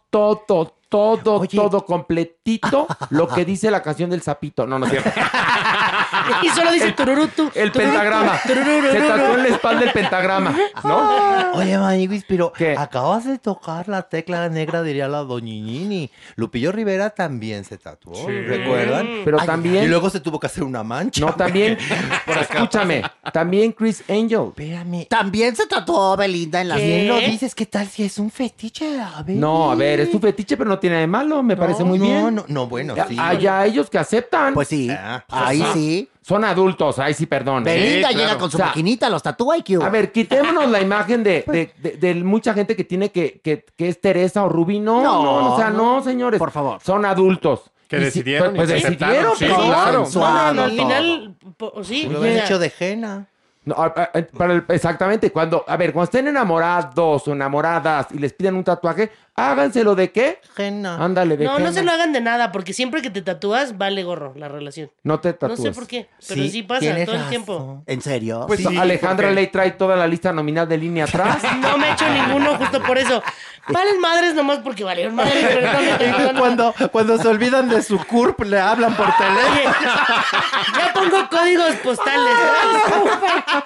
[0.90, 4.66] todo, todo, todo completito lo que dice la canción del sapito.
[4.66, 5.11] No, no es cierto.
[6.44, 7.52] y solo dice tururutu.
[7.53, 8.38] El pentagrama.
[8.40, 11.52] Se tatuó en la espalda el pentagrama, ¿no?
[11.53, 12.76] Oye, Maniguis, pero ¿Qué?
[12.78, 16.10] acabas de tocar la tecla negra, diría la doñinini.
[16.36, 19.07] Lupillo Rivera también se tatuó, ¿recuerdan?
[19.26, 21.22] Pero Ay, también- Y luego se tuvo que hacer una mancha.
[21.26, 21.78] No, también,
[22.41, 24.48] escúchame, también Chris Angel.
[24.49, 25.06] Espérame.
[25.07, 26.82] También se tatuó Belinda en la ¿Qué?
[26.82, 27.53] ¿Quién lo dices?
[27.53, 28.99] ¿Qué tal si es un fetiche?
[28.99, 29.38] A ver.
[29.38, 31.99] No, a ver, es tu fetiche, pero no no tiene de malo, me parece muy
[31.99, 32.35] no, bien.
[32.35, 33.18] no, no, bueno, sí.
[33.19, 34.53] Allá ellos que aceptan.
[34.53, 36.10] Pues sí, Ah, ahí sí.
[36.22, 37.68] Son adultos, ahí sí, perdón.
[37.68, 37.73] ¿eh?
[37.73, 39.81] Belinda llega con su O sea, maquinita, los tatúa y Q.
[39.84, 43.65] A ver, quitémonos la imagen de, de, de- de mucha gente que tiene que, que,
[43.76, 44.80] que es Teresa o Rubí.
[44.80, 46.38] No, no, No, o sea, no, señores.
[46.38, 46.80] Por favor.
[46.84, 47.72] Son adultos.
[47.88, 50.07] Que Y si- decidieron y pues, pues decidieron, aceptaron, sí, pues, claro.
[50.14, 52.07] No, no, no, al final, po- sí.
[52.07, 53.26] Lo o hecho de jena.
[53.70, 53.94] No,
[54.38, 58.64] para el- exactamente, cuando, a ver, cuando estén enamorados o enamoradas y les piden un
[58.64, 60.41] tatuaje, háganselo de qué?
[60.58, 64.04] Ándale, de No, no se lo hagan de nada, porque siempre que te tatúas, vale
[64.04, 64.91] gorro la relación.
[65.04, 65.62] No te No tatúes.
[65.62, 67.84] sé por qué, pero sí, pasa todo el tiempo.
[67.86, 68.46] ¿En serio?
[68.48, 71.38] Pues sí, Alejandra porque- Ley trae toda la lista nominal de línea atrás.
[71.60, 73.22] No me he hecho ninguno justo por eso.
[73.68, 76.40] Valen madres nomás porque valieron madres, pero no me no, no.
[76.40, 79.50] Cuando, cuando se olvidan de su CURP, le hablan por teléfono.
[79.50, 82.34] Oye, ya pongo códigos postales.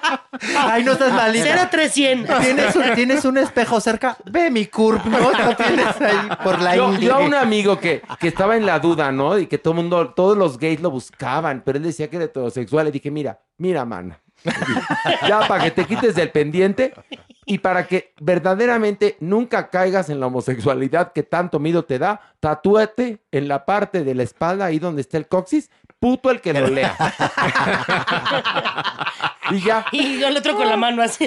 [0.56, 1.68] Ay, no estás malita.
[1.70, 2.40] 0300.
[2.40, 4.16] ¿Tienes un, tienes un espejo cerca.
[4.24, 5.30] Ve mi CURP, ¿no?
[5.30, 7.08] Lo tienes ahí por la Yo, India.
[7.08, 9.38] yo a un amigo que, que estaba en la duda, ¿no?
[9.38, 12.86] Y que todo mundo, todos los gays lo buscaban, pero él decía que era heterosexual.
[12.86, 14.16] Le dije, mira, mira, man.
[15.28, 16.92] ya para que te quites del pendiente
[17.46, 23.20] y para que verdaderamente nunca caigas en la homosexualidad que tanto miedo te da, tatúate
[23.32, 25.70] en la parte de la espalda, ahí donde está el coxis,
[26.04, 26.94] puto el que lo lea.
[29.52, 29.86] y ya.
[29.90, 31.26] Y yo el otro con la mano así.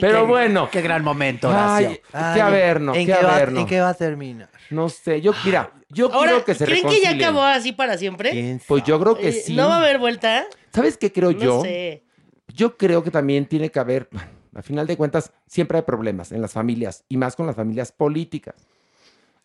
[0.00, 0.68] Pero qué- bueno.
[0.70, 1.98] Qué gran momento, Horacio.
[2.12, 3.60] Ay, qué averno, ¿En qué qué, va, averno.
[3.60, 4.48] ¿En qué va a terminar?
[4.68, 7.24] No sé, yo, mira, yo Ahora, quiero que se ¿creen que ya reconcilien.
[7.24, 8.30] acabó así para siempre?
[8.32, 9.54] ¿Quién Pues yo creo que Eh, sí.
[9.54, 10.44] ¿No va a haber vuelta?
[10.74, 11.62] ¿Sabes qué creo No yo?
[11.62, 12.04] sé.
[12.48, 14.10] Yo creo que también tiene que haber,
[14.54, 17.92] a final de cuentas, siempre hay problemas en las familias y más con las familias
[17.92, 18.54] políticas.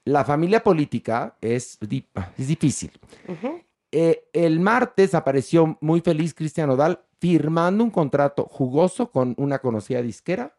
[0.08, 2.06] La familia política es, di-
[2.38, 2.92] es difícil.
[3.92, 10.02] Eh, el martes apareció muy feliz Cristian Odal firmando un contrato jugoso con una conocida
[10.02, 10.56] disquera.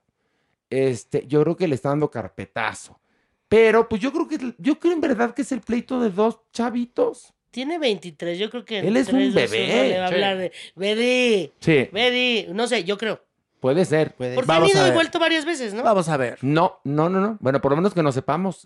[0.70, 3.00] Este, yo creo que le está dando carpetazo.
[3.48, 6.40] Pero pues yo creo que yo creo en verdad que es el pleito de dos
[6.52, 7.32] chavitos.
[7.50, 8.80] Tiene 23, yo creo que...
[8.80, 9.88] Él es un bebé.
[9.88, 10.14] le va a Sí.
[10.14, 10.52] hablar de...
[10.76, 13.22] Bedi, Sí, Bedi, no sé, yo creo.
[13.60, 14.14] Puede ser.
[14.14, 15.82] Porque Vamos han ido y vuelto varias veces, ¿no?
[15.82, 16.38] Vamos a ver.
[16.42, 17.36] No, no, no, no.
[17.40, 18.62] Bueno, por lo menos que no sepamos.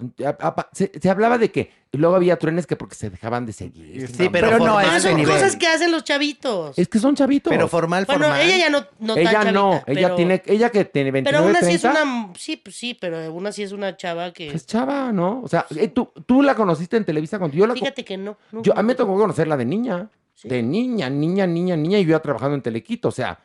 [0.72, 4.08] Se, se hablaba de que luego había truenes que porque se dejaban de seguir.
[4.08, 5.34] Sí, pero, Pero no ese son nivel.
[5.34, 6.78] cosas que hacen los chavitos.
[6.78, 7.50] Es que son chavitos.
[7.50, 8.40] pero formal, bueno, formal.
[8.40, 11.24] ella ya no, no tan ella chavita, no, ella pero- tiene, ella que tiene 29,
[11.24, 12.32] Pero aún así es 30, una...
[12.38, 14.48] Sí, pues sí, pero aún así es una chava que...
[14.48, 15.40] es chava, ¿no?
[15.42, 17.74] O sea, eh, tú, tú la conociste en Televisa cuando yo la...
[17.74, 18.36] Fíjate que no.
[18.52, 20.08] no, yo, a mí me tocó conocerla de niña.
[20.34, 20.48] Sí.
[20.48, 21.98] De niña, niña, niña, niña.
[21.98, 23.38] Y yo iba trabajando en Telequito, o sea...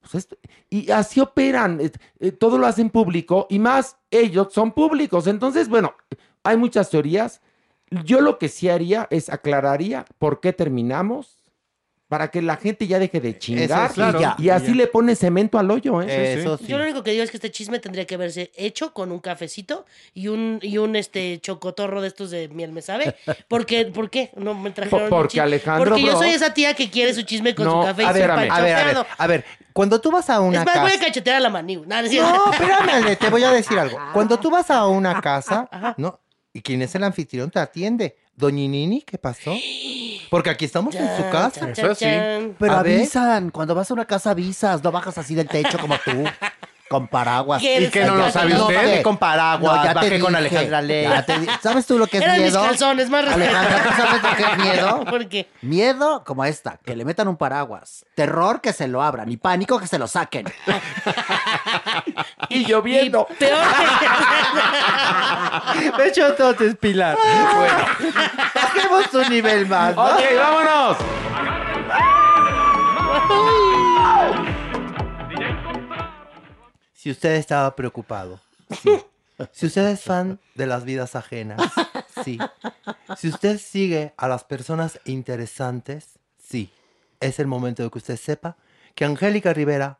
[0.00, 0.36] pues esto-
[0.70, 1.90] y así operan, eh,
[2.20, 5.26] eh, todo lo hacen público y más ellos son públicos.
[5.26, 5.94] Entonces, bueno,
[6.42, 7.40] hay muchas teorías.
[8.04, 11.39] Yo lo que sí haría es aclararía por qué terminamos
[12.10, 14.34] para que la gente ya deje de chingar sí, y, ya.
[14.36, 16.40] y así le pone cemento al hoyo, ¿eh?
[16.40, 16.66] Eso sí.
[16.66, 19.20] Yo lo único que digo es que este chisme tendría que haberse hecho con un
[19.20, 23.14] cafecito y un, y un este chocotorro de estos de miel me sabe.
[23.46, 24.32] Porque, ¿Por qué?
[24.34, 25.42] No me trajeron un porque chisme?
[25.42, 28.06] Alejandro Porque yo soy esa tía que quiere su chisme con No, su café y
[28.06, 28.38] a su ver, pan.
[28.38, 29.06] A ver, a ver, chopeado.
[29.16, 29.44] a ver.
[29.72, 31.06] Cuando tú vas a una Es más, voy a casa...
[31.06, 31.84] cachetear a la Maniu.
[31.86, 33.96] No, es espérame, te voy a decir algo.
[34.12, 36.18] Cuando tú vas a una casa, ¿no?
[36.52, 37.52] ¿Y quién es el anfitrión?
[37.52, 38.16] Te atiende.
[38.40, 39.52] Doña Nini, ¿qué pasó?
[40.30, 41.70] Porque aquí estamos en su casa.
[41.70, 42.06] Eso sí.
[42.58, 42.96] Pero A ver.
[42.98, 46.10] avisan, cuando vas a una casa avisas, no bajas así del techo como tú,
[46.90, 47.62] con paraguas.
[47.62, 49.02] ¿Qué ¿Y que no lo sabe No, usted?
[49.02, 51.04] con paraguas, No, ya te bajé con dije, Alejandra Ley.
[51.04, 52.64] ya te di- ¿Sabes tú lo que es Eran mis miedo?
[52.64, 53.28] calzones, más.
[53.28, 55.04] Alejandra, ¿tú sabes lo que es miedo?
[55.08, 55.48] ¿Por qué?
[55.62, 58.04] Miedo como esta, que le metan un paraguas.
[58.16, 60.46] Terror que se lo abran y pánico que se lo saquen.
[62.48, 63.28] Y lloviendo.
[63.30, 63.62] Y peor
[65.78, 65.96] que...
[66.02, 67.16] De hecho, todo es Pilar.
[67.56, 67.78] Bueno,
[68.52, 70.04] bajemos un nivel más, ¿no?
[70.06, 70.96] Ok, vámonos.
[77.00, 78.40] Si usted estaba preocupado,
[78.82, 78.90] sí.
[79.52, 81.72] Si usted es fan de las vidas ajenas,
[82.22, 82.38] sí.
[83.16, 86.70] Si usted sigue a las personas interesantes, sí.
[87.20, 88.58] Es el momento de que usted sepa
[88.94, 89.98] que Angélica Rivera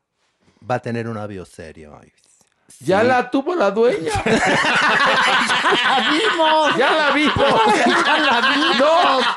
[0.70, 1.89] va a tener una bioserie.
[1.90, 2.12] Ay,
[2.78, 4.12] Ya la tuvo la dueña.
[6.10, 6.76] ¡Vimos!
[6.78, 7.34] Ya la vimos.
[8.06, 9.24] ¡Ya la vimos!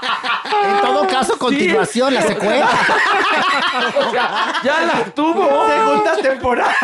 [0.64, 2.69] En todo caso, continuación, la secuela.
[4.07, 5.68] O sea, ya la tuvo.
[5.68, 6.76] Segunda temporada.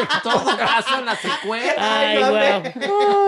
[0.00, 1.74] En todo caso, la secuela.
[1.78, 2.72] Ay.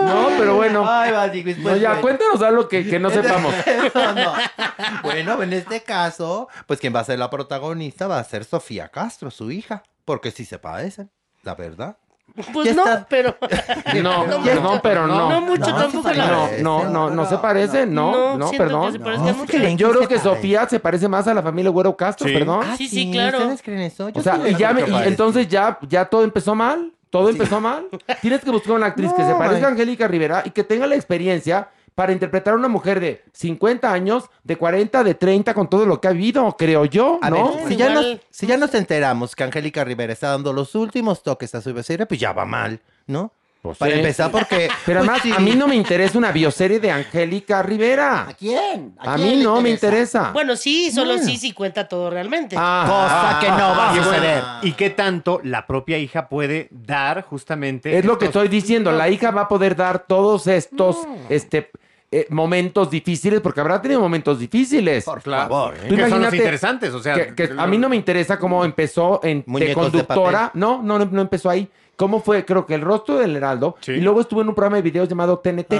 [0.02, 0.84] No, pero bueno.
[0.88, 2.02] Ay, va, digo, No, ya, bueno.
[2.02, 3.54] cuéntanos algo que, que no sepamos.
[3.94, 4.32] No, no.
[5.02, 8.88] Bueno, en este caso, pues quien va a ser la protagonista va a ser Sofía
[8.88, 11.10] Castro, su hija, porque sí se parecen,
[11.44, 11.96] la verdad.
[12.52, 13.06] Pues no, está.
[13.08, 13.36] pero...
[14.02, 15.28] No, No perdón, pero no.
[15.30, 18.48] No mucho No, tampoco la No, parece, no, no, no se parecen, no, No, no,
[18.48, 19.26] siento que perdón.
[19.26, 19.76] se mucho.
[19.76, 20.18] Yo creo se que?
[20.18, 22.34] Sofía se parece más a la familia Güero Castro, Sí.
[22.34, 22.64] perdón.
[22.76, 23.38] Sí, sí, claro.
[23.38, 24.08] ¿Ustedes creen eso?
[24.08, 26.92] Yo O sea, sí y, ya me- y entonces ya, ya todo empezó mal.
[27.10, 27.86] Todo empezó mal.
[28.20, 29.70] Tienes que buscar una actriz que se parezca a.
[29.70, 34.24] Angélica Rivera y que tenga la experiencia para interpretar a una mujer de 50 años,
[34.42, 37.54] de 40, de 30, con todo lo que ha vivido, creo yo, A ¿no?
[37.56, 41.22] ver, si ya, nos, si ya nos enteramos que Angélica Rivera está dando los últimos
[41.22, 43.32] toques a su bioserie, pues ya va mal, ¿no?
[43.78, 43.98] Para sí.
[43.98, 44.68] empezar, porque...
[44.84, 45.32] Pero pues además, sí.
[45.32, 48.28] a mí no me interesa una bioserie de Angélica Rivera.
[48.28, 48.94] ¿A quién?
[48.98, 50.32] A, mí no me interesa.
[50.32, 51.24] Bueno, sí, solo Bueno.
[51.24, 52.56] sí, sí cuenta todo realmente.
[52.58, 54.60] Ah, ah, Y ah, bueno, ah.
[54.62, 57.96] ¿Y qué tanto la propia hija puede dar justamente?
[57.96, 58.92] Es lo que estoy diciendo.
[58.92, 60.98] La hija va a poder dar todos estos
[61.30, 61.70] este,
[62.16, 65.04] eh, momentos difíciles, porque habrá tenido momentos difíciles.
[65.04, 65.88] Por favor, ¿eh?
[65.88, 69.42] Que son los interesantes, o sea, Que, a mí no me interesa cómo empezó en
[69.48, 70.46] de de conductora.
[70.46, 70.60] papel.
[70.60, 71.68] no, no, no, no empezó ahí.
[71.96, 72.44] ¿Cómo fue?
[72.44, 73.76] Creo que el rostro del Heraldo.
[73.88, 75.74] Y luego estuvo en un programa de videos llamado TNT.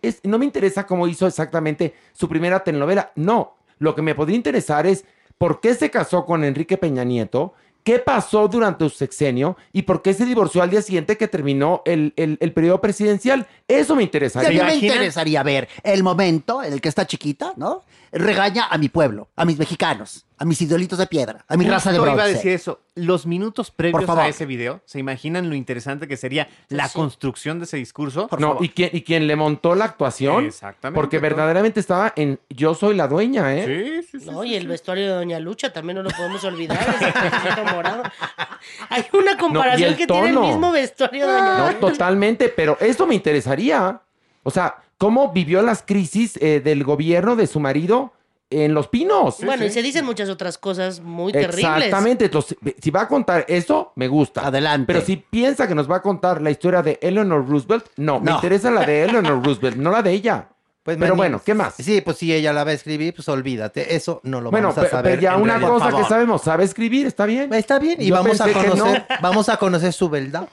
[0.00, 3.10] Es, no me interesa cómo hizo exactamente su primera telenovela.
[3.16, 3.56] No.
[3.80, 5.04] Lo que me podría interesar es
[5.38, 10.02] por qué se casó con Enrique Peña Nieto, qué pasó durante su sexenio y por
[10.02, 13.46] qué se divorció al día siguiente que terminó el, el- el periodo presidencial.
[13.68, 14.64] Eso me a interesaría.
[14.64, 17.82] mí me interesaría ver el momento en el que esta chiquita, ¿no?
[18.12, 21.92] Regaña a mi pueblo, a mis mexicanos, a mis idolitos de piedra, a mi raza
[21.92, 22.14] de bronce.
[22.16, 22.80] iba a decir eso.
[22.96, 24.24] Los minutos previos favor.
[24.24, 28.28] a ese video, ¿se imaginan lo interesante que sería la construcción de ese discurso?
[28.38, 30.46] no, y quien, y quien le montó la actuación.
[30.46, 31.00] Exactamente.
[31.00, 34.02] Porque verdaderamente estaba en Yo soy la dueña, ¿eh?
[34.26, 36.78] No, y el vestuario de Doña Lucha también no lo podemos olvidar.
[36.80, 38.02] ese morado.
[38.88, 40.46] Hay una comparación el que tiene el tono.
[40.48, 41.78] mismo vestuario de Doña No, Lucha.
[41.80, 44.00] totalmente, pero esto me interesaría.
[44.42, 48.12] O sea, ¿cómo vivió las crisis eh, del gobierno de su marido
[48.50, 49.38] en Los Pinos?
[49.42, 51.64] Bueno, y se dicen muchas otras cosas muy terribles.
[51.76, 52.26] Exactamente.
[52.26, 54.46] Entonces, si va a contar eso, me gusta.
[54.46, 54.92] Adelante.
[54.92, 58.26] Pero si piensa que nos va a contar la historia de Eleanor Roosevelt, no, me
[58.30, 58.36] No.
[58.36, 60.48] interesa la de Eleanor Roosevelt, no la de ella.
[60.82, 61.74] Pues, pero bueno, ¿qué más?
[61.74, 63.94] Sí, pues si ella la va a escribir, pues olvídate.
[63.94, 65.12] Eso no lo Bueno, vamos a saber.
[65.12, 65.68] pero ya una realidad.
[65.68, 67.52] cosa que sabemos, sabe escribir, está bien.
[67.54, 68.52] Está bien, y Yo vamos a no.
[68.54, 70.48] conocer, vamos a conocer su verdad.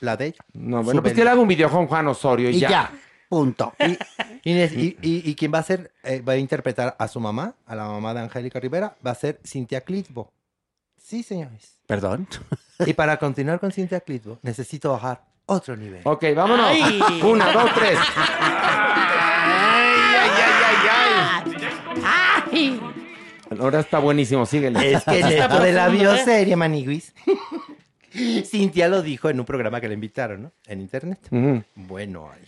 [0.00, 0.38] La de ella.
[0.54, 2.68] No, bueno, pues que le haga un video con Juan Osorio y, Y ya.
[2.70, 2.90] ya.
[3.30, 3.72] Punto.
[3.78, 3.96] Y,
[4.50, 7.54] Inés, y, y- y quien va a ser, eh, va a interpretar a su mamá,
[7.64, 10.32] a la mamá de Angélica Rivera, va a ser Cintia Clitbo.
[11.00, 11.76] Sí, señores.
[11.86, 12.26] Perdón.
[12.84, 16.02] Y para continuar con Cintia Clitbo, necesito bajar otro nivel.
[16.04, 16.66] Ok, vámonos.
[16.70, 17.00] Ay.
[17.22, 17.98] Una, dos, tres.
[23.58, 24.92] Ahora está buenísimo, síguele.
[24.92, 27.12] Es que esto de la bioserie, maniguis.
[28.44, 30.52] Cintia lo dijo en un programa que le invitaron, ¿no?
[30.66, 31.18] En internet.
[31.74, 32.42] Bueno, ay,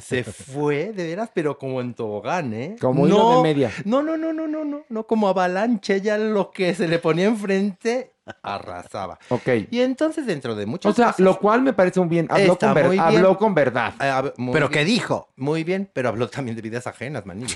[0.00, 2.76] se fue, de veras, pero como en tobogán, ¿eh?
[2.80, 3.70] Como hilo no, de media.
[3.84, 7.26] No, no, no, no, no, no, no, como avalancha, ya lo que se le ponía
[7.26, 8.12] enfrente
[8.42, 9.18] arrasaba.
[9.28, 9.48] Ok.
[9.70, 12.28] Y entonces dentro de muchas O sea, cosas- lo cual me parece un bien.
[12.30, 13.04] Habló, con, ver- muy bien.
[13.04, 13.92] habló con verdad.
[14.00, 14.78] Eh, hab- muy ¿Pero bien.
[14.80, 15.28] qué dijo?
[15.36, 17.54] Muy bien, pero habló también de vidas ajenas, manito.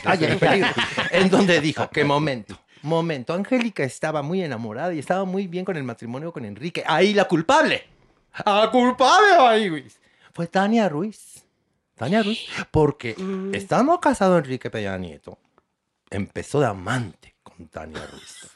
[1.11, 3.35] En donde dijo, qué momento, momento.
[3.35, 6.83] Angélica estaba muy enamorada y estaba muy bien con el matrimonio con Enrique.
[6.87, 7.85] Ahí la culpable.
[8.45, 10.01] La culpable, ahí, Luis.
[10.33, 11.44] Fue Tania Ruiz.
[11.95, 12.41] Tania Ruiz.
[12.71, 13.17] Porque
[13.53, 15.39] estando casado Enrique Peña Nieto,
[16.11, 18.51] empezó de amante con Tania Ruiz.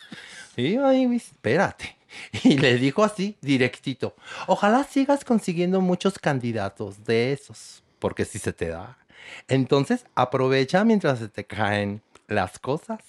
[0.55, 1.97] Sí, ahí, Luis, espérate.
[2.43, 4.17] Y le dijo así, directito.
[4.47, 8.99] Ojalá sigas consiguiendo muchos candidatos de esos, porque si se te da.
[9.47, 13.01] Entonces, aprovecha mientras se te caen las cosas.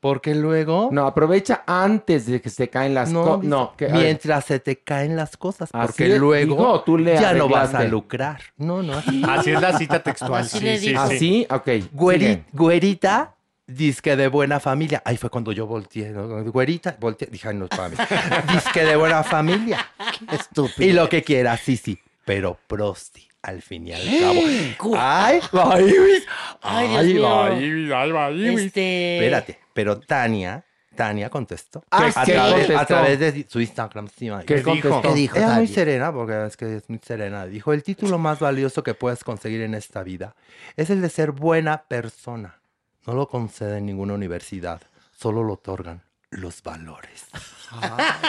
[0.00, 0.90] Porque luego...
[0.92, 3.40] No, aprovecha antes de que se caen las cosas.
[3.40, 7.14] dice, No, que, mientras se te caen las cosas, porque es, luego digo, tú le
[7.14, 8.40] ya no vas a lucrar.
[8.56, 9.22] No, no, así.
[9.28, 10.42] Así es la cita textual.
[10.42, 10.94] Así sí, le sí.
[10.94, 11.46] ¿Así?
[11.50, 11.66] Ok.
[11.94, 13.34] Güeri- güerita,
[13.66, 15.02] disque de buena familia.
[15.04, 16.44] Ahí fue cuando yo volteé, ¿no?
[16.44, 17.96] Güerita, volteé, dije, no para mí.
[18.52, 19.86] disque de buena familia.
[20.30, 20.86] Estúpido.
[20.88, 21.98] Y lo que quieras, sí, sí.
[22.24, 24.40] Pero prosti, al fin y al cabo.
[24.98, 26.26] Ay, ay, Luis.
[26.62, 27.42] Ay, Ay, mío.
[27.44, 28.60] ay, Luis, ay, ay, Luis.
[28.66, 30.64] Este- Espérate, pero Tania,
[30.96, 31.84] Tania contestó.
[31.90, 32.78] Ah, a, ¿qué través, contestó?
[32.78, 34.08] a través de su Instagram.
[34.08, 35.00] sí, ay, ¿Qué contestó?
[35.00, 37.46] ¿Qué dijo, Ella muy serena, porque es que es muy serena.
[37.46, 40.34] Dijo, el título más valioso que puedes conseguir en esta vida
[40.76, 42.58] es el de ser buena persona.
[43.06, 44.80] No lo concede ninguna universidad,
[45.12, 46.02] solo lo otorgan
[46.36, 47.24] los valores.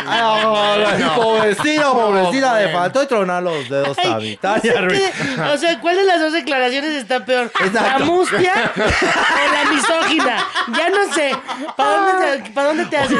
[0.07, 4.31] Ay, pobrecita, pobrecita, le faltó tronar los dedos a mí.
[4.33, 5.01] No Tania sé Ruiz.
[5.01, 7.51] qué- o sea, ¿cuál de las dos declaraciones está peor?
[7.73, 10.45] ¿La mustia o la misógina?
[10.75, 11.37] Ya no sé.
[11.75, 13.19] ¿Para dónde te, para dónde te haces?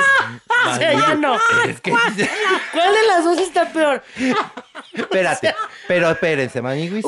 [0.67, 1.35] O sea, ya no.
[1.67, 4.03] Es que, ¿Cuál de las dos está peor?
[4.93, 5.55] espérate,
[5.87, 7.05] pero espérense, maniguis.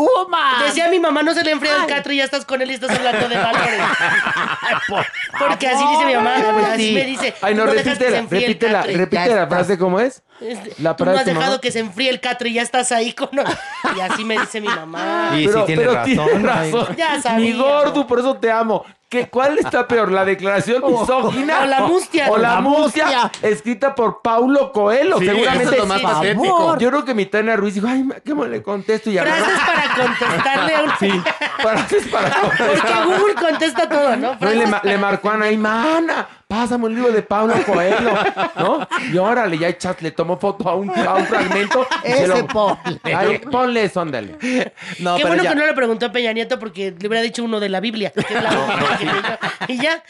[0.63, 2.75] Decía mi mamá, no se le enfría el catre y ya estás con él y
[2.75, 3.81] estás hablando de valores.
[5.39, 6.35] Porque así dice mi mamá,
[6.73, 6.93] así sí.
[6.93, 7.33] me dice.
[7.41, 8.97] Ay, no, dejas que se repítela, enfríe el repítela, catre.
[8.97, 9.49] repite Ya la estás.
[9.49, 10.23] frase, ¿cómo es?
[10.41, 11.61] Este, La tú no has de dejado mamá.
[11.61, 13.29] que se enfríe el catre y ya estás ahí con...
[13.95, 15.31] Y así me dice mi mamá.
[15.35, 16.71] Y sí tiene razón, tiene ay.
[16.71, 16.95] razón.
[16.95, 17.45] Ya sabía.
[17.45, 18.85] Mi gordo, por eso te amo.
[19.09, 22.29] ¿Qué, ¿Cuál está peor, la declaración misógina o la mustia.
[22.29, 23.31] O la, La mustia, mustia.
[23.41, 25.17] escrita por Paulo Coelho.
[25.17, 25.63] Sí, Seguramente.
[25.63, 26.77] eso es lo más patético.
[26.77, 29.09] Yo creo que mi Tania Ruiz dijo, ay, ¿cómo le contesto?
[29.09, 30.91] Y Frases para contestarle a un...
[30.99, 31.21] Sí,
[31.59, 33.05] frases para Porque contestar.
[33.05, 34.37] Google contesta todo, ¿no?
[34.41, 38.11] Le, ma- marcó a Anaí, mana, pásame un libro de Pablo Coelho,
[38.57, 38.87] ¿no?
[39.11, 41.87] Y órale, ya el chat le tomó foto a un, a un fragmento.
[42.03, 42.99] y se Ese lo- ponle.
[43.03, 44.33] Ay, ponle eso, ándale.
[44.99, 45.49] No, Qué pero bueno ya.
[45.49, 48.11] que no le preguntó a Peña Nieto porque le hubiera dicho uno de la Biblia.
[48.11, 49.37] que es la leyó.
[49.67, 50.03] y ya.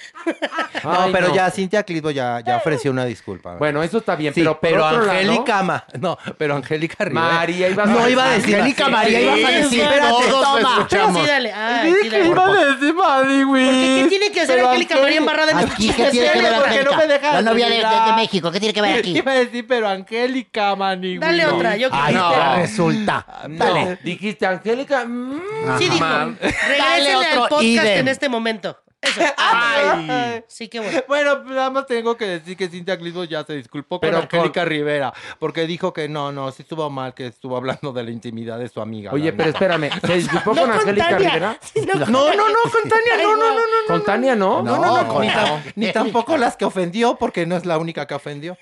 [0.84, 1.36] No, Ay, pero no.
[1.36, 3.56] ya Cintia Clitbo ya, ya ofreció una disculpa.
[3.56, 7.04] Bueno, eso está bien, Sí, pero pero, por otro lado- Angélica Ma- no, pero Angélica
[7.06, 7.28] Rivera.
[7.28, 8.90] María, ibas a No decir- iba a decir Angélica.
[8.90, 10.76] María, ibas a decir, espérate, todos toma.
[10.78, 11.22] escuchamos.
[11.22, 11.54] Sí, dale.
[11.54, 12.28] Ay, sí, dale.
[12.28, 13.66] iba a decir Madi, güey.
[13.66, 14.00] ¿Por qué?
[14.04, 16.64] ¿Qué tiene que hacer Pero Angélica María embarrada en Aquí, ¿qué tiene que ver ¿Por
[16.66, 16.98] qué no Angélica?
[16.98, 18.10] me dejas La novia de, de- terminar?
[18.10, 19.18] de México, ¿qué tiene que ver aquí?
[19.18, 21.20] Iba a decir, pero Angélica, mani, güey.
[21.20, 22.12] Dale otra, yo creo.
[22.12, 22.56] no.
[22.56, 23.26] resulta.
[23.48, 24.00] No, Dale.
[24.04, 25.06] dijiste, Angélica.
[25.06, 25.42] mm,
[25.78, 26.06] Sí, dijo.
[26.42, 28.00] Regrésenle al otro podcast idem.
[28.00, 28.78] en este momento.
[29.02, 29.22] Eso.
[29.38, 30.44] Ay.
[30.48, 31.02] Sí, qué bueno.
[31.08, 34.66] Bueno, nada más tengo que decir que Cintia Clitbo ya se disculpó con Pero Angélica
[34.66, 38.60] Rivera, porque dijo que no, no, sí estuvo mal, que estuvo hablando de la intimidad
[38.60, 39.12] de su amiga.
[39.14, 41.30] Oye, pero espérame, ¿se disculpó No con con Angélica Tania.
[41.30, 41.60] Rivera?
[41.74, 43.88] Sí, no, con No, no, no, con Tania, Ay, no, no, no, no.
[43.88, 44.62] ¿Con Tania no?
[44.64, 47.78] No, No, no, con- ni, tam- ni tampoco las que ofendió, porque no es la
[47.78, 48.58] única que ofendió.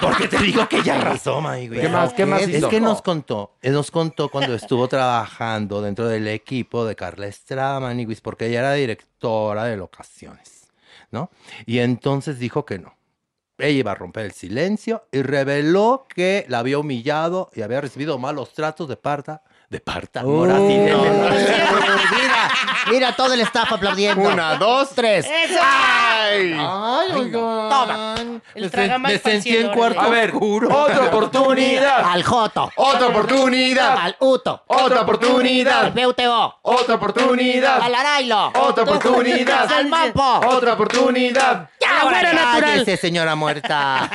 [0.00, 1.68] Porque te digo que ella arrasó, güey.
[1.70, 2.12] ¿Qué más?
[2.12, 2.68] ¿Qué más Es hizo?
[2.68, 7.80] que nos contó, él nos contó cuando estuvo trabajando dentro del equipo de Carla Estrada,
[7.80, 8.72] Maniguis, porque ella era
[9.16, 10.68] directora de locaciones,
[11.10, 11.30] ¿no?
[11.64, 12.94] Y entonces dijo que no.
[13.58, 18.18] Ella iba a romper el silencio y reveló que la había humillado y había recibido
[18.18, 19.42] malos tratos de parta.
[19.68, 20.20] De parta.
[20.20, 22.50] ahora sí, de- mira,
[22.88, 24.28] mira todo el staff aplaudiendo.
[24.28, 25.26] Una, dos, tres.
[25.26, 25.58] Eso.
[25.60, 26.52] Ay,
[27.14, 27.32] oigan.
[27.32, 28.14] Toma.
[28.54, 28.70] El
[29.00, 30.68] Me, sentí en cuarto A ver, oscuro.
[30.68, 32.04] otra oportunidad.
[32.12, 32.70] Al Joto.
[32.76, 33.98] Otra oportunidad.
[33.98, 34.62] Al Uto.
[34.68, 35.92] Otra Al oportunidad.
[35.92, 36.58] BUTO.
[36.62, 37.82] Otra oportunidad.
[37.82, 38.52] Al Arailo.
[38.54, 39.72] Otra oportunidad.
[39.72, 40.40] Al Mampo.
[40.46, 41.70] Otra oportunidad.
[42.02, 42.60] Güera natural.
[42.60, 44.08] Cállese, señora muerta.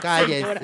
[0.00, 0.60] Cállese.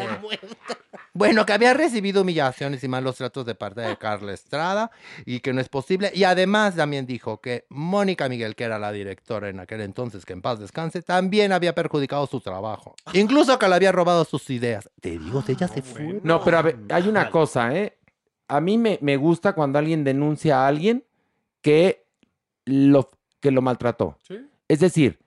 [1.16, 4.90] Bueno, que había recibido humillaciones y malos tratos de parte de Carla Estrada
[5.24, 6.10] y que no es posible.
[6.14, 10.32] Y además también dijo que Mónica Miguel, que era la directora en aquel entonces, que
[10.32, 12.94] en paz descanse, también había perjudicado su trabajo.
[13.14, 14.90] Incluso que le había robado sus ideas.
[15.00, 16.20] Te digo, ella se fue.
[16.22, 17.96] No, pero a ver, hay una cosa, ¿eh?
[18.48, 21.04] A mí me, me gusta cuando alguien denuncia a alguien
[21.62, 22.04] que
[22.64, 23.10] lo,
[23.40, 24.18] que lo maltrató.
[24.68, 25.18] Es decir,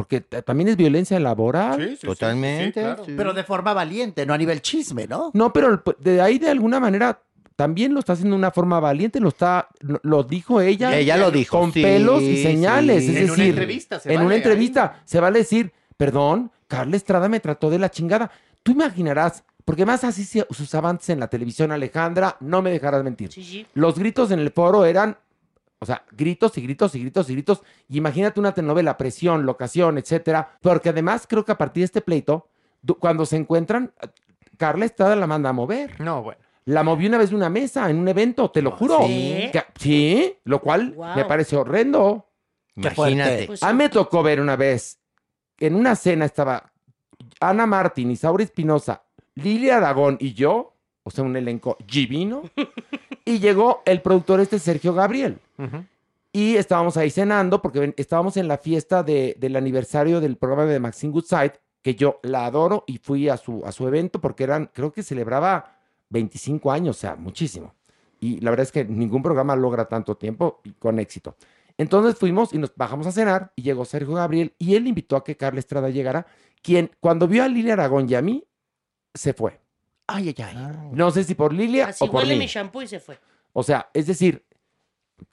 [0.00, 1.98] porque también es violencia laboral.
[2.00, 2.82] Totalmente.
[3.16, 5.30] Pero de forma valiente, no a nivel chisme, ¿no?
[5.34, 7.20] No, pero de ahí de alguna manera
[7.54, 10.96] también lo está haciendo de una forma valiente, lo está, lo, dijo ella.
[10.96, 13.04] Ella lo dijo, Con sí, pelos y señales.
[13.04, 13.10] sí.
[13.10, 14.38] Es En una decir, entrevista se en vale, una ahí.
[14.40, 18.30] entrevista se vale decir, perdón, Carla Estrada me trató de la chingada.
[18.62, 22.70] Tú imaginarás, porque más así se se usaba antes en la televisión, Alejandra, no me
[22.70, 23.30] dejarás mentir.
[23.30, 23.66] Sí, sí.
[23.74, 25.18] Los gritos en el foro eran,
[25.80, 27.62] o sea, gritos y gritos y gritos y gritos.
[27.88, 30.58] Y imagínate una telenovela, presión, locación, etcétera.
[30.60, 32.48] Porque además creo que a partir de este pleito,
[32.98, 33.92] cuando se encuentran,
[34.56, 35.98] Carla Estrada la manda a mover.
[36.00, 36.38] No, bueno.
[36.66, 38.98] La movió una vez de una mesa en un evento, te lo juro.
[39.06, 39.48] ¿sí?
[39.52, 41.16] Que- sí, lo cual Wow.
[41.16, 42.26] me parece horrendo.
[42.76, 43.46] Imagínate.
[43.46, 45.00] Pues A mí me tocó ver una vez,
[45.58, 46.70] en una cena estaba
[47.40, 49.02] Ana Martín, Isaura Espinosa,
[49.34, 50.69] Lilia Aragón y yo,
[51.10, 52.42] o sea, un elenco divino,
[53.24, 55.38] y llegó el productor este Sergio Gabriel.
[56.32, 60.78] Y estábamos ahí cenando porque estábamos en la fiesta de- del aniversario del programa de
[60.78, 64.70] Maxine Goodside, que yo la adoro y fui a su, a su evento porque eran,
[64.72, 65.76] creo que celebraba
[66.10, 67.74] 25 años, o sea, muchísimo.
[68.20, 71.34] Y la verdad es que ningún programa logra tanto tiempo y con éxito.
[71.78, 75.24] Entonces fuimos y nos bajamos a cenar y llegó Sergio Gabriel y él invitó a
[75.24, 76.26] que Carla Estrada llegara,
[76.62, 78.44] quien cuando vio a Lilia Aragón y a mí,
[79.14, 79.58] se fue.
[80.14, 80.56] Ay, ay, ay.
[80.92, 82.40] No sé si por Lilia Así o por huele mí.
[82.40, 83.18] mi shampoo y se fue.
[83.52, 84.44] O sea, es decir,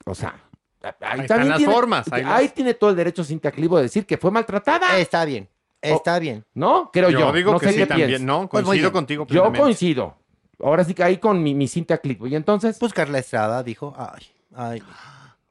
[0.04, 0.34] o sea,
[0.82, 3.50] ahí, Ahí están también las tiene, formas, ahí ahí las- tiene todo el derecho Cintia
[3.50, 4.98] Clivo de decir que fue maltratada.
[4.98, 5.48] Está bien.
[5.80, 6.44] Está bien.
[6.54, 6.90] ¿No?
[6.92, 7.20] Creo yo.
[7.20, 8.08] Yo digo no que sé sí qué también.
[8.08, 8.26] piensas.
[8.26, 8.92] No, Pues muy coincido bien.
[8.92, 9.60] contigo Yo plenamente.
[9.60, 10.16] coincido.
[10.62, 12.26] Ahora sí que ahí con mi, mi Cintia Clivo.
[12.26, 14.26] Y entonces, Pues Carla Estrada dijo, ay,
[14.56, 14.82] ay.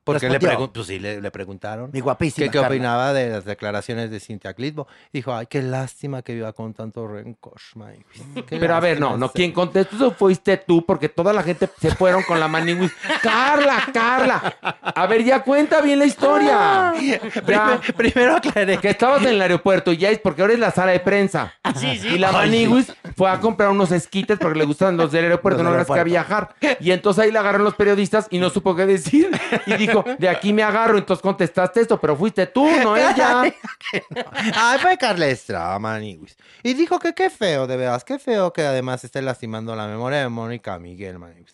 [0.08, 2.50] Porque le, pregun- pues sí, le, le preguntaron Mi guapísima.
[2.52, 4.88] qué opinaba de las declaraciones de Cintia Clitbo.
[5.14, 8.00] Dijo, ay, qué lástima que viva con tanto rencor, May.
[8.48, 11.70] Qué pero a ver, no, no, quien contestó eso fuiste tú, porque toda la gente
[11.80, 12.92] se fueron con la maniwis.
[13.22, 14.56] Carla, Carla.
[14.82, 16.94] A ver, ya cuenta bien la historia.
[17.02, 17.20] Ya.
[17.44, 20.72] Primero, primero aclaré Que estabas en el aeropuerto y ya es porque ahora es la
[20.72, 21.54] sala de prensa.
[21.76, 22.08] Sí, sí.
[22.10, 25.72] Y la Maniwis fue a comprar unos esquites porque le gustan los del aeropuerto, Los
[25.72, 26.56] no gracias que a viajar.
[26.80, 29.30] Y entonces ahí la agarraron los periodistas y no supo qué decir.
[29.66, 33.44] Y dijo, dijo, de aquí me agarro, entonces contestaste esto, pero fuiste tú, no ella.
[34.56, 36.36] Ay, fue Carla Estrada, maniwis.
[36.64, 40.20] Y dijo que qué feo, de veras, qué feo que además esté lastimando la memoria
[40.20, 41.54] de Mónica Miguel, maniwis.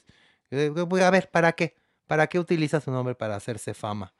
[0.52, 1.76] Eh, eh, A ver, ¿para qué?
[2.08, 4.14] ¿Para qué utiliza su nombre para hacerse fama?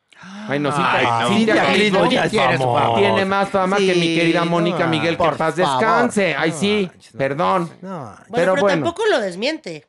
[0.48, 1.74] Ay, no, Cintia, no.
[1.74, 5.56] Clitbo ya tiene, más fama que mi querida no, Mónica Miguel, que por en paz
[5.56, 5.80] favor.
[5.80, 6.36] descanse.
[6.38, 7.72] Ay, No sí, perdón.
[7.82, 8.84] Bueno, pero pero, bueno.
[8.86, 9.88] tampoco lo desmiente.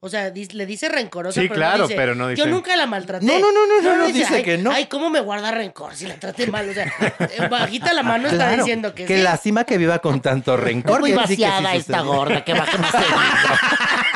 [0.00, 2.76] O sea, le dice rencorosa, Sí, pero claro, no dice, pero no dice- Yo nunca
[2.76, 3.24] la maltraté.
[3.24, 4.70] No, no, no, no, no, no, dice ay, que no.
[4.70, 6.68] Ay, ¿cómo me guarda rencor si la traté mal?
[6.68, 6.84] O sea,
[7.18, 9.22] eh, bajita la mano está Claro, diciendo que, que sí.
[9.22, 11.00] lástima que viva con tanto rencor.
[11.00, 12.94] Muy que sí vaciada esta gorda, que baje más.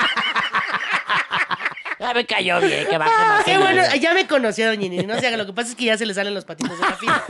[2.11, 3.61] Ya me cayó bien, que baje más Qué seguido.
[3.73, 5.07] bueno, ya me conoció Doña Nini.
[5.07, 6.93] No sé, lo que pasa es que ya se le salen los patitos de la
[6.97, 7.25] fila.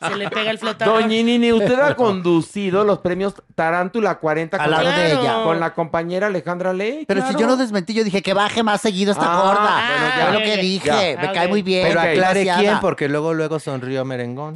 [0.08, 0.94] Se le pega el flotador.
[1.02, 5.42] Doña Nini, usted ha conducido los premios Tarántula 40 Al con, lado la, de ella.
[5.44, 7.04] con la compañera Alejandra Ley.
[7.06, 9.88] Pero si yo no desmentí, yo dije que baje más seguido esta Ah, gorda.
[9.88, 10.24] bueno, ya.
[10.24, 10.86] Fue lo que dije.
[11.14, 11.20] ya.
[11.20, 11.86] Me Ah, cae muy bien.
[11.88, 14.54] Pero aclare quién, porque luego, luego sonrió Merengón.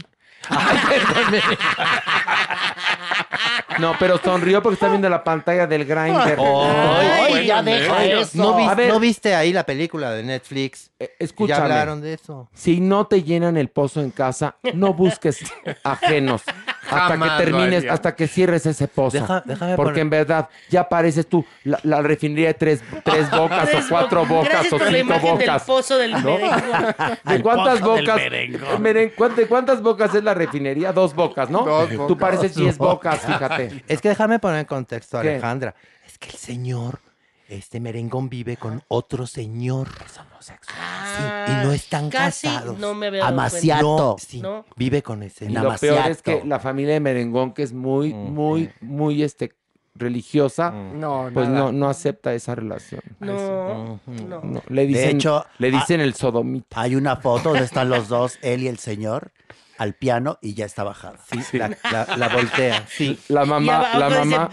[3.79, 6.39] No, pero sonrió porque está viendo la pantalla del grinder.
[6.41, 8.31] Ay, ya deja eso.
[8.39, 8.89] ¿No, vis- A ver.
[8.89, 10.91] ¿No viste ahí la película de Netflix?
[10.99, 11.63] Eh, Ya Escúchame.
[11.63, 12.49] hablaron de eso.
[12.55, 15.43] Si no te llenan el pozo en casa, no busques
[15.85, 16.43] ajenos
[16.91, 19.19] hasta que termines, hasta que cierres ese pozo.
[19.19, 23.31] Deja- déjame Porque poner- en verdad ya pareces tú la, la refinería de tres, tres
[23.37, 24.85] bocas o cuatro bo- bocas o cinco
[25.15, 25.63] del bocas.
[25.65, 26.19] pozo del ¿No?
[26.39, 26.95] merengón.
[27.25, 28.17] ¿De cuántas pozo del bocas?
[28.17, 28.83] merengón.
[28.83, 30.93] Meren- ¿cuán- ¿De cuántas bocas es la refinería?
[30.93, 31.65] Dos bocas, ¿no?
[31.65, 33.85] Dos Tú pareces diez bocas, fíjate.
[33.89, 35.31] Es que déjame poner en contexto, ¿Qué?
[35.31, 35.75] Alejandra.
[36.07, 36.99] Es que el señor,
[37.57, 39.89] este merengón, vive con otro señor.
[40.05, 40.79] Es homosexual.
[40.81, 40.99] Ah,
[41.47, 42.79] Sí, y no están casi casados.
[42.79, 43.83] no me veo Amaciato.
[43.99, 44.65] No, sí, No.
[44.77, 45.45] vive con ese.
[45.47, 45.97] Y lo Amaciato.
[45.97, 49.55] peor es que la familia de Merengón, que es muy, muy, muy este,
[49.95, 51.61] religiosa, No, pues nada.
[51.67, 53.03] no, no acepta esa relación.
[53.21, 54.41] No, no.
[54.43, 56.81] No, le dicen, hecho, le dicen el sodomita.
[56.81, 59.33] Hay una foto donde están los dos, él y el señor,
[59.83, 61.19] al piano y ya está bajada.
[61.31, 62.85] Sí, La, la- la voltea.
[62.89, 63.19] Sí.
[63.29, 64.51] La mamá, la mamá,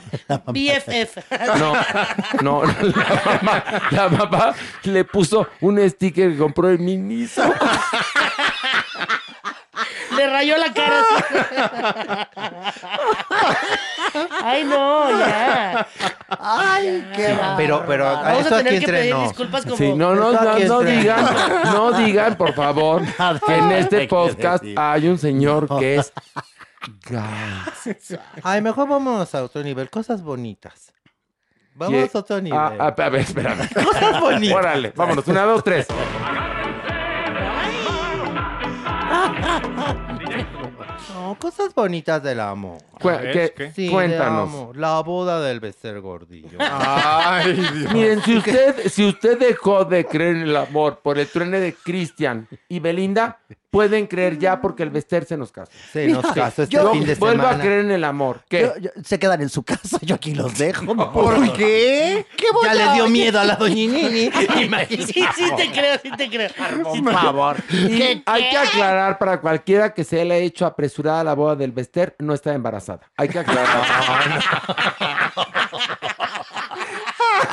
[0.48, 1.18] BFF.
[1.60, 1.74] no,
[2.42, 7.44] no, la mamá, la mamá le puso un sticker que compró en Miniso.
[10.20, 11.02] Le rayó la cara.
[14.44, 15.88] Ay, no, ya.
[16.40, 17.38] Ay, qué.
[17.58, 19.24] Pero, pero Vamos esto a aquí tener que pedir entrenó.
[19.28, 19.78] disculpas como...
[19.78, 21.26] Sí, no, no, no, aquí no entre- digan,
[21.66, 23.02] no digan, por favor,
[23.46, 26.12] que en este podcast hay un señor que es
[27.10, 27.96] gay.
[28.44, 29.90] Ay, mejor vámonos a otro nivel.
[29.90, 30.92] Cosas bonitas.
[31.76, 32.60] Vamos a otro nivel.
[32.60, 33.70] Ah, ah, a ver, espérame.
[33.74, 34.58] Cosas bonitas.
[34.58, 35.26] Órale, vámonos.
[35.28, 35.88] Una, dos, tres.
[41.30, 42.80] No, cosas bonitas del amor.
[43.00, 43.72] Cu- A ver, que- ¿qué?
[43.72, 44.76] Sí, cuéntanos.
[44.76, 46.58] La boda del Bester Gordillo.
[46.60, 47.94] Ay, Dios.
[47.94, 51.74] Miren, si usted, si usted dejó de creer en el amor por el truene de
[51.76, 53.38] Cristian y Belinda,
[53.70, 55.72] pueden creer ya porque el Bester se nos casó.
[55.94, 58.42] Se nos casó este Yo fin de vuelvo a creer en el amor.
[58.50, 58.62] ¿Qué?
[58.62, 60.86] Yo- yo- se quedan en su casa, yo aquí los dejo.
[61.14, 62.26] ¿Por qué?
[62.36, 64.30] ¿Qué voy Ya a- le dio miedo a la doñinini.
[64.90, 66.50] Sí, sí te creo, sí te creo.
[66.84, 67.58] Por favor.
[67.70, 71.56] Y ¿Qué- hay que aclarar para cualquiera que se le haya hecho apresurada la boda
[71.56, 73.02] del Bester, no está embarazada.
[73.18, 73.68] Hay que aclarar.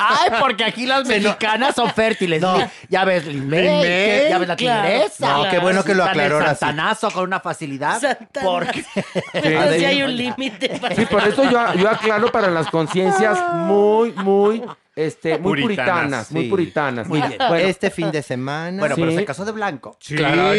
[0.09, 2.41] Ay, porque aquí las mexicanas son fértiles.
[2.89, 5.31] Ya ves ya ves la claro, tigresa.
[5.33, 6.59] No, qué bueno que lo aclaró ahora sí.
[6.59, 7.99] santanazo con una facilidad.
[7.99, 8.51] Santanazo.
[8.51, 8.83] Porque
[9.33, 10.69] Pero sí hay un límite.
[10.79, 14.63] para- Sí, por eso yo, yo aclaro para las conciencias muy, muy,
[14.95, 15.85] este, muy Puritanas.
[15.91, 16.49] puritanas, muy Sí.
[16.49, 17.07] puritanas.
[17.07, 17.35] Muy bien.
[17.37, 18.79] Bueno, este fin de semana.
[18.79, 19.17] bueno, pero Sí.
[19.17, 19.97] se casó de blanco.
[20.07, 20.51] Claro,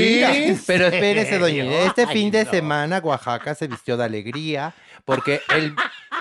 [0.67, 2.51] pero espérese, doña Este Ay, fin de no.
[2.51, 4.73] semana Oaxaca se vistió de alegría
[5.09, 5.75] porque el...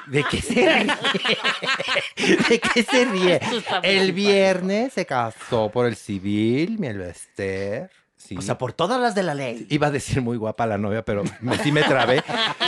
[0.06, 0.88] ¿De qué se ríe?
[2.50, 3.42] ¿De qué se ríe?
[3.84, 7.90] El viernes se casó por el civil, mi Elvester.
[8.16, 8.36] Sí.
[8.38, 9.68] O sea, por todas las de la ley.
[9.70, 12.24] Iba a decir muy guapa la novia, pero me- sí me trabé.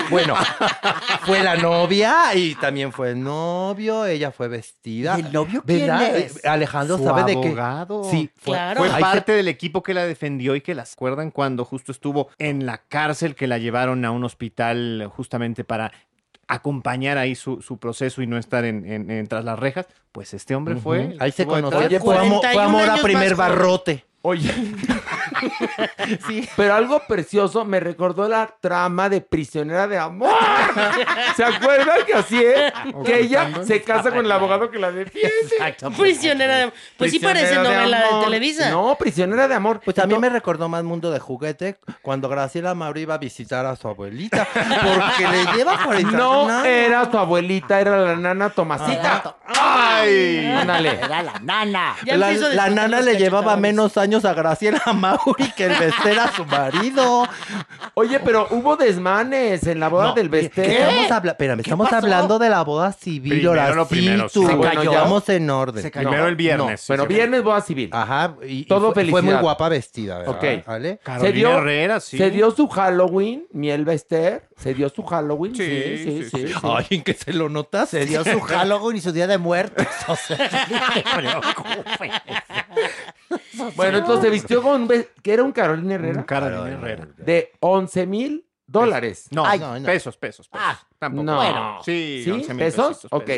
[0.10, 0.36] Bueno,
[1.26, 5.18] fue la novia y también fue el novio, ella fue vestida.
[5.18, 6.18] ¿Y el novio quién ¿Verdad?
[6.18, 6.46] es?
[6.46, 7.48] Alejandro Su sabe de qué.
[7.48, 8.04] abogado.
[8.10, 8.84] Sí, fue, Claro.
[8.86, 12.66] Fue parte del equipo que la defendió y que las acuerdan cuando justo estuvo en
[12.66, 15.92] la cárcel, que la llevaron a un hospital justamente para
[16.50, 19.88] acompañar ahí su, su proceso y no estar en, en- en tras las rejas.
[20.12, 21.16] Pues este hombre fue.
[21.20, 21.78] Ahí se conoció.
[21.80, 24.06] Oye, fue, pues, fue 41 amor a primer barrote.
[24.24, 24.52] Oye.
[26.56, 30.34] Pero algo precioso me recordó la trama de Prisionera de Amor.
[31.36, 32.74] ¿Se acuerdan que así es?
[33.06, 35.32] Que ella se casa con el abogado que la defiende.
[35.98, 36.74] Prisionera de...
[36.98, 38.24] Pues sí parece novela de, amor.
[38.26, 38.70] Televisa.
[38.70, 39.82] No, Prisionera de Amor.
[39.84, 43.76] Pues mí me recordó más Mundo de Juguete cuando Graciela Mauro iba a visitar a
[43.76, 44.48] su abuelita.
[44.54, 46.66] Porque le lleva 40 No años.
[46.66, 49.36] era su abuelita, era la nana Tomasita.
[49.46, 50.48] Ay, Ay.
[50.48, 51.96] Era la nana.
[52.06, 55.20] Ya La, nana le llevaba menos años a Graciela Mauri
[55.56, 57.28] que el Bester a su marido.
[57.94, 60.70] Oye, pero hubo desmanes en la boda No, del Bester.
[60.70, 62.06] Estamos, habla- espérame, estamos pasó?
[62.06, 64.42] hablando de la boda civil, Primero ahora lo sí, primero, tú.
[64.42, 64.48] sí.
[64.48, 64.92] Se Bueno, cayó.
[64.92, 65.82] vamos en orden.
[65.84, 66.08] Se cayó.
[66.10, 67.14] Primero el viernes, sí, Bueno, sí.
[67.14, 67.90] viernes boda civil.
[67.94, 69.42] Ajá, y, y Todo fue, fue muy felicidad.
[69.42, 70.36] guapa vestida, ¿verdad?
[70.36, 70.66] Ok.
[70.68, 71.00] ¿Vale?
[71.20, 72.18] se dio, Herrera, sí.
[72.18, 74.48] se dio su Halloween, miel Bester.
[74.58, 75.56] Se dio su Halloween.
[75.56, 76.30] Sí, sí, sí.
[76.30, 76.54] sí, sí.
[76.64, 77.90] Ay, ¿en qué se lo notas?
[77.90, 79.86] Se dio su Halloween y su Día de Muertos.
[80.08, 80.38] O sea,
[80.70, 82.12] no te preocupes.
[83.76, 84.88] Bueno, entonces se vistió con un
[85.22, 86.20] que era un Carolina Herrera.
[86.20, 87.08] Un Carolina Herrera.
[87.18, 89.28] De 11 mil dólares.
[89.32, 89.86] No, Ay, no, no.
[89.86, 90.66] pesos, pesos, pesos.
[90.68, 91.24] Ah, Tampoco.
[91.24, 91.36] No.
[91.38, 92.32] Bueno, sí, ¿Sí?
[92.32, 92.88] 11 mil ¿Pesos?
[92.98, 93.30] pesitos, ok.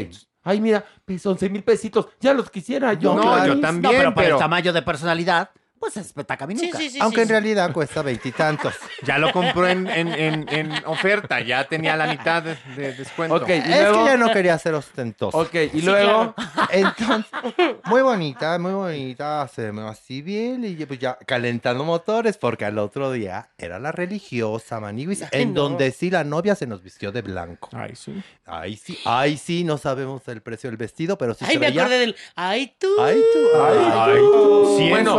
[0.44, 2.08] Ay, mira, pues 11 mil pesitos.
[2.20, 3.14] Ya los quisiera yo.
[3.14, 3.48] No, Clarice.
[3.48, 3.82] yo también.
[3.84, 5.50] no, pero para pero- el tamaño de personalidad,
[5.82, 6.78] pues es petacaminuca.
[6.78, 7.00] Sí, sí, sí.
[7.02, 7.32] Aunque sí, en sí.
[7.34, 8.74] realidad cuesta veintitantos.
[9.04, 13.36] Ya lo compró en, en, en, en oferta, ya tenía la mitad de, de descuento.
[13.36, 14.04] Ok, y Es luego.
[14.06, 15.36] que ya no quería ser ostentoso.
[15.38, 16.36] Ok, y luego.
[16.70, 17.32] Entonces,
[17.86, 22.78] muy bonita, muy bonita, se me va civil y pues ya calentando motores porque al
[22.78, 25.62] otro día era la religiosa Maniguis, Ay, en no.
[25.64, 27.70] donde sí la novia se nos vistió de blanco.
[27.74, 28.22] Ay, sí.
[28.46, 31.68] Ahí sí, ahí sí, no sabemos el precio del vestido, pero sí Ay, se me
[31.68, 31.82] veía.
[31.84, 32.16] acordé del.
[32.36, 32.88] Ay, tú.
[33.02, 34.76] Ay, tú, ay, Ay, tú.
[34.78, 35.16] Cien Bueno.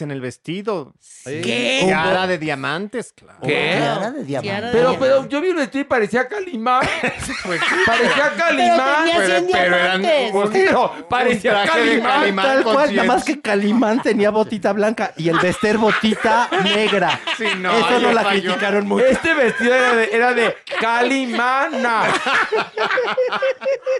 [0.00, 0.94] En el vestido.
[1.24, 1.80] ¿Qué?
[1.84, 3.38] Tiara de diamantes, claro.
[3.42, 3.76] ¿Qué?
[3.78, 4.48] Tiara de diamante.
[4.48, 6.80] Tiara de Pero, pero yo vi un vestido y parecía Calimán.
[7.86, 9.04] parecía Calimán.
[9.04, 10.50] tenía pero eran- diamantes.
[10.52, 12.20] Pero parecía Calimán.
[12.20, 12.44] Calimán.
[12.46, 17.20] Tal cual, nada más que Calimán tenía botita blanca y el Bester botita negra.
[17.36, 18.42] Sí, no, Eso no la falló.
[18.52, 19.04] criticaron mucho.
[19.06, 22.04] Este vestido era de, era de Calimana.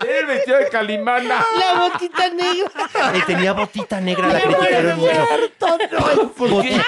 [0.02, 1.44] Era el vestido de Calimana.
[1.58, 3.16] La botita negra.
[3.16, 5.12] Y tenía botita negra, la criticaron mucho.
[6.36, 6.80] ¿Por qué,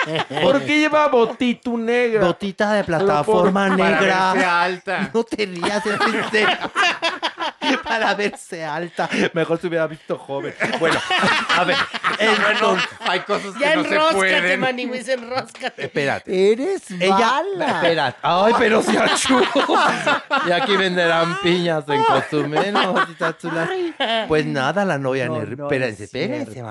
[0.42, 2.24] ¿Por qué lleva botito negra?
[2.26, 4.32] Botita de plataforma Para negra.
[4.32, 5.10] verse alta.
[5.14, 5.94] No te rías, es.
[7.82, 9.08] Para verse alta.
[9.32, 10.54] Mejor se hubiera visto joven.
[10.78, 10.98] Bueno,
[11.56, 11.76] a ver.
[12.18, 14.60] entonces- Hay cosas que Ya no se enróscate, pueden.
[14.60, 15.84] Maniwis, enróscate.
[15.84, 16.52] espérate.
[16.52, 17.66] Eres Ella, mala.
[17.76, 18.18] espérate.
[18.22, 19.40] Ay, pero se achú.
[20.46, 22.74] Y aquí venderán piñas en Cozumel.
[24.28, 25.26] Pues nada, la novia.
[25.26, 26.62] No, no espérense, es espérense.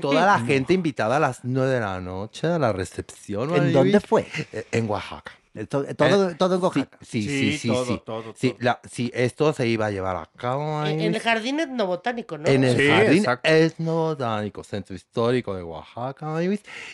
[0.00, 3.54] Toda la gente invitada a las nueve de la noche a la recepción.
[3.54, 4.26] ¿En dónde fue?
[4.52, 5.32] Eh, En Oaxaca.
[5.68, 6.98] Todo, todo, todo en Oaxaca.
[7.00, 7.68] Sí, sí, Sí, sí, sí.
[7.68, 8.02] todo, sí.
[8.04, 8.58] todo, Sí, todo.
[8.60, 12.48] la- sí, esto se iba a llevar a cabo En, en el jardín etnobotánico, ¿no?
[12.48, 13.48] En el Sí, jardín exacto.
[13.48, 16.34] etnobotánico, centro histórico de Oaxaca.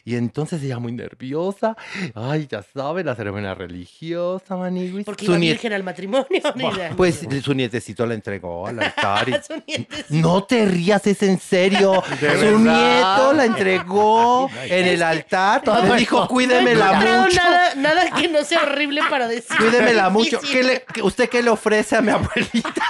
[0.05, 1.74] Y entonces ella muy nerviosa.
[2.15, 5.07] Ay, ya sabe, la ceremonia religiosa, Maniwis.
[5.07, 6.27] Porque Su iba niet- virgen al matrimonio.
[6.55, 6.91] mira.
[6.97, 9.27] Pues su nietecito la entregó al altar.
[9.28, 10.05] y- Su nietecito.
[10.28, 12.03] No te rías, es en serio.
[12.20, 12.59] ¿De Su verdad?
[12.59, 15.62] nieto la entregó en el altar.
[15.66, 17.37] Le dijo, No cuídemela encontrado mucho.
[17.37, 19.57] Nada, nada que no horrible para decir.
[19.57, 20.39] Cuídemela mucho.
[20.39, 20.51] Difícil.
[20.61, 22.85] ¿Qué le- qué- ¿Usted qué le ofrece a mi abuelita?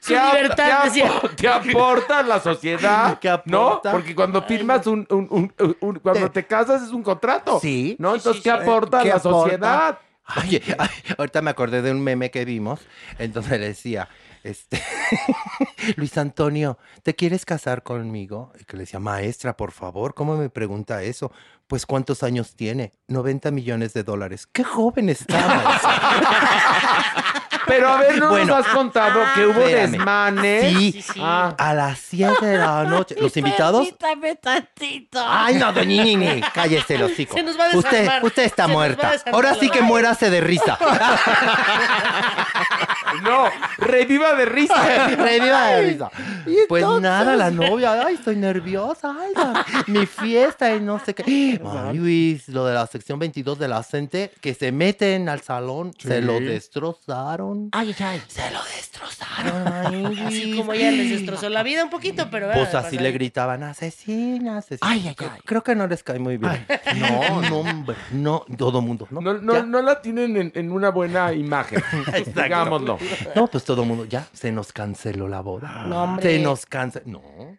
[0.00, 3.18] Su ¿Qué ap- libertad, ap- ¿Qué aporta la sociedad?
[3.18, 3.66] ¿Qué ¿No?
[3.68, 3.92] aporta?
[3.92, 7.58] Porque cuando firmas un, un- un- un- cuando te casas es un contrato.
[7.60, 7.96] Sí.
[7.98, 8.14] ¿No?
[8.14, 9.38] Entonces, sí, ¿qué aporta ¿Qué la aporta?
[9.40, 9.98] sociedad?
[10.44, 12.80] Oye, ay, ahorita me acordé de un meme que vimos.
[13.18, 14.08] Entonces le decía,
[14.44, 14.80] este,
[15.96, 18.52] Luis Antonio, ¿te quieres casar conmigo?
[18.60, 21.32] Y que le decía, maestra, por favor, ¿cómo me pregunta eso?
[21.68, 22.94] Pues, ¿cuántos años tiene?
[23.08, 24.48] 90 millones de dólares.
[24.50, 25.90] ¡Qué joven está, maestra!
[27.66, 28.56] Pero a ver, no Bueno.
[28.56, 29.90] nos has contado que hubo Espérame.
[29.92, 30.72] desmanes.
[30.72, 31.20] Sí, Sí, sí.
[31.22, 33.14] Ah, a las 7 de la noche.
[33.20, 33.86] Los invitados.
[33.98, 35.22] Permítame tantito.
[35.22, 37.34] Ay, no, doña Nini, cállese el hocico.
[37.34, 38.24] Se nos va a Usted, desarmar.
[38.24, 39.12] usted está Se muerta.
[39.32, 40.78] Ahora sí que muérase de risa.
[43.22, 44.74] no, reviva de risa.
[45.18, 46.10] Reviva de risa.
[46.46, 47.02] ¿Y Pues entonces?
[47.02, 51.57] nada, la novia, ay, estoy nerviosa, ay, la- mi fiesta y no sé qué.
[51.64, 55.92] Ay, Luis, lo de la sección 22 de la CENTE, que se meten al salón,
[55.98, 57.68] se lo destrozaron.
[57.72, 58.22] Ay, ay, ay.
[58.28, 62.50] Se lo destrozaron, ay, Así como ella les destrozó la vida un poquito, pero.
[62.52, 64.90] Pues así le gritaban, asesina, asesina.
[64.90, 65.40] Ay, ay, Creo- ay.
[65.44, 66.66] Creo que no les cae muy bien.
[66.96, 69.20] No, no, hombre, no, todo mundo, ¿no?
[69.20, 71.82] No, no, la tienen en, en una buena imagen.
[72.34, 72.98] Digámoslo.
[73.34, 75.84] No, pues todo mundo, ya, se nos canceló la boda.
[75.86, 76.22] No, hombre.
[76.36, 77.06] Se nos canceló.
[77.08, 77.58] No.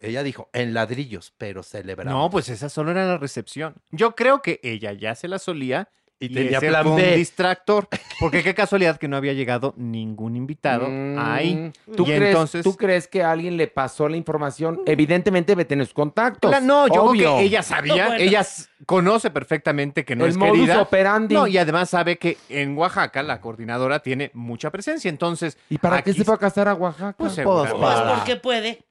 [0.00, 2.12] Ella dijo, en ladrillos, pero celebramos.
[2.20, 3.74] No, pues esa solo era la recepción.
[3.90, 5.88] Yo creo que ella ya se la solía
[6.20, 7.88] Y y, tenía ese plan fue un distractor.
[8.20, 11.72] Porque qué casualidad que no había llegado ningún invitado Mm, ahí.
[11.96, 12.64] ¿Tú, y crees, entonces...
[12.64, 14.80] ¿Tú crees que alguien le pasó la información?
[14.86, 16.50] Evidentemente debe tener sus contactos.
[16.50, 17.22] Cla- no, yo obvio.
[17.22, 18.22] creo que ella sabía, Bueno.
[18.24, 20.82] ella s- conoce perfectamente que no El es modus querida.
[20.82, 21.34] operandi.
[21.36, 25.08] No, y además sabe que en Oaxaca la coordinadora tiene mucha presencia.
[25.08, 27.14] Entonces, ¿Y para qué aquí se fue a casar a Oaxaca?
[27.16, 27.78] Pues Pues seguramente.
[27.80, 28.84] Pues porque puede.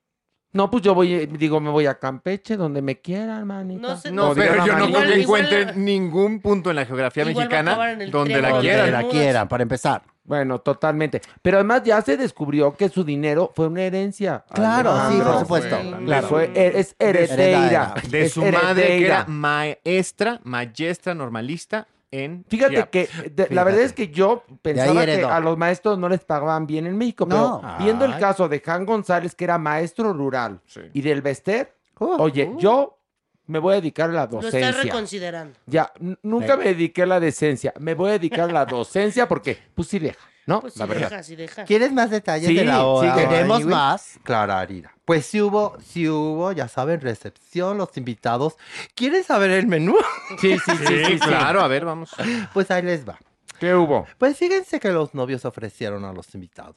[0.54, 3.82] No, pues yo voy, eh, digo, me voy a Campeche, donde me quieran, manita.
[3.90, 5.00] No sé, No, diría pero yo no manita.
[5.02, 8.92] creo que encuentre ningún punto en la geografía Igual mexicana donde la quieran.
[8.92, 10.04] la quieran, para empezar.
[10.24, 11.22] Bueno, totalmente.
[11.42, 14.44] Pero además ya se descubrió que su dinero fue una herencia.
[14.54, 15.78] Claro, sí, por supuesto.
[15.78, 16.28] Fue- Claro.
[16.28, 17.94] Fue- es heredera.
[18.10, 22.90] De su madre, que era maestra, maestra normalista en Fíjate Chiapas.
[22.90, 26.66] que de- la verdad es que yo pensaba que a los maestros no les pagaban
[26.68, 27.60] bien en México, No.
[27.62, 30.82] pero viendo el caso de Jan González, que era maestro rural, Sí.
[30.94, 33.00] y del Bester, Uh, oye, yo
[33.48, 34.70] me voy a dedicar a la Lo docencia.
[34.70, 35.58] estás reconsiderando.
[35.66, 39.58] Ya, nunca me dediqué a la decencia, me voy a dedicar a la docencia porque,
[39.74, 40.62] pues sí deja, ¿no?
[40.62, 41.10] Pues sí la verdad.
[41.12, 41.64] deja, sí deja.
[41.66, 43.14] ¿Quieres más detalles Sí, de la hora?
[43.14, 43.68] sí, Tenemos Maniwis?
[43.76, 44.20] más.
[44.24, 44.94] Clararira.
[45.06, 48.56] Pues sí hubo, sí hubo, ya saben, recepción, los invitados.
[48.96, 49.96] ¿Quieren saber el menú?
[50.42, 51.20] Sí, sí, sí, Sí, sí, sí.
[51.20, 52.10] claro, a ver, vamos.
[52.54, 53.20] Pues ahí les va.
[53.60, 54.08] ¿Qué hubo?
[54.18, 56.76] Pues fíjense que los novios ofrecieron a los invitados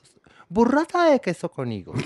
[0.49, 2.01] burrata de queso con higos,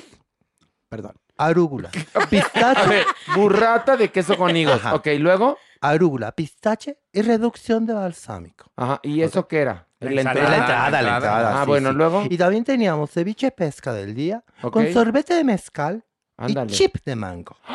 [0.89, 1.15] Perdón.
[1.37, 4.75] arúgula, A pistache, ver, burrata de queso con higos.
[4.77, 4.95] Ajá.
[4.95, 5.57] Ok, luego.
[5.81, 8.71] arúgula, pistache y reducción de balsámico.
[8.77, 9.89] Ajá, ¿y eso qué era?
[10.05, 10.49] La La ensalada.
[10.51, 10.75] La entrada.
[10.87, 11.17] entrada, la entrada.
[11.17, 11.57] entrada.
[11.61, 11.97] Ah, sí, bueno, sí.
[11.97, 12.23] luego.
[12.31, 16.05] Y también teníamos ceviche pesca del día con sorbete de mezcal
[16.37, 16.73] Ándale.
[16.73, 17.57] y chip de mango.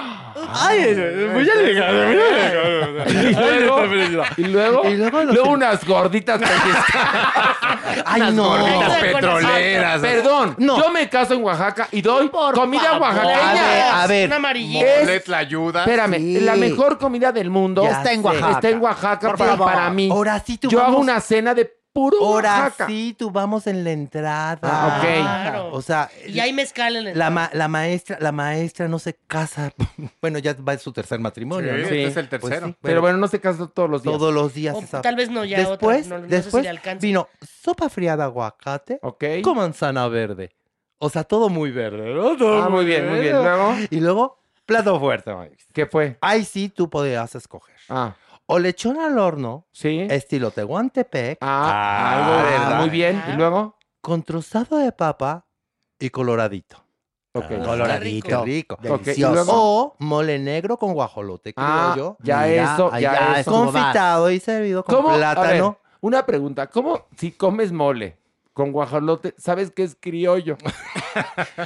[0.51, 0.79] Ay,
[1.33, 3.09] muy elegante, muy elegante.
[3.19, 3.33] Y
[3.63, 3.85] luego,
[4.37, 7.57] y luego, Y luego los- luego unas gorditas pellizcadas.
[8.05, 8.49] Ay, no.
[8.49, 10.01] gorditas Ay, petroleras.
[10.01, 10.77] Perdón, No.
[10.81, 13.01] yo me caso en Oaxaca y doy comida favor.
[13.01, 14.03] oaxaqueña.
[14.03, 14.85] A ver, Un amarillito.
[14.85, 15.79] Es- Molet la ayuda.
[15.81, 16.39] Espérame, Sí.
[16.41, 18.23] la mejor comida del mundo Ya Está en.
[18.25, 18.51] Oaxaca.
[18.51, 19.73] Está en Oaxaca Por para, favor.
[19.73, 20.09] para mí.
[20.11, 22.87] Ahora sí tú Yo hago una cena de puro Ahora Oaxaca.
[22.87, 24.57] sí, tú vamos en la entrada.
[24.63, 25.03] Ah, ok.
[25.21, 25.69] Claro.
[25.73, 27.17] O sea, Y hay mezcal en el.
[27.17, 29.73] la, ma- la maestra, la maestra no se casa.
[30.21, 31.83] Bueno, ya va en su tercer matrimonio, Sí, ¿no?
[31.83, 32.67] este es el Pues tercero.
[32.67, 34.17] sí, Pero bueno, no se casa todos los días.
[34.17, 34.75] todos los días.
[34.75, 37.01] O esa- tal vez no, ya después, otra, no- no sé si después le alcanza.
[37.05, 37.27] vino
[37.61, 39.23] sopa fría de aguacate Ok.
[39.43, 40.51] con manzana verde.
[40.99, 42.35] O sea, todo muy verde, ¿no?
[42.37, 43.33] Todo Ah, muy bien, muy bien.
[43.33, 43.43] verde.
[43.49, 45.31] Luego, Y luego, plato fuerte.
[45.73, 46.17] ¿qué fue?
[46.21, 47.75] Ahí sí tú podías escoger.
[47.89, 48.13] Ah,
[48.51, 50.07] O lechón al horno, sí.
[50.09, 52.79] estilo Tehuantepec, Ah, algo Ah, de- ¿verdad?
[52.79, 53.23] muy bien.
[53.29, 53.77] ¿Y luego?
[54.01, 55.45] con trozado de papa
[55.99, 56.77] y coloradito.
[57.35, 57.45] Ok.
[57.63, 58.27] Coloradito.
[58.27, 58.27] rico.
[58.43, 58.75] Qué rico.
[58.75, 59.51] Ok, ¿y Delicioso.
[59.53, 62.17] O mole negro con guajolote Ah, criollo.
[62.23, 63.51] ya Mira, eso, ya, ya eso.
[63.51, 65.09] Confitado y servido con ¿Cómo?
[65.09, 65.77] A ver, plátano.
[66.01, 66.67] una pregunta.
[66.67, 68.17] ¿Cómo si comes mole
[68.53, 70.57] con guajolote, sabes que es criollo?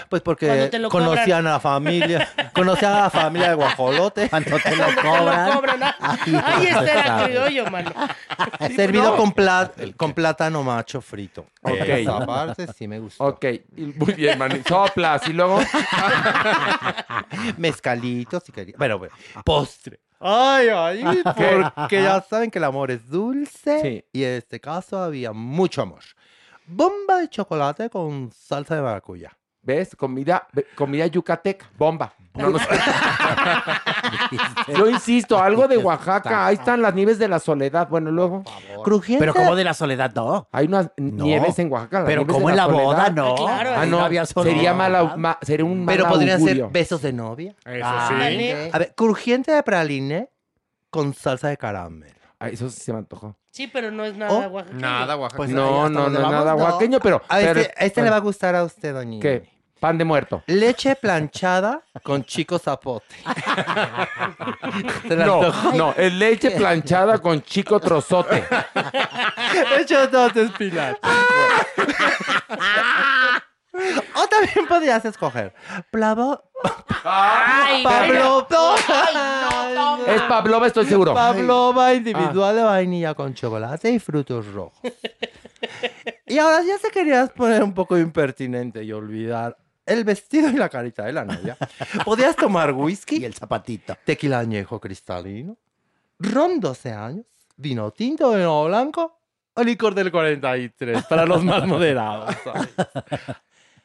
[0.10, 4.30] Pues porque conocían a la familia, conocían a la familia de guajolote.
[4.30, 5.52] Cuando te lo Te lo cobran.
[5.52, 6.18] cobran, ah.
[6.46, 7.92] Ahí está el criollo, mano.
[8.76, 9.18] servido no.
[9.18, 11.46] con, plat- con plátano macho frito.
[11.62, 11.74] Ok.
[11.76, 13.24] Esa parte sí me gustó.
[13.26, 13.46] Ok,
[13.76, 14.62] y muy bien, mani.
[14.68, 15.60] Soplas y luego.
[17.58, 18.76] Mezcalitos si quería.
[18.78, 20.00] Bueno, bueno, postre.
[20.20, 23.82] Ay, ay, porque ya saben que el amor es dulce.
[23.82, 24.06] Sí.
[24.14, 26.02] Y en este caso había mucho amor.
[26.66, 29.32] Bomba de chocolate con salsa de maracuyá.
[29.66, 29.96] ¿Ves?
[29.96, 30.46] Comida,
[30.76, 32.14] comida yucateca, bomba.
[32.34, 32.52] No.
[34.76, 36.48] Yo insisto, algo de Oaxaca.
[36.48, 37.88] Ahí están las nieves de la soledad.
[37.88, 38.44] Bueno, luego
[38.84, 39.22] Crujiente.
[39.22, 40.48] Pero como de la soledad, no.
[40.52, 42.00] hay unas nieves en Oaxaca.
[42.00, 42.84] las Pero nieves como de en la soledad.
[42.84, 43.32] boda, no.
[43.32, 43.70] Ah, claro.
[43.72, 44.56] Ah, Ahí no, había soledad.
[44.56, 46.66] sería, mala, ma- sería un mal Pero podrían augurio.
[46.66, 47.56] ser besos de novia.
[47.66, 48.14] Eso Ah, sí.
[48.16, 48.70] Ándale.
[48.74, 50.30] A ver, crujiente de praline
[50.90, 52.14] con salsa de caramelo.
[52.44, 53.38] Ah, eso sí se me antojó.
[53.52, 54.82] Sí, pero no es nada Oh, oaxaqueño.
[54.82, 55.38] Nada, Oaxaca.
[55.38, 56.64] Pues no, no, no es nada no.
[56.64, 57.22] oaxaqueño, pero.
[57.30, 59.50] A pero- este, este le va a gustar a usted, doña ¿Qué?
[59.80, 60.44] Pan de muerto.
[60.48, 63.16] Leche planchada con chico zapote.
[65.08, 65.42] ¿Se le No,
[65.74, 68.44] no, es leche planchada con chico trozote.
[69.78, 71.00] Leche zapote espinaca.
[73.74, 75.54] O también podrías escoger
[75.92, 76.44] Plavo,
[77.04, 78.48] Ay, Pablo,
[80.08, 81.14] Es Pavlova, estoy seguro.
[81.14, 84.80] Pavlova individual de vainilla con chocolate y frutos rojos.
[86.28, 90.70] y ahora ya se querías poner un poco impertinente y olvidar el vestido y la
[90.70, 91.58] carita de la novia.
[92.06, 93.98] Podías tomar whisky, Y el zapatito.
[94.06, 95.58] tequila añejo cristalino,
[96.20, 97.26] ron 12 años,
[97.58, 99.20] vino tinto de nuevo blanco
[99.56, 102.34] o licor del 43 para los más moderados.
[102.44, 102.70] ¿sabes?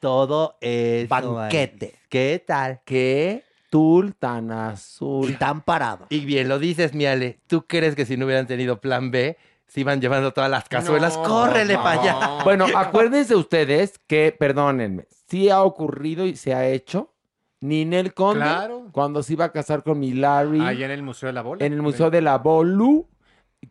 [0.00, 1.94] Todo es Banquete.
[2.08, 2.80] ¿Qué tal?
[2.84, 3.44] ¿Qué?
[3.70, 5.36] Tul tan Y azul.
[5.38, 6.06] tan parado.
[6.08, 7.40] Y bien lo dices, Miale.
[7.46, 9.36] ¿Tú crees que si no hubieran tenido plan B,
[9.66, 11.16] se iban llevando todas las cazuelas?
[11.16, 11.82] No, ¡Córrele no.
[11.82, 12.44] para allá!
[12.44, 17.12] Bueno, acuérdense ustedes que, perdónenme, sí ha ocurrido y se ha hecho.
[17.60, 18.86] Ninel Conde, Claro.
[18.92, 21.66] cuando se iba a casar con mi Larry Allá en el Museo de la Bola.
[21.66, 23.08] en el Museo de la Bolu,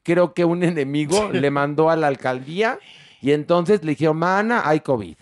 [0.04, 2.78] creo que un enemigo le mandó a la alcaldía
[3.22, 5.16] y entonces le dijeron, mana, hay COVID.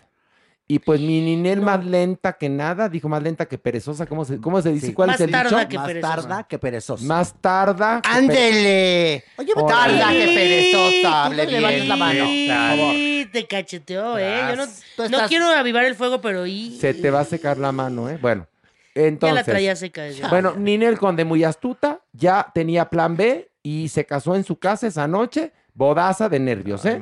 [0.68, 4.42] Y pues mi Ninel más lenta que nada, dijo más lenta que perezosa, ¿cómo se,
[4.42, 4.88] cómo se dice?
[4.88, 4.94] Sí.
[4.94, 5.69] ¿Cuál Más es el tarda dicho?
[5.69, 6.16] que Más perezosa.
[6.16, 7.03] tarda que perezosa.
[7.06, 8.02] Más tarda.
[8.03, 9.24] ¡Ándele!
[9.38, 9.53] Oye.
[9.68, 11.88] Tarda que perezosa, hable le bien.
[11.88, 12.26] la mano.
[12.26, 14.40] Sí, te cacheteó, ¿eh?
[14.50, 16.76] Yo no, no estás- quiero avivar el fuego, pero y...
[16.80, 18.18] Se te va a secar la mano, ¿eh?
[18.19, 18.48] Bueno,
[18.95, 20.02] Entonces, ya la traía seca.
[20.02, 20.56] desde Bueno.
[20.56, 25.08] Ninel Conde, muy astuta, ya tenía plan B y se casó en su casa esa
[25.08, 26.99] noche, bodaza de nervios, ¿eh?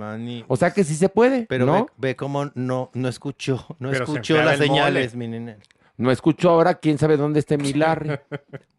[0.48, 1.74] O sea que sí se puede, Pero ¿no?
[1.86, 4.68] ve, ve cómo no, no escuchó, no Pero escuchó las mole.
[4.68, 5.58] señales, mi nene.
[5.96, 8.20] No escucho ahora, quién sabe dónde esté mi Larry.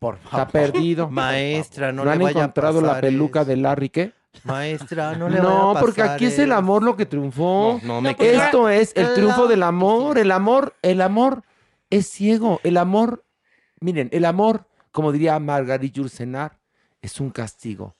[0.01, 1.09] Por Está perdido.
[1.09, 4.13] Maestra, no, ¿No le han vaya a encontrado la pasar peluca de Larry qué?
[4.43, 7.79] Maestra, no le vaya No, a porque pasar aquí es el amor lo que triunfó.
[7.85, 10.19] No, no me queda- Esto es el triunfo del amor.
[10.19, 11.43] El amor, el amor
[11.89, 12.61] es ciego.
[12.65, 13.25] El amor,
[13.81, 16.59] miren, el amor, como diría Margarit Yourcenar,
[17.01, 17.95] es un castigo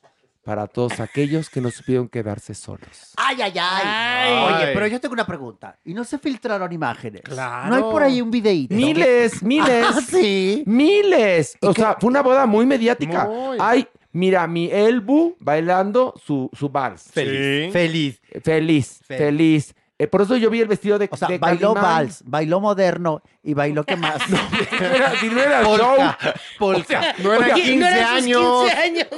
[0.45, 3.13] para todos aquellos que no supieron quedarse solos.
[3.17, 4.55] Ay, ay, ay, Ay.
[4.55, 5.79] Oye, pero yo tengo una pregunta.
[5.85, 7.23] ¿Y no se filtraron imágenes?
[7.23, 7.71] Claro.
[7.71, 8.75] ¿No hay por ahí un videíto?
[8.75, 9.87] Miles, miles.
[9.89, 10.63] Ah, sí.
[10.67, 11.57] Miles.
[11.63, 13.25] O sea, fue una boda muy mediática.
[13.25, 13.57] Muy.
[13.61, 17.11] Ay, mira, mi Elbu bailando su, su vals.
[17.11, 17.67] Feliz.
[17.67, 17.73] Sí.
[17.73, 18.21] Feliz.
[18.43, 19.75] Feliz, feliz.
[19.97, 21.97] Eh, por eso yo vi el vestido de, O sea, de bailó Calimán.
[21.99, 24.17] vals, bailó moderno y bailó qué más.
[24.25, 26.33] Si no era, si no era Polka, show.
[26.59, 27.15] polka.
[27.19, 28.63] no era Oye, 15 no eran sus años.
[28.65, 29.09] 15 años.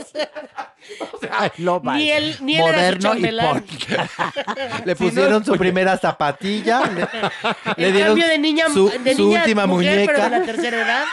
[1.56, 1.98] Bailó vals.
[1.98, 3.22] Ni él, ni era moderno y.
[4.84, 7.08] Le pusieron su primera zapatilla, le,
[7.76, 10.38] le El dieron cambio de niña, su, de su niña última mujer, pero de muñeca.
[10.38, 11.05] la tercera edad.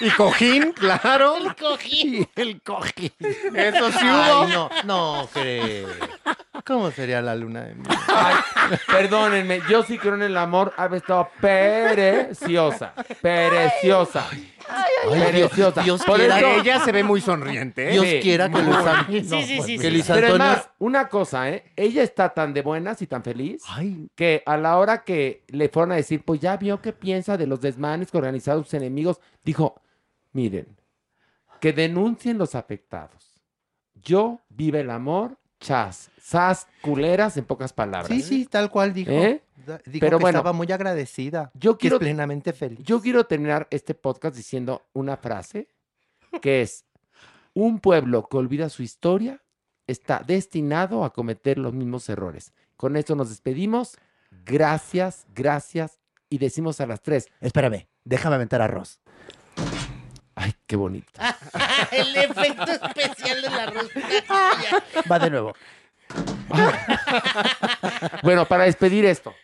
[0.00, 1.36] Y cojín, claro.
[1.36, 2.28] El cojín.
[2.36, 3.12] El cojín.
[3.54, 4.46] Eso sí hubo.
[4.46, 5.88] no, no creo.
[6.64, 7.88] ¿Cómo sería la luna de miel?
[8.54, 10.72] Ay, perdónenme, yo sí creo en el amor.
[10.76, 12.94] Ha estado preciosa.
[13.20, 14.28] Preciosa.
[15.10, 15.82] Preciosa.
[15.82, 17.88] Dios Por quiera eso- Ella se ve muy sonriente.
[17.88, 17.92] ¿eh?
[17.92, 18.20] Dios Sí.
[18.22, 19.90] quiera que Luis, An- Sí, sí, sí, que sí.
[19.90, 20.46] Luis Pero Antonio.
[20.46, 21.64] además, una cosa, ¿eh?
[21.76, 23.62] Ella está tan de buenas y tan feliz
[24.14, 27.46] que a la hora que le fueron a decir, pues ya vio qué piensa de
[27.46, 29.80] los desmanes que organizaron sus enemigos, dijo,
[30.32, 30.66] miren,
[31.60, 33.40] que denuncien los afectados.
[34.02, 38.08] Yo vive el amor, chas, sas, culeras, en pocas palabras.
[38.08, 39.10] Sí, sí, tal cual dijo.
[39.12, 39.42] ¿Eh?
[39.86, 41.50] Dijo Pero que bueno, estaba muy agradecida.
[41.54, 42.80] yo que es quiero- plenamente feliz.
[42.84, 45.68] Yo quiero terminar este podcast diciendo una frase
[46.40, 46.84] que es,
[47.54, 49.40] un pueblo que olvida su historia
[49.86, 52.52] está destinado a cometer los mismos errores.
[52.76, 53.96] Con esto nos despedimos.
[54.44, 55.98] Gracias, gracias.
[56.30, 57.28] Y decimos a las tres.
[57.40, 59.00] Espérame, déjame aventar arroz.
[60.34, 61.12] Ay, qué bonito.
[61.90, 64.00] El efecto especial de la rosca.
[65.10, 65.54] Va de nuevo.
[68.22, 69.34] Bueno, para despedir esto.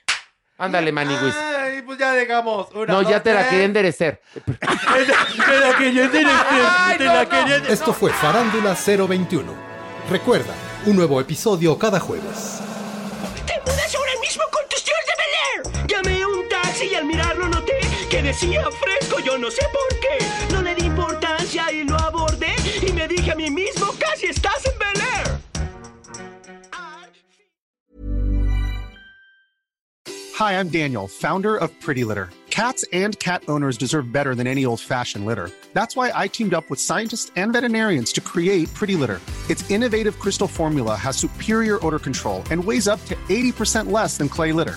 [0.58, 1.34] Ándale, Maniwis.
[1.36, 2.68] Ay, pues ya dejamos.
[2.74, 4.20] Una, No, ya te la quería enderecer.
[4.34, 9.54] Te la quería enderecer, te la quería Esto fue Farándula 021.
[10.10, 10.54] Recuerda,
[10.86, 12.60] un nuevo episodio cada jueves.
[13.46, 15.86] ¡Te mudas ahora mismo con tus tíos de Bel Air!
[15.86, 17.78] Llamé a un taxi y al mirarlo noté
[18.10, 20.18] que decía fresco, yo no sé por qué.
[20.54, 20.62] No
[21.54, 22.54] y lo abordé
[22.86, 25.38] y me dije a mí mismo, casi estás en Bel Air.
[30.34, 32.28] Hi, I'm Daniel, founder of Pretty Litter.
[32.50, 35.50] Cats and cat owners deserve better than any old fashioned litter.
[35.72, 39.20] That's why I teamed up with scientists and veterinarians to create Pretty Litter.
[39.48, 44.28] Its innovative crystal formula has superior odor control and weighs up to 80% less than
[44.28, 44.76] clay litter.